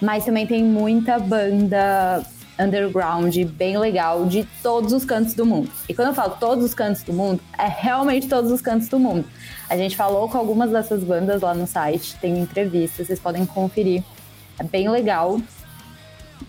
Mas 0.00 0.24
também 0.24 0.46
tem 0.46 0.62
muita 0.64 1.18
banda 1.18 2.22
underground 2.58 3.36
bem 3.56 3.78
legal 3.78 4.26
de 4.26 4.46
todos 4.62 4.92
os 4.92 5.04
cantos 5.04 5.34
do 5.34 5.46
mundo. 5.46 5.70
E 5.88 5.94
quando 5.94 6.08
eu 6.08 6.14
falo 6.14 6.36
todos 6.38 6.64
os 6.64 6.74
cantos 6.74 7.02
do 7.02 7.12
mundo, 7.12 7.40
é 7.58 7.66
realmente 7.66 8.28
todos 8.28 8.50
os 8.50 8.60
cantos 8.60 8.88
do 8.88 8.98
mundo. 8.98 9.24
A 9.68 9.76
gente 9.76 9.96
falou 9.96 10.28
com 10.28 10.38
algumas 10.38 10.70
dessas 10.70 11.02
bandas 11.02 11.40
lá 11.40 11.54
no 11.54 11.66
site, 11.66 12.16
tem 12.20 12.38
entrevistas, 12.38 13.06
vocês 13.06 13.18
podem 13.18 13.46
conferir. 13.46 14.02
É 14.58 14.64
bem 14.64 14.88
legal. 14.88 15.40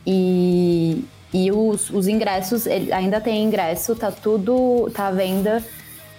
E, 0.06 1.06
e 1.34 1.52
os, 1.52 1.90
os 1.90 2.08
ingressos, 2.08 2.66
ele 2.66 2.92
ainda 2.92 3.22
tem 3.22 3.44
ingresso, 3.44 3.96
tá 3.96 4.12
tudo, 4.12 4.92
tá 4.94 5.08
à 5.08 5.12
venda 5.12 5.64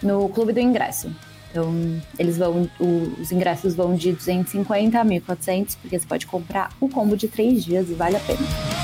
no 0.02 0.28
Clube 0.28 0.52
do 0.52 0.60
Ingresso. 0.60 1.10
Então, 1.54 1.72
eles 2.18 2.36
vão, 2.36 2.68
os 2.80 3.30
ingressos 3.30 3.76
vão 3.76 3.94
de 3.94 4.10
250 4.10 5.00
a 5.00 5.04
1.400, 5.04 5.76
porque 5.80 5.96
você 5.96 6.04
pode 6.04 6.26
comprar 6.26 6.70
o 6.80 6.88
combo 6.88 7.16
de 7.16 7.28
três 7.28 7.64
dias 7.64 7.88
e 7.88 7.94
vale 7.94 8.16
a 8.16 8.20
pena. 8.20 8.83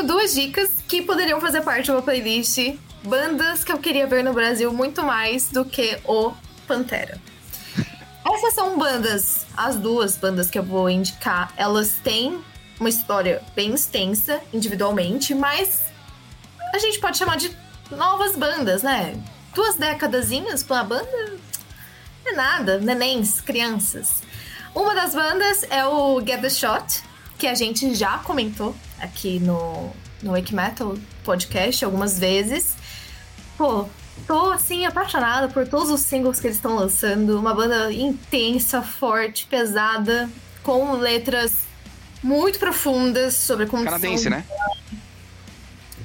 Tenho 0.00 0.06
duas 0.06 0.32
dicas 0.32 0.70
que 0.88 1.02
poderiam 1.02 1.40
fazer 1.40 1.60
parte 1.60 1.86
de 1.86 1.90
uma 1.90 2.00
playlist. 2.00 2.58
Bandas 3.02 3.64
que 3.64 3.72
eu 3.72 3.78
queria 3.78 4.06
ver 4.06 4.24
no 4.24 4.32
Brasil 4.32 4.72
muito 4.72 5.02
mais 5.02 5.50
do 5.50 5.64
que 5.64 5.98
o 6.04 6.32
Pantera. 6.66 7.20
Essas 8.24 8.54
são 8.54 8.78
bandas, 8.78 9.46
as 9.56 9.76
duas 9.76 10.16
bandas 10.16 10.50
que 10.50 10.58
eu 10.58 10.62
vou 10.62 10.88
indicar, 10.88 11.52
elas 11.56 11.96
têm 12.02 12.40
uma 12.78 12.88
história 12.88 13.42
bem 13.54 13.74
extensa 13.74 14.40
individualmente, 14.52 15.34
mas 15.34 15.82
a 16.72 16.78
gente 16.78 16.98
pode 16.98 17.18
chamar 17.18 17.36
de 17.36 17.54
novas 17.90 18.36
bandas, 18.36 18.82
né? 18.82 19.14
Duas 19.54 19.74
décadazinhas 19.74 20.62
pra 20.62 20.76
uma 20.76 20.84
banda 20.84 21.38
é 22.24 22.32
nada, 22.32 22.78
nenéns, 22.78 23.40
crianças. 23.40 24.22
Uma 24.74 24.94
das 24.94 25.14
bandas 25.14 25.64
é 25.64 25.84
o 25.84 26.20
Get 26.20 26.40
the 26.40 26.50
Shot, 26.50 27.02
que 27.40 27.46
a 27.46 27.54
gente 27.54 27.94
já 27.94 28.18
comentou 28.18 28.76
aqui 28.98 29.40
no, 29.40 29.90
no 30.22 30.32
Wake 30.32 30.54
Metal 30.54 30.94
podcast 31.24 31.82
algumas 31.82 32.18
vezes. 32.18 32.74
Pô, 33.56 33.88
tô 34.26 34.50
assim 34.50 34.84
apaixonada 34.84 35.48
por 35.48 35.66
todos 35.66 35.88
os 35.88 36.00
singles 36.02 36.38
que 36.38 36.46
eles 36.46 36.58
estão 36.58 36.74
lançando. 36.76 37.38
Uma 37.38 37.54
banda 37.54 37.90
intensa, 37.90 38.82
forte, 38.82 39.46
pesada, 39.46 40.28
com 40.62 40.92
letras 40.92 41.52
muito 42.22 42.58
profundas 42.58 43.34
sobre 43.34 43.64
como 43.64 43.84
Canadense, 43.84 44.28
né? 44.28 44.44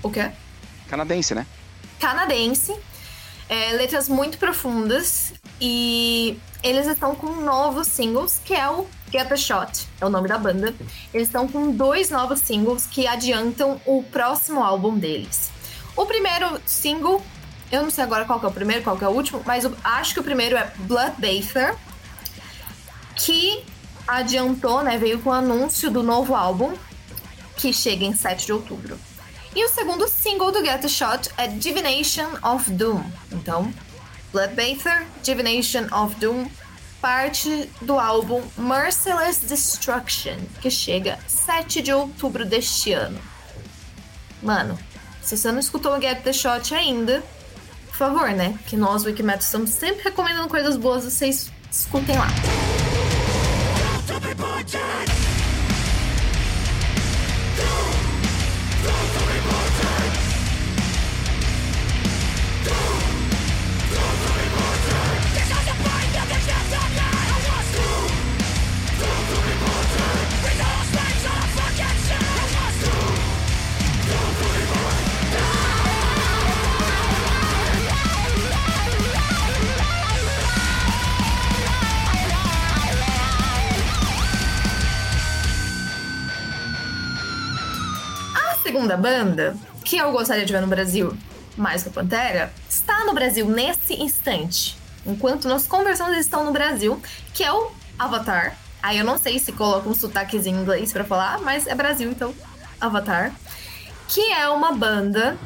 O 0.02 0.10
quê? 0.10 0.32
Canadense, 0.88 1.36
né? 1.36 1.46
canadense, 2.00 2.76
é, 3.50 3.72
letras 3.74 4.08
muito 4.08 4.38
profundas 4.38 5.34
e 5.60 6.40
eles 6.64 6.88
estão 6.88 7.16
com 7.16 7.42
novos 7.42 7.88
singles, 7.88 8.40
que 8.46 8.54
é 8.54 8.70
o 8.70 8.88
Get 9.16 9.30
the 9.30 9.38
Shot, 9.38 9.88
é 10.02 10.06
o 10.06 10.10
nome 10.10 10.28
da 10.28 10.38
banda. 10.38 10.76
Eles 11.14 11.30
estão 11.30 11.48
com 11.48 11.72
dois 11.72 12.10
novos 12.10 12.42
singles 12.42 12.86
que 12.86 13.08
adiantam 13.08 13.80
o 13.86 14.04
próximo 14.04 14.62
álbum 14.62 14.98
deles. 14.98 15.50
O 15.96 16.06
primeiro 16.06 16.60
single, 16.66 17.24
eu 17.72 17.84
não 17.84 17.90
sei 17.90 18.04
agora 18.04 18.26
qual 18.26 18.42
é 18.44 18.48
o 18.48 18.52
primeiro, 18.52 18.84
qual 18.84 18.98
é 19.00 19.08
o 19.08 19.12
último, 19.12 19.42
mas 19.46 19.64
eu 19.64 19.74
acho 19.82 20.14
que 20.14 20.20
o 20.20 20.24
primeiro 20.24 20.58
é 20.58 20.70
Bloodbather, 20.80 21.78
que 23.16 23.64
adiantou, 24.06 24.84
né, 24.84 24.98
veio 24.98 25.22
com 25.22 25.30
o 25.30 25.34
anúncio 25.34 25.90
do 25.90 26.04
novo 26.04 26.36
álbum, 26.36 26.74
que 27.56 27.72
chega 27.72 28.04
em 28.04 28.14
7 28.14 28.46
de 28.46 28.52
outubro. 28.52 29.00
E 29.56 29.64
o 29.64 29.70
segundo 29.70 30.10
single 30.10 30.52
do 30.52 30.60
Get 30.60 30.82
the 30.82 30.90
Shot 30.90 31.30
é 31.38 31.48
Divination 31.48 32.28
of 32.44 32.70
Doom. 32.70 33.02
Então, 33.32 33.74
Bloodbather, 34.34 35.08
Divination 35.24 35.88
of 35.94 36.14
Doom, 36.16 36.46
parte 37.06 37.70
do 37.82 38.00
álbum 38.00 38.42
Merciless 38.58 39.46
Destruction, 39.46 40.38
que 40.60 40.72
chega 40.72 41.20
7 41.28 41.84
de 41.84 41.94
outubro 41.94 42.44
deste 42.44 42.94
ano. 42.94 43.20
Mano, 44.42 44.76
se 45.22 45.38
você 45.38 45.52
não 45.52 45.60
escutou 45.60 45.96
o 45.96 46.02
Get 46.02 46.24
the 46.24 46.34
Shot 46.34 46.74
ainda, 46.74 47.24
Por 47.90 47.98
favor, 47.98 48.32
né? 48.32 48.58
Que 48.66 48.76
nós, 48.76 49.06
Wikimetal, 49.06 49.40
estamos 49.40 49.70
sempre 49.70 50.04
recomendando 50.04 50.50
coisas 50.50 50.78
boas, 50.78 51.04
vocês 51.04 51.52
escutem 51.72 52.18
lá. 52.18 52.28
Banda, 89.06 89.56
que 89.84 89.98
eu 89.98 90.12
gostaria 90.12 90.44
de 90.44 90.52
ver 90.52 90.62
no 90.62 90.68
Brasil, 90.68 91.16
mais 91.56 91.84
que 91.84 91.90
a 91.90 91.92
Pantera, 91.92 92.52
está 92.68 93.06
no 93.06 93.14
Brasil 93.14 93.48
nesse 93.48 93.94
instante. 93.94 94.76
Enquanto 95.06 95.48
nós 95.48 95.68
conversamos, 95.68 96.14
eles 96.14 96.26
estão 96.26 96.44
no 96.44 96.52
Brasil, 96.52 97.00
que 97.32 97.44
é 97.44 97.54
o 97.54 97.72
Avatar. 98.00 98.58
Aí 98.82 98.98
eu 98.98 99.06
não 99.06 99.20
sei 99.20 99.38
se 99.38 99.52
coloca 99.52 99.88
um 99.88 99.94
sotaquezinho 99.94 100.58
em 100.58 100.62
inglês 100.64 100.92
pra 100.92 101.04
falar, 101.04 101.40
mas 101.42 101.68
é 101.68 101.76
Brasil, 101.76 102.10
então 102.10 102.34
Avatar. 102.82 103.32
Que 104.08 104.32
é 104.32 104.50
uma 104.50 104.72
banda 104.72 105.38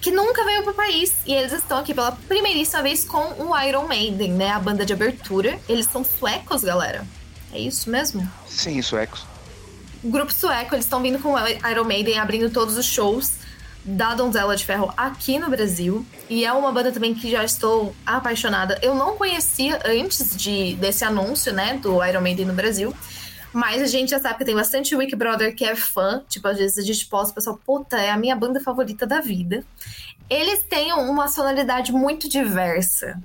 que 0.00 0.12
nunca 0.12 0.44
veio 0.44 0.62
pro 0.62 0.72
país. 0.72 1.12
E 1.26 1.34
eles 1.34 1.52
estão 1.52 1.78
aqui 1.78 1.92
pela 1.92 2.12
primeiríssima 2.12 2.84
vez 2.84 3.04
com 3.04 3.18
o 3.18 3.60
Iron 3.62 3.88
Maiden, 3.88 4.32
né? 4.32 4.50
A 4.50 4.60
banda 4.60 4.86
de 4.86 4.92
abertura. 4.92 5.58
Eles 5.68 5.86
são 5.86 6.04
suecos, 6.04 6.62
galera. 6.62 7.04
É 7.52 7.58
isso 7.58 7.90
mesmo? 7.90 8.30
Sim, 8.48 8.80
suecos. 8.80 9.26
Grupo 10.10 10.32
sueco, 10.32 10.74
eles 10.74 10.84
estão 10.84 11.02
vindo 11.02 11.18
com 11.18 11.34
Iron 11.38 11.84
Maiden 11.84 12.18
abrindo 12.18 12.48
todos 12.50 12.76
os 12.76 12.86
shows 12.86 13.32
da 13.84 14.14
Donzela 14.14 14.56
de 14.56 14.64
Ferro 14.64 14.92
aqui 14.96 15.38
no 15.38 15.48
Brasil. 15.48 16.04
E 16.28 16.44
é 16.44 16.52
uma 16.52 16.70
banda 16.72 16.92
também 16.92 17.14
que 17.14 17.30
já 17.30 17.44
estou 17.44 17.94
apaixonada. 18.04 18.78
Eu 18.82 18.94
não 18.94 19.16
conhecia 19.16 19.80
antes 19.84 20.36
de, 20.36 20.74
desse 20.76 21.04
anúncio, 21.04 21.52
né, 21.52 21.78
do 21.78 22.04
Iron 22.04 22.20
Maiden 22.20 22.46
no 22.46 22.52
Brasil. 22.52 22.94
Mas 23.52 23.80
a 23.82 23.86
gente 23.86 24.10
já 24.10 24.20
sabe 24.20 24.38
que 24.38 24.44
tem 24.44 24.54
bastante 24.54 24.94
Wiki 24.94 25.16
Brother 25.16 25.54
que 25.54 25.64
é 25.64 25.74
fã. 25.74 26.22
Tipo, 26.28 26.48
às 26.48 26.58
vezes 26.58 26.78
a 26.78 26.82
gente 26.82 27.06
posta, 27.06 27.32
o 27.32 27.34
pessoal, 27.34 27.60
puta, 27.64 27.96
é 27.96 28.10
a 28.10 28.16
minha 28.16 28.36
banda 28.36 28.60
favorita 28.60 29.06
da 29.06 29.20
vida. 29.20 29.64
Eles 30.28 30.62
têm 30.62 30.92
uma 30.92 31.28
sonoridade 31.28 31.92
muito 31.92 32.28
diversa. 32.28 33.20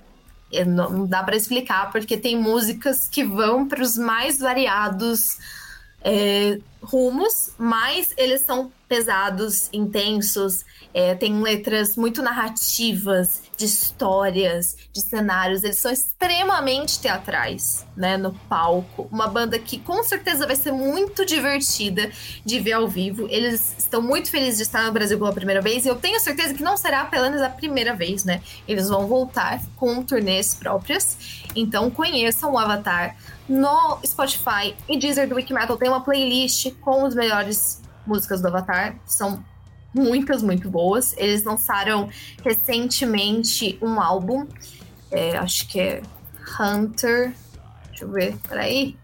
Não 0.67 1.05
dá 1.05 1.23
pra 1.23 1.35
explicar, 1.35 1.91
porque 1.91 2.17
tem 2.17 2.37
músicas 2.37 3.07
que 3.07 3.23
vão 3.23 3.67
para 3.67 3.81
os 3.81 3.97
mais 3.97 4.39
variados 4.39 5.37
é, 6.03 6.59
rumos, 6.81 7.51
mas 7.57 8.13
eles 8.17 8.41
são 8.41 8.71
pesados, 8.87 9.69
intensos, 9.71 10.65
é, 10.93 11.15
tem 11.15 11.41
letras 11.41 11.95
muito 11.95 12.21
narrativas, 12.21 13.43
de 13.55 13.65
histórias, 13.65 14.75
de 14.91 15.01
cenários. 15.01 15.63
Eles 15.63 15.79
são 15.79 15.91
extremamente 15.91 16.99
teatrais, 16.99 17.85
né, 17.95 18.17
no 18.17 18.33
palco. 18.33 19.07
Uma 19.11 19.27
banda 19.27 19.57
que 19.59 19.79
com 19.79 20.03
certeza 20.03 20.45
vai 20.47 20.55
ser 20.55 20.71
muito 20.71 21.25
divertida 21.25 22.11
de 22.43 22.59
ver 22.59 22.73
ao 22.73 22.87
vivo. 22.87 23.27
Eles 23.29 23.75
estão 23.77 24.01
muito 24.01 24.29
felizes 24.29 24.57
de 24.57 24.63
estar 24.63 24.83
no 24.83 24.91
Brasil 24.91 25.17
pela 25.17 25.31
primeira 25.31 25.61
vez 25.61 25.85
e 25.85 25.89
eu 25.89 25.95
tenho 25.95 26.19
certeza 26.19 26.53
que 26.53 26.63
não 26.63 26.75
será 26.75 27.01
apenas 27.01 27.41
a 27.41 27.49
primeira 27.49 27.95
vez, 27.95 28.25
né? 28.25 28.41
Eles 28.67 28.89
vão 28.89 29.07
voltar 29.07 29.61
com 29.75 30.03
turnês 30.03 30.55
próprias. 30.55 31.17
Então 31.55 31.89
conheçam 31.91 32.53
o 32.53 32.57
Avatar 32.57 33.15
no 33.51 33.99
Spotify 34.05 34.73
e 34.87 34.97
Deezer 34.97 35.27
do 35.27 35.35
Wikimetal 35.35 35.75
tem 35.75 35.89
uma 35.89 35.99
playlist 35.99 36.71
com 36.79 37.05
as 37.05 37.13
melhores 37.13 37.81
músicas 38.07 38.41
do 38.41 38.47
Avatar. 38.47 38.95
São 39.05 39.43
muitas, 39.93 40.41
muito 40.41 40.69
boas. 40.69 41.13
Eles 41.17 41.43
lançaram 41.43 42.09
recentemente 42.45 43.77
um 43.81 43.99
álbum, 43.99 44.47
é, 45.11 45.37
acho 45.37 45.67
que 45.67 45.81
é 45.81 46.01
Hunter. 46.57 47.33
Deixa 47.89 48.05
eu 48.05 48.11
ver, 48.11 48.37
peraí. 48.47 48.97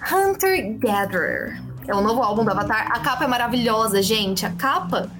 Hunter 0.00 0.78
Gatherer. 0.78 1.60
É 1.88 1.92
o 1.92 2.00
novo 2.00 2.22
álbum 2.22 2.44
do 2.44 2.52
Avatar. 2.52 2.86
A 2.92 3.00
capa 3.00 3.24
é 3.24 3.26
maravilhosa, 3.26 4.00
gente. 4.00 4.46
A 4.46 4.52
capa 4.52 5.10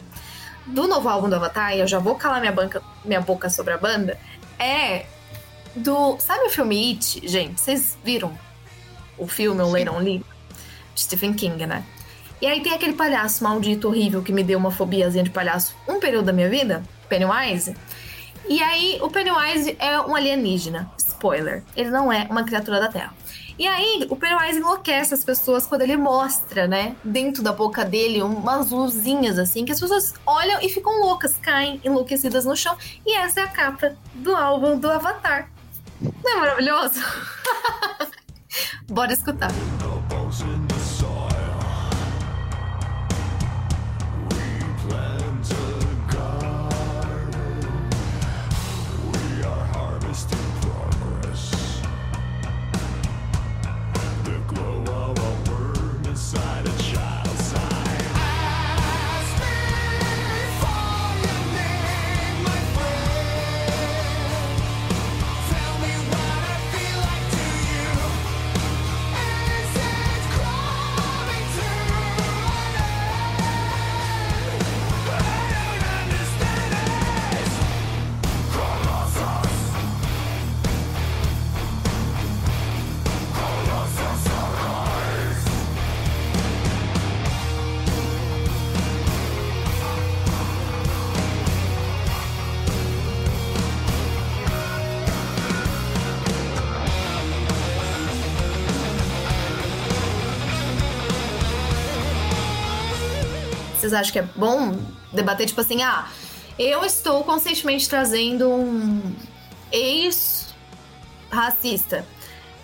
do 0.68 0.86
novo 0.86 1.08
álbum 1.08 1.28
do 1.28 1.34
Avatar, 1.34 1.74
e 1.74 1.80
eu 1.80 1.88
já 1.88 1.98
vou 1.98 2.14
calar 2.14 2.40
minha, 2.40 2.52
banca, 2.52 2.80
minha 3.04 3.20
boca 3.20 3.50
sobre 3.50 3.74
a 3.74 3.78
banda, 3.78 4.16
é 4.56 5.06
do. 5.74 6.16
Sabe 6.20 6.44
o 6.44 6.50
filme 6.50 6.92
It, 6.92 7.26
gente? 7.26 7.60
Vocês 7.60 7.98
viram 8.04 8.32
o 9.22 9.26
filme, 9.26 9.62
o 9.62 9.70
Leiron 9.70 9.98
Lee? 9.98 10.24
De 10.94 11.00
Stephen 11.00 11.32
King, 11.32 11.66
né? 11.66 11.84
E 12.40 12.46
aí 12.46 12.60
tem 12.60 12.72
aquele 12.72 12.94
palhaço 12.94 13.44
maldito, 13.44 13.88
horrível, 13.88 14.22
que 14.22 14.32
me 14.32 14.42
deu 14.42 14.58
uma 14.58 14.70
fobiazinha 14.70 15.22
de 15.22 15.30
palhaço 15.30 15.76
um 15.88 16.00
período 16.00 16.26
da 16.26 16.32
minha 16.32 16.50
vida, 16.50 16.82
Pennywise. 17.08 17.76
E 18.48 18.60
aí, 18.60 18.98
o 19.00 19.08
Pennywise 19.08 19.76
é 19.78 20.00
um 20.00 20.16
alienígena. 20.16 20.90
Spoiler. 20.98 21.62
Ele 21.76 21.90
não 21.90 22.12
é 22.12 22.26
uma 22.28 22.42
criatura 22.42 22.80
da 22.80 22.88
Terra. 22.88 23.14
E 23.56 23.66
aí, 23.66 24.08
o 24.10 24.16
Pennywise 24.16 24.58
enlouquece 24.58 25.14
as 25.14 25.24
pessoas 25.24 25.66
quando 25.66 25.82
ele 25.82 25.96
mostra, 25.96 26.66
né, 26.66 26.96
dentro 27.04 27.44
da 27.44 27.52
boca 27.52 27.84
dele, 27.84 28.20
umas 28.20 28.70
luzinhas 28.70 29.38
assim, 29.38 29.64
que 29.64 29.70
as 29.70 29.78
pessoas 29.78 30.14
olham 30.26 30.60
e 30.60 30.68
ficam 30.68 31.00
loucas, 31.00 31.36
caem 31.36 31.80
enlouquecidas 31.84 32.44
no 32.44 32.56
chão. 32.56 32.76
E 33.06 33.14
essa 33.16 33.40
é 33.40 33.44
a 33.44 33.48
capa 33.48 33.96
do 34.14 34.34
álbum 34.34 34.76
do 34.76 34.90
Avatar. 34.90 35.48
Não 36.24 36.32
é 36.32 36.40
maravilhoso? 36.40 37.00
Bora 38.88 39.12
escutar. 39.12 39.50
Vocês 103.93 104.01
acham 104.01 104.12
que 104.12 104.18
é 104.20 104.22
bom 104.22 104.74
debater, 105.12 105.47
tipo 105.47 105.61
assim, 105.61 105.82
ah, 105.82 106.09
eu 106.59 106.82
estou 106.82 107.22
conscientemente 107.24 107.86
trazendo 107.88 108.49
um 108.49 109.14
ex-racista. 109.70 110.57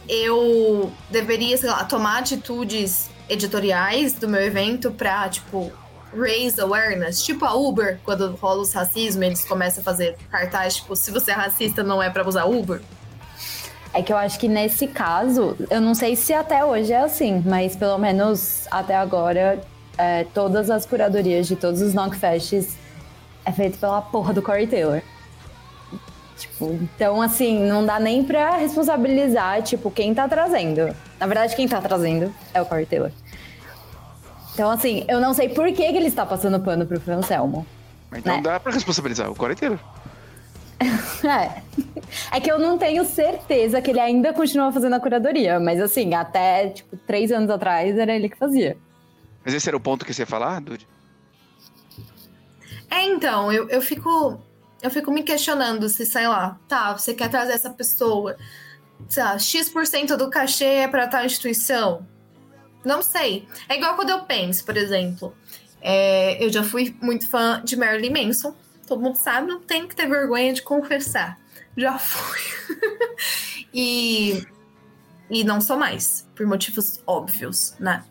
Eu 0.09 0.91
deveria, 1.11 1.55
sei 1.59 1.69
lá, 1.69 1.85
tomar 1.85 2.21
atitudes 2.21 3.11
editoriais 3.29 4.15
do 4.15 4.27
meu 4.27 4.41
evento 4.41 4.91
pra, 4.91 5.29
tipo, 5.29 5.71
raise 6.17 6.59
awareness. 6.59 7.23
Tipo 7.23 7.45
a 7.45 7.53
Uber, 7.55 8.01
quando 8.05 8.35
rola 8.37 8.63
os 8.63 8.73
racismo, 8.73 9.23
eles 9.23 9.45
começam 9.45 9.83
a 9.83 9.85
fazer 9.85 10.17
cartaz, 10.31 10.77
tipo, 10.77 10.97
se 10.97 11.11
você 11.11 11.33
é 11.33 11.35
racista, 11.35 11.83
não 11.83 12.03
é 12.03 12.09
pra 12.09 12.27
usar 12.27 12.47
Uber. 12.47 12.81
É 13.93 14.03
que 14.03 14.11
eu 14.11 14.17
acho 14.17 14.39
que 14.39 14.49
nesse 14.49 14.87
caso, 14.87 15.55
eu 15.71 15.81
não 15.81 15.95
sei 15.95 16.17
se 16.17 16.33
até 16.33 16.65
hoje 16.65 16.91
é 16.93 17.03
assim, 17.03 17.43
mas 17.45 17.77
pelo 17.77 17.99
menos 17.99 18.67
até 18.71 18.97
agora, 18.97 19.61
é, 19.99 20.25
todas 20.33 20.71
as 20.71 20.87
curadorias 20.87 21.47
de 21.47 21.57
todos 21.57 21.83
os 21.83 21.93
Knockfests 21.93 22.77
é 23.45 23.53
feito 23.53 23.79
pela 23.79 24.01
porra 24.01 24.33
do 24.33 24.41
Corey 24.41 24.67
Taylor. 24.67 25.03
Tipo, 26.37 26.73
então 26.73 27.21
assim, 27.21 27.65
não 27.65 27.85
dá 27.85 27.99
nem 27.99 28.23
pra 28.23 28.57
responsabilizar, 28.57 29.61
tipo, 29.63 29.91
quem 29.91 30.15
tá 30.15 30.29
trazendo. 30.29 30.95
Na 31.19 31.27
verdade, 31.27 31.57
quem 31.57 31.67
tá 31.67 31.81
trazendo 31.81 32.33
é 32.55 32.63
o 32.63 32.67
Corey 32.67 32.87
Taylor. 32.87 33.11
Então, 34.55 34.71
assim, 34.71 35.05
eu 35.09 35.21
não 35.21 35.35
sei 35.35 35.49
por 35.49 35.67
que, 35.67 35.75
que 35.75 35.97
ele 35.97 36.07
está 36.09 36.25
passando 36.25 36.59
pano 36.61 36.87
pro. 36.87 37.01
Mas 37.07 37.31
Então 38.21 38.37
Né? 38.37 38.43
dá 38.43 38.59
pra 38.59 38.73
responsabilizar 38.73 39.31
o 39.31 39.35
Corey 39.35 39.55
inteiro. 39.55 39.79
É. 41.25 41.63
É 42.31 42.41
que 42.41 42.51
eu 42.51 42.59
não 42.59 42.79
tenho 42.79 43.05
certeza 43.05 43.83
que 43.83 43.91
ele 43.91 43.99
ainda 43.99 44.33
continua 44.33 44.71
fazendo 44.73 44.95
a 44.95 45.01
curadoria, 45.01 45.59
mas 45.59 45.81
assim, 45.81 46.15
até 46.15 46.69
tipo 46.69 46.97
três 46.99 47.33
anos 47.33 47.51
atrás 47.51 47.99
era 47.99 48.15
ele 48.15 48.29
que 48.29 48.37
fazia. 48.37 48.77
Mas 49.45 49.55
esse 49.55 49.69
era 49.69 49.77
o 49.77 49.81
ponto 49.81 50.05
que 50.05 50.13
você 50.13 50.23
ia 50.23 50.27
falar, 50.27 50.61
Dude? 50.61 50.87
É, 52.91 53.05
então, 53.05 53.53
eu, 53.53 53.69
eu 53.69 53.81
fico. 53.83 54.41
Eu 54.81 54.91
fico 54.91 55.11
me 55.11 55.25
questionando 55.25 55.89
se, 55.89 56.07
sei 56.07 56.29
lá, 56.29 56.57
tá, 56.69 56.97
você 56.97 57.13
quer 57.13 57.29
trazer 57.29 57.53
essa 57.53 57.71
pessoa, 57.71 58.37
sei 59.09 59.25
lá, 59.25 59.37
X% 59.37 60.17
do 60.17 60.31
cachê 60.31 60.65
é 60.65 60.89
pra 60.89 61.09
tal 61.09 61.25
instituição. 61.25 62.07
Não 62.85 63.03
sei. 63.03 63.49
É 63.69 63.77
igual 63.77 63.97
quando 63.97 64.11
eu 64.11 64.21
penso, 64.23 64.65
por 64.65 64.77
exemplo. 64.77 65.35
é, 65.81 66.43
eu 66.45 66.51
já 66.51 66.63
fui 66.63 66.97
muito 67.01 67.29
fã 67.29 67.61
de 67.65 67.77
Marilyn 67.77 68.27
Manson. 68.27 68.55
Todo 68.87 69.03
mundo 69.03 69.17
sabe, 69.17 69.49
não 69.49 69.61
tem 69.61 69.87
que 69.87 69.95
ter 69.97 70.09
vergonha 70.09 70.53
de 70.53 70.63
confessar. 70.63 71.39
Já 71.77 71.99
fui. 71.99 72.41
e, 73.75 74.47
e 75.31 75.45
não 75.45 75.61
sou 75.61 75.77
mais, 75.77 76.27
por 76.35 76.47
motivos 76.47 77.03
óbvios, 77.07 77.75
né? 77.79 78.05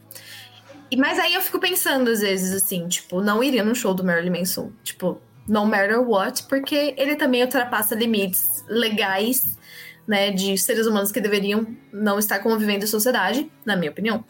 Mas 0.95 1.19
aí 1.19 1.33
eu 1.33 1.41
fico 1.41 1.59
pensando, 1.59 2.09
às 2.09 2.21
vezes, 2.21 2.53
assim, 2.53 2.87
tipo, 2.87 3.21
não 3.21 3.43
iria 3.43 3.63
num 3.63 3.75
show 3.75 3.93
do 3.93 4.03
Marilyn 4.03 4.39
Manson. 4.39 4.71
Tipo, 4.83 5.21
no 5.47 5.65
matter 5.65 6.01
what, 6.01 6.43
porque 6.43 6.93
ele 6.97 7.15
também 7.15 7.43
ultrapassa 7.43 7.95
limites 7.95 8.63
legais, 8.67 9.57
né, 10.07 10.31
de 10.31 10.57
seres 10.57 10.85
humanos 10.87 11.11
que 11.11 11.19
deveriam 11.19 11.67
não 11.91 12.19
estar 12.19 12.39
convivendo 12.39 12.85
em 12.85 12.87
sociedade, 12.87 13.51
na 13.65 13.75
minha 13.75 13.91
opinião. 13.91 14.23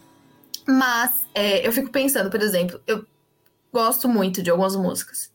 Mas 0.66 1.12
é, 1.34 1.66
eu 1.66 1.72
fico 1.72 1.90
pensando, 1.90 2.30
por 2.30 2.42
exemplo, 2.42 2.80
eu 2.86 3.04
gosto 3.72 4.08
muito 4.08 4.42
de 4.42 4.50
algumas 4.50 4.74
músicas. 4.74 5.30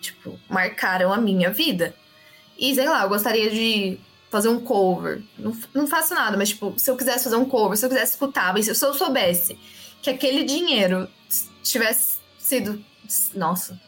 Tipo, 0.00 0.38
marcaram 0.48 1.12
a 1.12 1.16
minha 1.16 1.50
vida. 1.50 1.94
E 2.58 2.74
sei 2.74 2.88
lá, 2.88 3.02
eu 3.02 3.08
gostaria 3.08 3.50
de 3.50 3.98
fazer 4.30 4.48
um 4.48 4.60
cover. 4.60 5.22
Não, 5.38 5.56
não 5.74 5.86
faço 5.86 6.14
nada, 6.14 6.36
mas 6.36 6.50
tipo, 6.50 6.74
se 6.76 6.90
eu 6.90 6.96
quisesse 6.96 7.24
fazer 7.24 7.36
um 7.36 7.44
cover, 7.44 7.76
se 7.76 7.84
eu 7.84 7.90
quisesse 7.90 8.12
escutar, 8.12 8.54
se 8.62 8.70
eu 8.70 8.94
soubesse 8.94 9.58
que 10.06 10.10
aquele 10.10 10.44
dinheiro 10.44 11.08
tivesse 11.62 12.18
sido. 12.38 12.82
Nossa. 13.34 13.80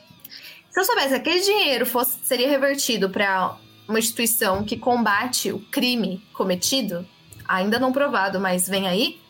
Se 0.71 0.81
eu 0.81 0.85
soubesse 0.85 1.09
que 1.11 1.15
aquele 1.15 1.41
dinheiro 1.41 1.87
fosse, 1.87 2.19
seria 2.25 2.49
revertido 2.49 3.09
para 3.09 3.57
uma 3.87 3.99
instituição 3.99 4.65
que 4.65 4.77
combate 4.77 5.53
o 5.53 5.61
crime 5.61 6.23
cometido, 6.33 7.07
ainda 7.47 7.79
não 7.79 7.93
provado, 7.93 8.41
mas 8.41 8.69
vem 8.69 8.87
aí, 8.87 9.21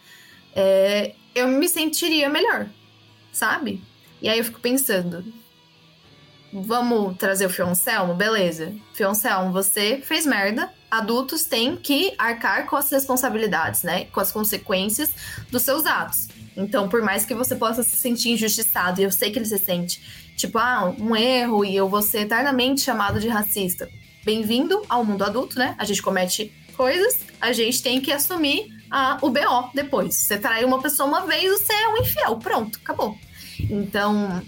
é, 0.55 1.15
eu 1.35 1.47
me 1.47 1.69
sentiria 1.69 2.29
melhor, 2.29 2.69
sabe? 3.33 3.83
E 4.21 4.29
aí 4.29 4.39
eu 4.39 4.45
fico 4.45 4.59
pensando, 4.59 5.25
vamos 6.53 7.17
trazer 7.17 7.47
o 7.47 7.51
Fioncelmo? 7.51 8.15
Beleza. 8.15 8.75
Fioncelmo, 8.95 9.53
você 9.53 10.01
fez 10.03 10.27
merda. 10.27 10.73
Adultos 10.91 11.45
têm 11.45 11.77
que 11.77 12.15
arcar 12.19 12.67
com 12.67 12.75
as 12.75 12.91
responsabilidades, 12.91 13.83
né? 13.83 14.07
Com 14.07 14.21
as 14.21 14.33
consequências 14.33 15.11
dos 15.51 15.63
seus 15.63 15.87
atos. 15.87 16.29
Então, 16.59 16.89
por 16.89 17.01
mais 17.03 17.25
que 17.25 17.35
você 17.35 17.55
possa 17.55 17.85
se 17.85 17.95
sentir 17.95 18.31
injustiçado, 18.31 19.01
e 19.01 19.05
eu 19.05 19.13
sei 19.13 19.31
que 19.31 19.39
ele 19.39 19.47
se 19.47 19.59
sente, 19.59 20.03
tipo, 20.37 20.59
ah, 20.59 20.93
um 20.99 21.15
erro 21.15 21.65
e 21.65 21.77
eu 21.77 21.89
vou 21.89 22.03
ser 22.03 22.23
eternamente 22.23 22.81
chamado 22.81 23.21
de 23.21 23.29
racista. 23.29 23.89
Bem-vindo 24.25 24.83
ao 24.89 25.05
mundo 25.05 25.23
adulto, 25.23 25.57
né? 25.57 25.77
A 25.79 25.85
gente 25.85 26.03
comete 26.03 26.53
coisas, 26.77 27.21
a 27.41 27.53
gente 27.53 27.81
tem 27.81 28.01
que 28.01 28.11
assumir 28.11 28.67
a, 28.91 29.19
o 29.23 29.31
BO 29.31 29.71
depois. 29.73 30.17
Você 30.17 30.37
traiu 30.37 30.67
uma 30.67 30.83
pessoa 30.83 31.09
uma 31.09 31.25
vez, 31.27 31.49
você 31.49 31.73
é 31.73 31.89
um 31.91 31.99
infiel. 31.99 32.37
Pronto, 32.39 32.81
acabou. 32.83 33.17
Então, 33.61 34.43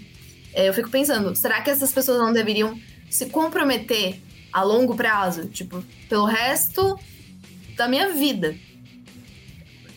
é, 0.53 0.67
eu 0.67 0.73
fico 0.73 0.89
pensando, 0.89 1.33
será 1.33 1.61
que 1.61 1.69
essas 1.69 1.93
pessoas 1.93 2.19
não 2.19 2.33
deveriam 2.33 2.77
se 3.09 3.27
comprometer 3.27 4.19
a 4.51 4.63
longo 4.63 4.95
prazo? 4.95 5.47
Tipo, 5.47 5.81
pelo 6.09 6.25
resto 6.25 6.99
da 7.77 7.87
minha 7.87 8.09
vida. 8.09 8.53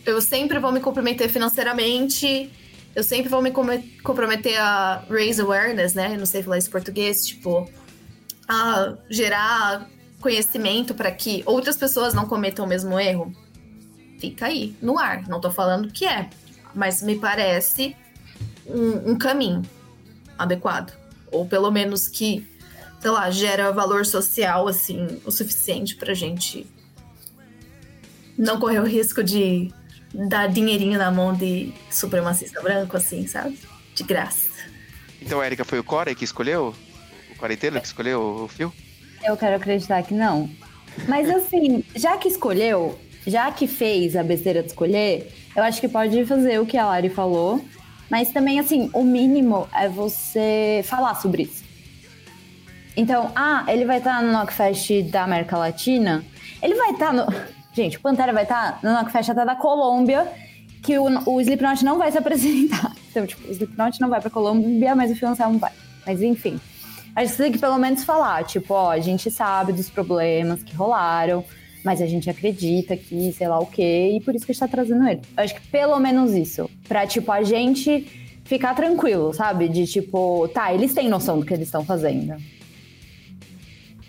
Eu 0.05 0.21
sempre 0.21 0.59
vou 0.59 0.71
me 0.71 0.79
comprometer 0.79 1.29
financeiramente, 1.29 2.51
eu 2.95 3.03
sempre 3.03 3.27
vou 3.27 3.41
me 3.41 3.51
comprometer 3.51 4.57
a 4.57 5.03
raise 5.09 5.41
awareness, 5.41 5.93
né? 5.93 6.13
Eu 6.13 6.19
não 6.19 6.25
sei 6.25 6.41
falar 6.43 6.57
isso 6.57 6.69
em 6.69 6.71
português, 6.71 7.25
tipo, 7.27 7.69
a 8.47 8.95
gerar 9.09 9.89
conhecimento 10.21 10.93
para 10.93 11.11
que 11.11 11.43
outras 11.45 11.75
pessoas 11.75 12.13
não 12.13 12.25
cometam 12.25 12.65
o 12.65 12.67
mesmo 12.67 12.99
erro. 12.99 13.33
Fica 14.19 14.45
aí, 14.45 14.75
no 14.81 14.97
ar. 14.97 15.27
Não 15.27 15.41
tô 15.41 15.51
falando 15.51 15.91
que 15.91 16.05
é, 16.05 16.29
mas 16.73 17.01
me 17.03 17.17
parece 17.17 17.95
um, 18.65 19.11
um 19.11 19.17
caminho 19.17 19.61
adequado. 20.37 20.97
Ou 21.31 21.45
pelo 21.45 21.69
menos 21.69 22.07
que, 22.07 22.47
sei 23.01 23.11
lá, 23.11 23.29
gera 23.29 23.71
valor 23.71 24.05
social, 24.05 24.67
assim, 24.67 25.21
o 25.25 25.31
suficiente 25.31 25.95
pra 25.95 26.13
gente 26.13 26.65
não 28.37 28.59
correr 28.59 28.79
o 28.79 28.85
risco 28.85 29.23
de 29.23 29.73
dar 30.27 30.47
dinheirinho 30.47 30.97
na 30.97 31.11
mão 31.11 31.33
de 31.33 31.73
supremacista 31.89 32.61
branco, 32.61 32.97
assim, 32.97 33.27
sabe? 33.27 33.57
De 33.93 34.03
graça. 34.03 34.49
Então, 35.21 35.41
Érica, 35.41 35.65
foi 35.65 35.79
o 35.79 35.83
Corey 35.83 36.15
que 36.15 36.23
escolheu? 36.23 36.73
O 37.37 37.57
Taylor 37.57 37.81
que 37.81 37.87
escolheu 37.87 38.21
o 38.43 38.47
fio? 38.47 38.73
Eu 39.23 39.35
quero 39.35 39.55
acreditar 39.55 40.03
que 40.03 40.13
não. 40.13 40.49
Mas 41.07 41.29
assim, 41.29 41.83
já 41.95 42.17
que 42.17 42.27
escolheu, 42.27 42.97
já 43.27 43.51
que 43.51 43.67
fez 43.67 44.15
a 44.15 44.23
besteira 44.23 44.61
de 44.61 44.69
escolher, 44.69 45.31
eu 45.55 45.63
acho 45.63 45.81
que 45.81 45.87
pode 45.87 46.25
fazer 46.25 46.59
o 46.59 46.65
que 46.65 46.77
a 46.77 46.85
Lari 46.85 47.09
falou. 47.09 47.63
Mas 48.09 48.31
também, 48.31 48.59
assim, 48.59 48.89
o 48.93 49.03
mínimo 49.03 49.67
é 49.73 49.89
você 49.89 50.81
falar 50.85 51.15
sobre 51.15 51.43
isso. 51.43 51.63
Então, 52.95 53.31
ah, 53.35 53.65
ele 53.67 53.83
vai 53.83 53.97
estar 53.97 54.21
no 54.21 54.31
Knockfest 54.31 55.03
da 55.09 55.23
América 55.23 55.57
Latina. 55.57 56.23
Ele 56.61 56.75
vai 56.75 56.91
estar 56.91 57.11
no. 57.11 57.25
Gente, 57.75 57.97
o 57.97 57.99
Pantera 57.99 58.31
vai 58.31 58.43
estar 58.43 58.79
no 58.81 58.89
Knockfest 58.89 59.29
até 59.29 59.43
da 59.43 59.53
Colômbia, 59.55 60.31
que 60.81 60.97
o, 60.97 61.29
o 61.29 61.41
Slipknot 61.41 61.83
não 61.83 61.97
vai 61.97 62.11
se 62.11 62.17
apresentar. 62.17 62.93
Então, 63.15 63.25
tipo, 63.25 63.47
o 63.47 63.51
Slipknot 63.51 64.01
não 64.01 64.09
vai 64.09 64.19
pra 64.19 64.29
Colômbia, 64.29 64.93
mas 64.93 65.09
o 65.09 65.15
Fiancé 65.15 65.43
não 65.45 65.57
vai. 65.57 65.71
Mas 66.05 66.21
enfim. 66.21 66.59
A 67.15 67.23
gente 67.23 67.37
tem 67.37 67.49
que 67.49 67.57
pelo 67.57 67.77
menos 67.77 68.03
falar, 68.03 68.43
tipo, 68.43 68.73
ó, 68.73 68.91
a 68.91 68.99
gente 68.99 69.31
sabe 69.31 69.71
dos 69.71 69.89
problemas 69.89 70.61
que 70.61 70.75
rolaram, 70.75 71.41
mas 71.81 72.01
a 72.01 72.05
gente 72.05 72.29
acredita 72.29 72.97
que, 72.97 73.31
sei 73.31 73.47
lá 73.47 73.57
o 73.57 73.67
quê, 73.67 74.17
e 74.17 74.19
por 74.19 74.35
isso 74.35 74.45
que 74.45 74.51
a 74.51 74.53
gente 74.53 74.59
tá 74.59 74.67
trazendo 74.67 75.07
ele. 75.07 75.21
Eu 75.37 75.43
acho 75.45 75.55
que 75.55 75.65
pelo 75.67 75.97
menos 75.97 76.33
isso. 76.33 76.69
Pra, 76.89 77.07
tipo, 77.07 77.31
a 77.31 77.41
gente 77.41 78.05
ficar 78.43 78.73
tranquilo, 78.73 79.33
sabe? 79.33 79.69
De 79.69 79.87
tipo, 79.87 80.49
tá, 80.49 80.73
eles 80.73 80.93
têm 80.93 81.07
noção 81.07 81.39
do 81.39 81.45
que 81.45 81.53
eles 81.53 81.69
estão 81.69 81.85
fazendo. 81.85 82.35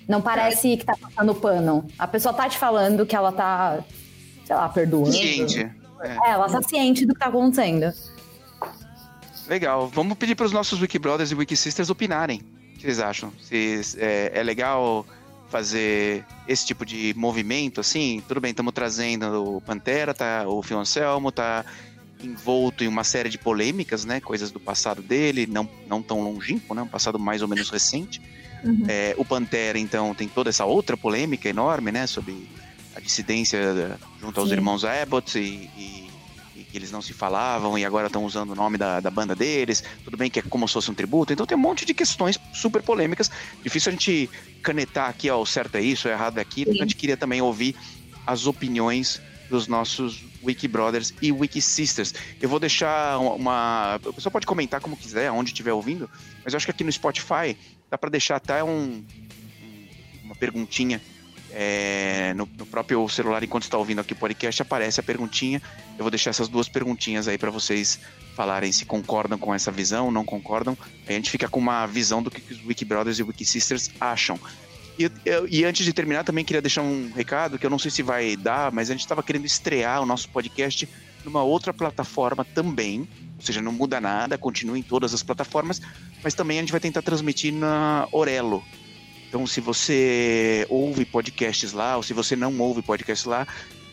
Não 0.09 0.23
parece 0.23 0.77
que 0.77 0.85
tá 0.85 0.97
passando 0.97 1.35
pano. 1.35 1.85
A 1.99 2.07
pessoa 2.07 2.33
tá 2.33 2.49
te 2.49 2.57
falando 2.59 3.05
que 3.05 3.17
ela 3.17 3.33
tá, 3.33 3.81
sei 4.45 4.55
lá, 4.55 4.69
perdoando. 4.69 5.13
Ciente. 5.13 5.71
É, 6.01 6.31
ela 6.31 6.49
tá 6.49 6.63
ciente 6.63 7.05
do 7.05 7.15
que 7.15 7.21
tá 7.21 7.27
acontecendo. 7.27 7.93
Legal. 9.49 9.89
Vamos 9.89 10.17
pedir 10.17 10.35
para 10.35 10.47
os 10.47 10.53
nossos 10.53 10.81
Wiki 10.81 10.99
Brothers 10.99 11.31
e 11.31 11.35
Wiki 11.35 11.57
Sisters 11.57 11.91
opinarem. 11.91 12.41
O 12.75 12.79
que 12.79 12.83
vocês 12.83 13.01
acham? 13.01 13.33
Se 13.41 13.81
é, 13.99 14.33
é 14.35 14.43
legal 14.43 15.07
fazer 15.49 16.25
esse 16.47 16.67
tipo 16.67 16.85
de 16.85 17.15
movimento, 17.17 17.81
assim? 17.81 18.23
Tudo 18.27 18.41
bem, 18.41 18.51
estamos 18.51 18.75
trazendo 18.75 19.57
o 19.57 19.61
Pantera, 19.61 20.13
tá, 20.13 20.45
o 20.47 20.63
Fioncelmo, 20.63 21.31
tá 21.31 21.65
envolto 22.23 22.83
em 22.83 22.89
uma 22.89 23.05
série 23.05 23.29
de 23.29 23.39
polêmicas, 23.39 24.05
né? 24.05 24.21
Coisas 24.21 24.51
do 24.51 24.59
passado 24.59 25.03
dele, 25.03 25.47
não, 25.47 25.69
não 25.87 26.03
tão 26.03 26.21
longínquo, 26.23 26.75
né? 26.75 26.83
Um 26.83 26.89
passado 26.89 27.19
mais 27.19 27.43
ou 27.43 27.49
menos 27.49 27.71
recente. 27.71 28.21
Uhum. 28.65 28.83
É, 28.89 29.15
o 29.17 29.25
Pantera, 29.25 29.79
então, 29.79 30.15
tem 30.15 30.29
toda 30.29 30.51
essa 30.51 30.65
outra 30.65 30.97
polêmica 30.97 31.49
enorme, 31.49 31.93
né? 31.93 32.07
Sobre 32.07 32.49
a 32.95 33.01
dissidência 33.01 33.59
eh, 33.59 33.97
junto 34.21 34.41
aos 34.41 34.49
Sim. 34.49 34.55
irmãos 34.57 34.85
Abbott 34.85 35.39
e, 35.39 35.71
e- 35.77 36.11
e 36.57 36.65
que 36.65 36.77
eles 36.79 36.91
não 36.91 37.03
se 37.03 37.13
falavam 37.13 37.79
e 37.79 37.85
agora 37.85 38.07
estão 38.07 38.25
usando 38.25 38.51
o 38.53 38.55
nome 38.55 38.79
da, 38.79 38.99
da 39.01 39.11
banda 39.11 39.35
deles. 39.35 39.85
Tudo 40.03 40.17
bem 40.17 40.31
que 40.31 40.39
é 40.39 40.43
como 40.43 40.67
se 40.67 40.73
fosse 40.75 40.91
um 40.91 40.95
tributo. 40.95 41.33
Então 41.33 41.45
tem 41.45 41.57
um 41.57 41.61
monte 41.61 41.85
de 41.85 41.93
questões 41.93 42.39
super 42.55 42.83
polêmicas. 42.83 43.31
Difícil 43.63 43.91
a 43.91 43.93
gente 43.93 44.31
canetar 44.63 45.11
aqui, 45.11 45.29
ó, 45.31 45.39
o 45.41 45.45
certo 45.47 45.75
é 45.77 45.83
isso, 45.83 46.09
o 46.09 46.11
errado 46.11 46.39
é 46.39 46.41
aquilo. 46.41 46.71
Então 46.73 46.83
a 46.83 46.87
gente 46.87 46.97
queria 46.97 47.17
também 47.17 47.43
ouvir 47.43 47.77
as 48.27 48.47
opiniões 48.47 49.21
dos 49.51 49.69
nossos 49.69 50.25
Wiki 50.43 50.67
Brothers 50.67 51.13
e 51.23 51.31
Wiki 51.31 51.61
Sisters. 51.61 52.15
Eu 52.41 52.49
vou 52.49 52.59
deixar 52.59 53.19
uma- 53.21 53.35
uma. 53.35 54.01
O 54.05 54.13
pessoal 54.15 54.33
pode 54.33 54.47
comentar 54.47 54.81
como 54.81 54.97
quiser, 54.97 55.31
onde 55.31 55.51
estiver 55.51 55.73
ouvindo, 55.73 56.09
mas 56.43 56.53
eu 56.53 56.57
acho 56.57 56.67
que 56.67 56.71
aqui 56.73 56.83
no 56.83 56.91
Spotify 56.91 57.57
dá 57.91 57.97
para 57.99 58.11
deixar 58.11 58.37
até 58.37 58.63
um, 58.65 58.69
um- 59.05 59.05
uma 60.25 60.35
perguntinha 60.35 61.01
é, 61.53 62.35
no, 62.35 62.49
no 62.59 62.67
próprio 62.67 63.09
celular 63.09 63.43
enquanto 63.43 63.63
está 63.63 63.79
ouvindo 63.79 64.01
aqui 64.01 64.13
o 64.13 64.17
podcast 64.17 64.61
aparece 64.61 65.01
a 65.01 65.03
perguntinha. 65.03 65.63
Eu 65.97 66.05
vou 66.05 66.11
deixar 66.11 66.31
essas 66.31 66.49
duas 66.49 66.69
perguntinhas 66.69 67.29
aí 67.29 67.39
para 67.39 67.51
vocês 67.51 67.99
falarem 68.35 68.71
se 68.73 68.85
concordam 68.85 69.39
com 69.39 69.55
essa 69.55 69.71
visão, 69.71 70.11
não 70.11 70.25
concordam. 70.25 70.77
Aí 71.07 71.15
a 71.15 71.17
gente 71.17 71.31
fica 71.31 71.49
com 71.49 71.59
uma 71.59 71.87
visão 71.87 72.23
do 72.23 72.31
que 72.31 72.41
que 72.41 72.53
os 72.53 72.65
Wiki 72.67 72.85
Brothers 72.85 73.19
e 73.19 73.23
Wiki 73.23 73.45
Sisters 73.47 73.91
acham. 74.01 74.39
E, 74.99 75.11
eu- 75.25 75.47
e 75.49 75.65
antes 75.65 75.85
de 75.87 75.93
terminar, 75.93 76.25
também 76.25 76.45
queria 76.45 76.61
deixar 76.61 76.83
um 76.83 77.11
recado 77.15 77.59
que 77.59 77.65
eu 77.65 77.71
não 77.71 77.79
sei 77.79 77.91
se 77.91 78.03
vai 78.03 78.37
dar, 78.37 78.71
mas 78.73 78.91
a 78.91 78.93
gente 78.93 79.03
estava 79.03 79.23
querendo 79.23 79.47
estrear 79.47 80.03
o 80.03 80.07
nosso 80.07 80.29
podcast 80.29 80.87
numa 81.25 81.43
outra 81.43 81.73
plataforma 81.73 82.45
também. 82.45 83.09
Ou 83.39 83.45
seja, 83.45 83.61
não 83.61 83.73
muda 83.73 84.01
nada, 84.01 84.39
continua 84.39 84.79
em 84.79 84.83
todas 84.83 85.13
as 85.13 85.23
plataformas, 85.23 85.81
mas 86.23 86.35
também 86.35 86.59
a 86.59 86.61
gente 86.63 86.73
vai 86.73 86.81
tentar 86.81 87.03
transmitir 87.03 87.53
na 87.53 88.09
Orelo. 88.11 88.65
Então, 89.29 89.47
se 89.47 89.61
você 89.61 90.67
ouve 90.71 91.05
podcasts 91.05 91.73
lá, 91.73 91.97
ou 91.97 92.03
se 92.03 92.15
você 92.15 92.35
não 92.35 92.59
ouve 92.59 92.81
podcasts 92.81 93.27
lá, 93.27 93.47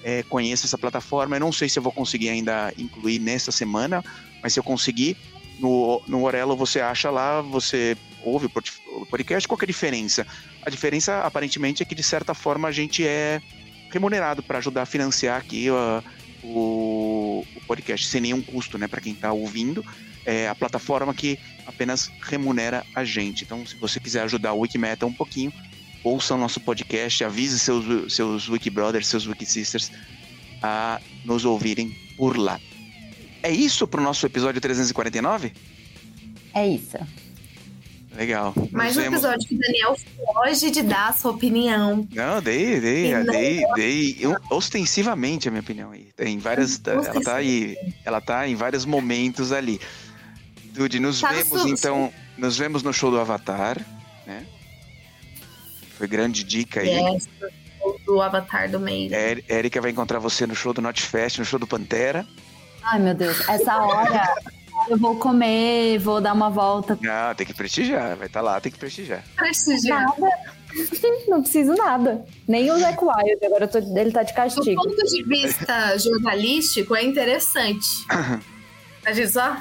é, 0.03 0.23
conheça 0.23 0.65
essa 0.65 0.77
plataforma. 0.77 1.35
Eu 1.35 1.39
não 1.39 1.51
sei 1.51 1.67
se 1.67 1.79
eu 1.79 1.83
vou 1.83 1.91
conseguir 1.91 2.29
ainda 2.29 2.73
incluir 2.77 3.19
nessa 3.19 3.51
semana, 3.51 4.03
mas 4.41 4.53
se 4.53 4.59
eu 4.59 4.63
conseguir, 4.63 5.17
no, 5.59 6.01
no 6.07 6.23
Orelo 6.23 6.55
você 6.55 6.79
acha 6.79 7.09
lá, 7.09 7.41
você 7.41 7.97
ouve 8.23 8.45
o 8.45 8.49
pod- 8.49 8.71
o 8.87 9.05
podcast. 9.05 9.47
Qual 9.47 9.59
é 9.59 9.63
a 9.63 9.67
diferença? 9.67 10.25
A 10.65 10.69
diferença, 10.69 11.21
aparentemente, 11.21 11.83
é 11.83 11.85
que 11.85 11.95
de 11.95 12.03
certa 12.03 12.33
forma 12.33 12.67
a 12.67 12.71
gente 12.71 13.05
é 13.05 13.41
remunerado 13.91 14.41
para 14.41 14.57
ajudar 14.57 14.83
a 14.83 14.85
financiar 14.85 15.39
aqui 15.39 15.69
ó, 15.69 16.01
o, 16.43 17.12
o 17.39 17.61
podcast, 17.67 18.07
sem 18.07 18.21
nenhum 18.21 18.41
custo, 18.41 18.77
né, 18.77 18.87
para 18.87 19.01
quem 19.01 19.13
está 19.13 19.31
ouvindo. 19.31 19.83
É 20.25 20.47
a 20.47 20.55
plataforma 20.55 21.13
que 21.13 21.37
apenas 21.65 22.09
remunera 22.21 22.85
a 22.95 23.03
gente. 23.03 23.43
Então, 23.43 23.65
se 23.65 23.75
você 23.75 23.99
quiser 23.99 24.23
ajudar 24.23 24.53
o 24.53 24.59
Wikimeta 24.59 25.05
um 25.05 25.13
pouquinho, 25.13 25.51
ouça 26.03 26.35
o 26.35 26.37
nosso 26.37 26.59
podcast, 26.59 27.23
avise 27.23 27.59
seus, 27.59 28.13
seus 28.13 28.47
Wikibrothers, 28.49 29.07
seus 29.07 29.27
Wikisisters 29.27 29.91
a 30.61 31.01
nos 31.25 31.43
ouvirem 31.43 31.93
por 32.15 32.37
lá. 32.37 32.59
É 33.41 33.51
isso 33.51 33.85
pro 33.85 34.01
nosso 34.01 34.25
episódio 34.25 34.61
349? 34.61 35.51
É 36.53 36.65
isso. 36.65 36.97
Legal. 38.15 38.53
Mais 38.71 38.95
um 38.95 39.01
episódio 39.01 39.47
que 39.47 39.55
o 39.55 39.59
Daniel 39.59 39.95
foge 40.33 40.69
de 40.69 40.83
dar 40.83 41.09
a 41.09 41.13
sua 41.13 41.31
opinião. 41.31 42.07
Não, 42.13 42.41
dei, 42.41 42.79
dei, 42.79 43.13
não- 43.13 43.25
dei, 43.25 43.61
dei 43.75 44.17
eu- 44.19 44.37
ostensivamente 44.51 45.47
a 45.47 45.51
minha 45.51 45.61
opinião 45.61 45.91
aí. 45.91 46.09
Tem 46.15 46.37
várias, 46.37 46.79
ela 46.85 47.21
tá 47.21 47.35
aí, 47.35 47.75
ela 48.05 48.21
tá 48.21 48.47
em 48.47 48.55
vários 48.55 48.85
momentos 48.85 49.51
ali. 49.51 49.81
Dude, 50.65 50.99
nos 50.99 51.21
Tá 51.21 51.29
vemos 51.29 51.47
sul- 51.61 51.67
então, 51.67 52.13
nos 52.37 52.57
vemos 52.57 52.83
no 52.83 52.93
show 52.93 53.09
do 53.09 53.19
Avatar, 53.19 53.79
né? 54.27 54.45
Foi 55.97 56.07
grande 56.07 56.43
dica 56.43 56.81
aí. 56.81 56.89
Yes, 56.89 57.27
do 58.05 58.21
Avatar 58.21 58.69
do 58.69 58.79
meio. 58.79 59.13
É, 59.13 59.41
Érica 59.47 59.81
vai 59.81 59.89
encontrar 59.91 60.19
você 60.19 60.45
no 60.45 60.55
show 60.55 60.71
do 60.71 60.81
Notfest, 60.81 61.39
no 61.39 61.45
show 61.45 61.57
do 61.59 61.65
Pantera. 61.67 62.25
Ai, 62.83 62.99
meu 62.99 63.13
Deus. 63.15 63.47
Essa 63.49 63.77
hora 63.77 64.23
eu 64.89 64.97
vou 64.97 65.15
comer, 65.17 65.97
vou 65.99 66.19
dar 66.21 66.33
uma 66.33 66.49
volta. 66.49 66.97
Não, 67.01 67.35
tem 67.35 67.45
que 67.45 67.53
prestigiar, 67.53 68.15
vai 68.15 68.27
estar 68.27 68.41
lá, 68.41 68.59
tem 68.61 68.71
que 68.71 68.77
prestigiar. 68.79 69.23
Prestigiar. 69.35 70.01
Nada. 70.01 70.29
Não 71.27 71.41
preciso 71.41 71.73
nada. 71.75 72.25
Nem 72.47 72.71
o 72.71 72.79
Zac 72.79 72.97
Wild. 73.03 73.45
Agora 73.45 73.65
eu 73.65 73.67
tô- 73.67 73.77
ele 73.99 74.11
tá 74.11 74.23
de 74.23 74.31
Do 74.31 74.35
castigo. 74.35 74.81
ponto 74.83 74.95
de 75.05 75.23
vista 75.23 75.97
jornalístico, 75.99 76.95
é 76.95 77.03
interessante. 77.03 77.87
A 79.05 79.11
gente 79.13 79.29
só 79.29 79.55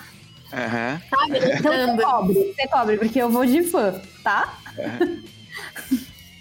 tá 0.51 1.27
Então 1.59 1.73
você 1.97 2.03
cobre. 2.03 2.35
Você 2.55 2.69
cobre, 2.69 2.97
porque 2.99 3.19
eu 3.21 3.29
vou 3.31 3.45
de 3.45 3.63
fã, 3.63 4.01
tá? 4.25 4.59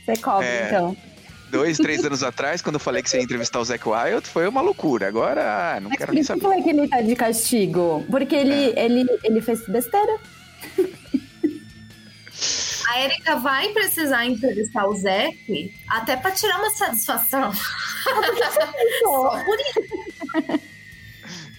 Você 0.05 0.15
cobre, 0.21 0.47
É. 0.47 0.67
então. 0.67 0.97
Dois, 1.51 1.77
três 1.77 2.03
anos 2.05 2.23
atrás, 2.23 2.61
quando 2.61 2.75
eu 2.75 2.79
falei 2.79 3.03
que 3.03 3.09
você 3.09 3.17
ia 3.17 3.23
entrevistar 3.23 3.59
o 3.59 3.65
Zac 3.65 3.83
Wild, 3.87 4.27
foi 4.27 4.47
uma 4.47 4.61
loucura. 4.61 5.07
Agora, 5.07 5.75
ah, 5.75 5.79
não 5.79 5.89
Mas 5.89 5.97
quero 5.97 6.09
por 6.09 6.15
nem 6.15 6.23
saber. 6.23 6.41
falei 6.41 6.63
que 6.63 6.69
ele 6.69 6.87
tá 6.87 7.01
de 7.01 7.15
castigo. 7.15 8.05
Porque 8.09 8.35
ele, 8.35 8.73
ele, 8.79 9.05
ele 9.23 9.41
fez 9.41 9.65
besteira. 9.67 10.17
A 12.89 13.01
Erika 13.03 13.37
vai 13.37 13.69
precisar 13.69 14.25
entrevistar 14.25 14.85
o 14.85 14.93
Zep 14.95 15.73
até 15.87 16.17
pra 16.17 16.31
tirar 16.31 16.57
uma 16.57 16.69
satisfação. 16.71 17.53
Só 19.03 19.43
por 19.45 19.57
isso. 19.59 20.61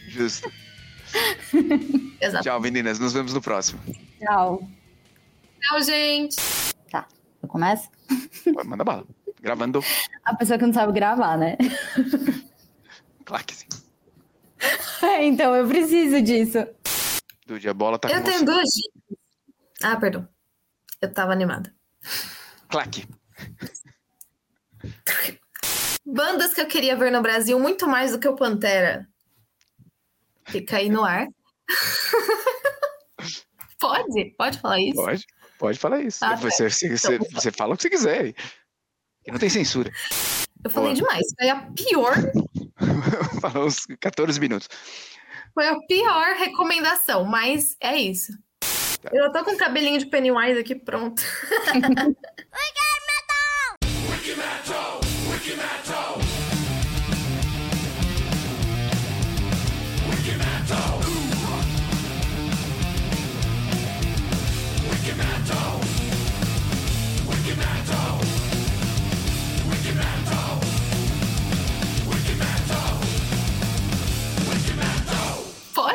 Justo. 0.09 0.53
Exato. 2.21 2.45
Tchau, 2.45 2.61
meninas. 2.61 2.99
Nos 2.99 3.15
vemos 3.15 3.33
no 3.33 3.41
próximo. 3.41 3.81
Tchau. 4.19 4.69
Tchau, 5.61 5.83
gente. 5.83 6.37
Tá, 6.91 7.07
eu 7.43 7.49
começo? 7.49 7.89
Manda 8.67 8.85
bala. 8.85 9.07
Gravando. 9.43 9.81
A 10.25 10.35
pessoa 10.37 10.57
que 10.59 10.65
não 10.65 10.73
sabe 10.73 10.93
gravar, 10.93 11.37
né? 11.37 11.57
Claro 13.25 13.45
que 13.45 13.55
sim. 13.57 13.67
então 15.23 15.57
eu 15.57 15.67
preciso 15.67 16.23
disso. 16.23 16.59
Dude, 17.45 17.69
a 17.69 17.75
bola 17.75 17.99
tá 17.99 18.09
Eu 18.09 18.19
com 18.19 18.25
tenho 18.25 18.39
você. 18.39 18.45
duas 18.45 18.69
dicas. 18.69 19.19
Ah, 19.83 19.97
perdão. 19.97 20.29
Eu 21.01 21.13
tava 21.13 21.33
animada. 21.33 21.75
Claque. 22.69 23.05
Bandas 26.07 26.55
que 26.55 26.61
eu 26.61 26.67
queria 26.67 26.97
ver 26.97 27.11
no 27.11 27.21
Brasil 27.21 27.59
muito 27.59 27.89
mais 27.89 28.13
do 28.13 28.21
que 28.21 28.29
o 28.29 28.37
Pantera. 28.37 29.09
Fica 30.47 30.77
aí 30.77 30.89
no 30.89 31.05
ar. 31.05 31.27
pode? 33.81 34.35
Pode 34.39 34.59
falar 34.61 34.81
isso? 34.81 34.95
Pode. 34.95 35.27
Pode 35.59 35.79
falar 35.79 36.01
isso. 36.01 36.25
Ah, 36.25 36.31
tá. 36.31 36.37
você, 36.37 36.69
você, 36.69 36.97
você, 36.97 37.15
Então. 37.17 37.27
você 37.33 37.51
fala 37.53 37.75
o 37.75 37.77
que 37.77 37.83
você 37.83 37.91
quiser. 37.91 38.35
Que 39.25 39.31
não 39.31 39.39
tem 39.39 39.49
censura. 39.49 39.91
Eu 40.65 40.71
falei 40.71 40.95
Boa. 40.95 40.97
demais. 40.97 41.27
Foi 41.39 41.49
a 41.51 41.57
pior, 41.75 42.15
Falou 43.41 43.67
uns 43.67 43.87
14 44.01 44.39
minutos. 44.41 44.69
foi 45.55 45.67
a 45.69 45.77
pior 45.87 46.35
recomendação, 46.37 47.25
mas 47.25 47.77
é 47.81 47.97
isso. 47.97 48.33
Tá. 49.01 49.11
Eu 49.13 49.33
tô 49.33 49.45
com 49.45 49.53
o 49.53 49.57
cabelinho 49.57 49.99
de 49.99 50.07
Pennywise 50.07 50.59
aqui 50.61 50.75
pronto. 50.77 51.23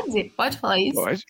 Pode? 0.07 0.29
Pode 0.35 0.57
falar 0.59 0.79
isso? 0.79 0.95
Pode. 0.95 1.23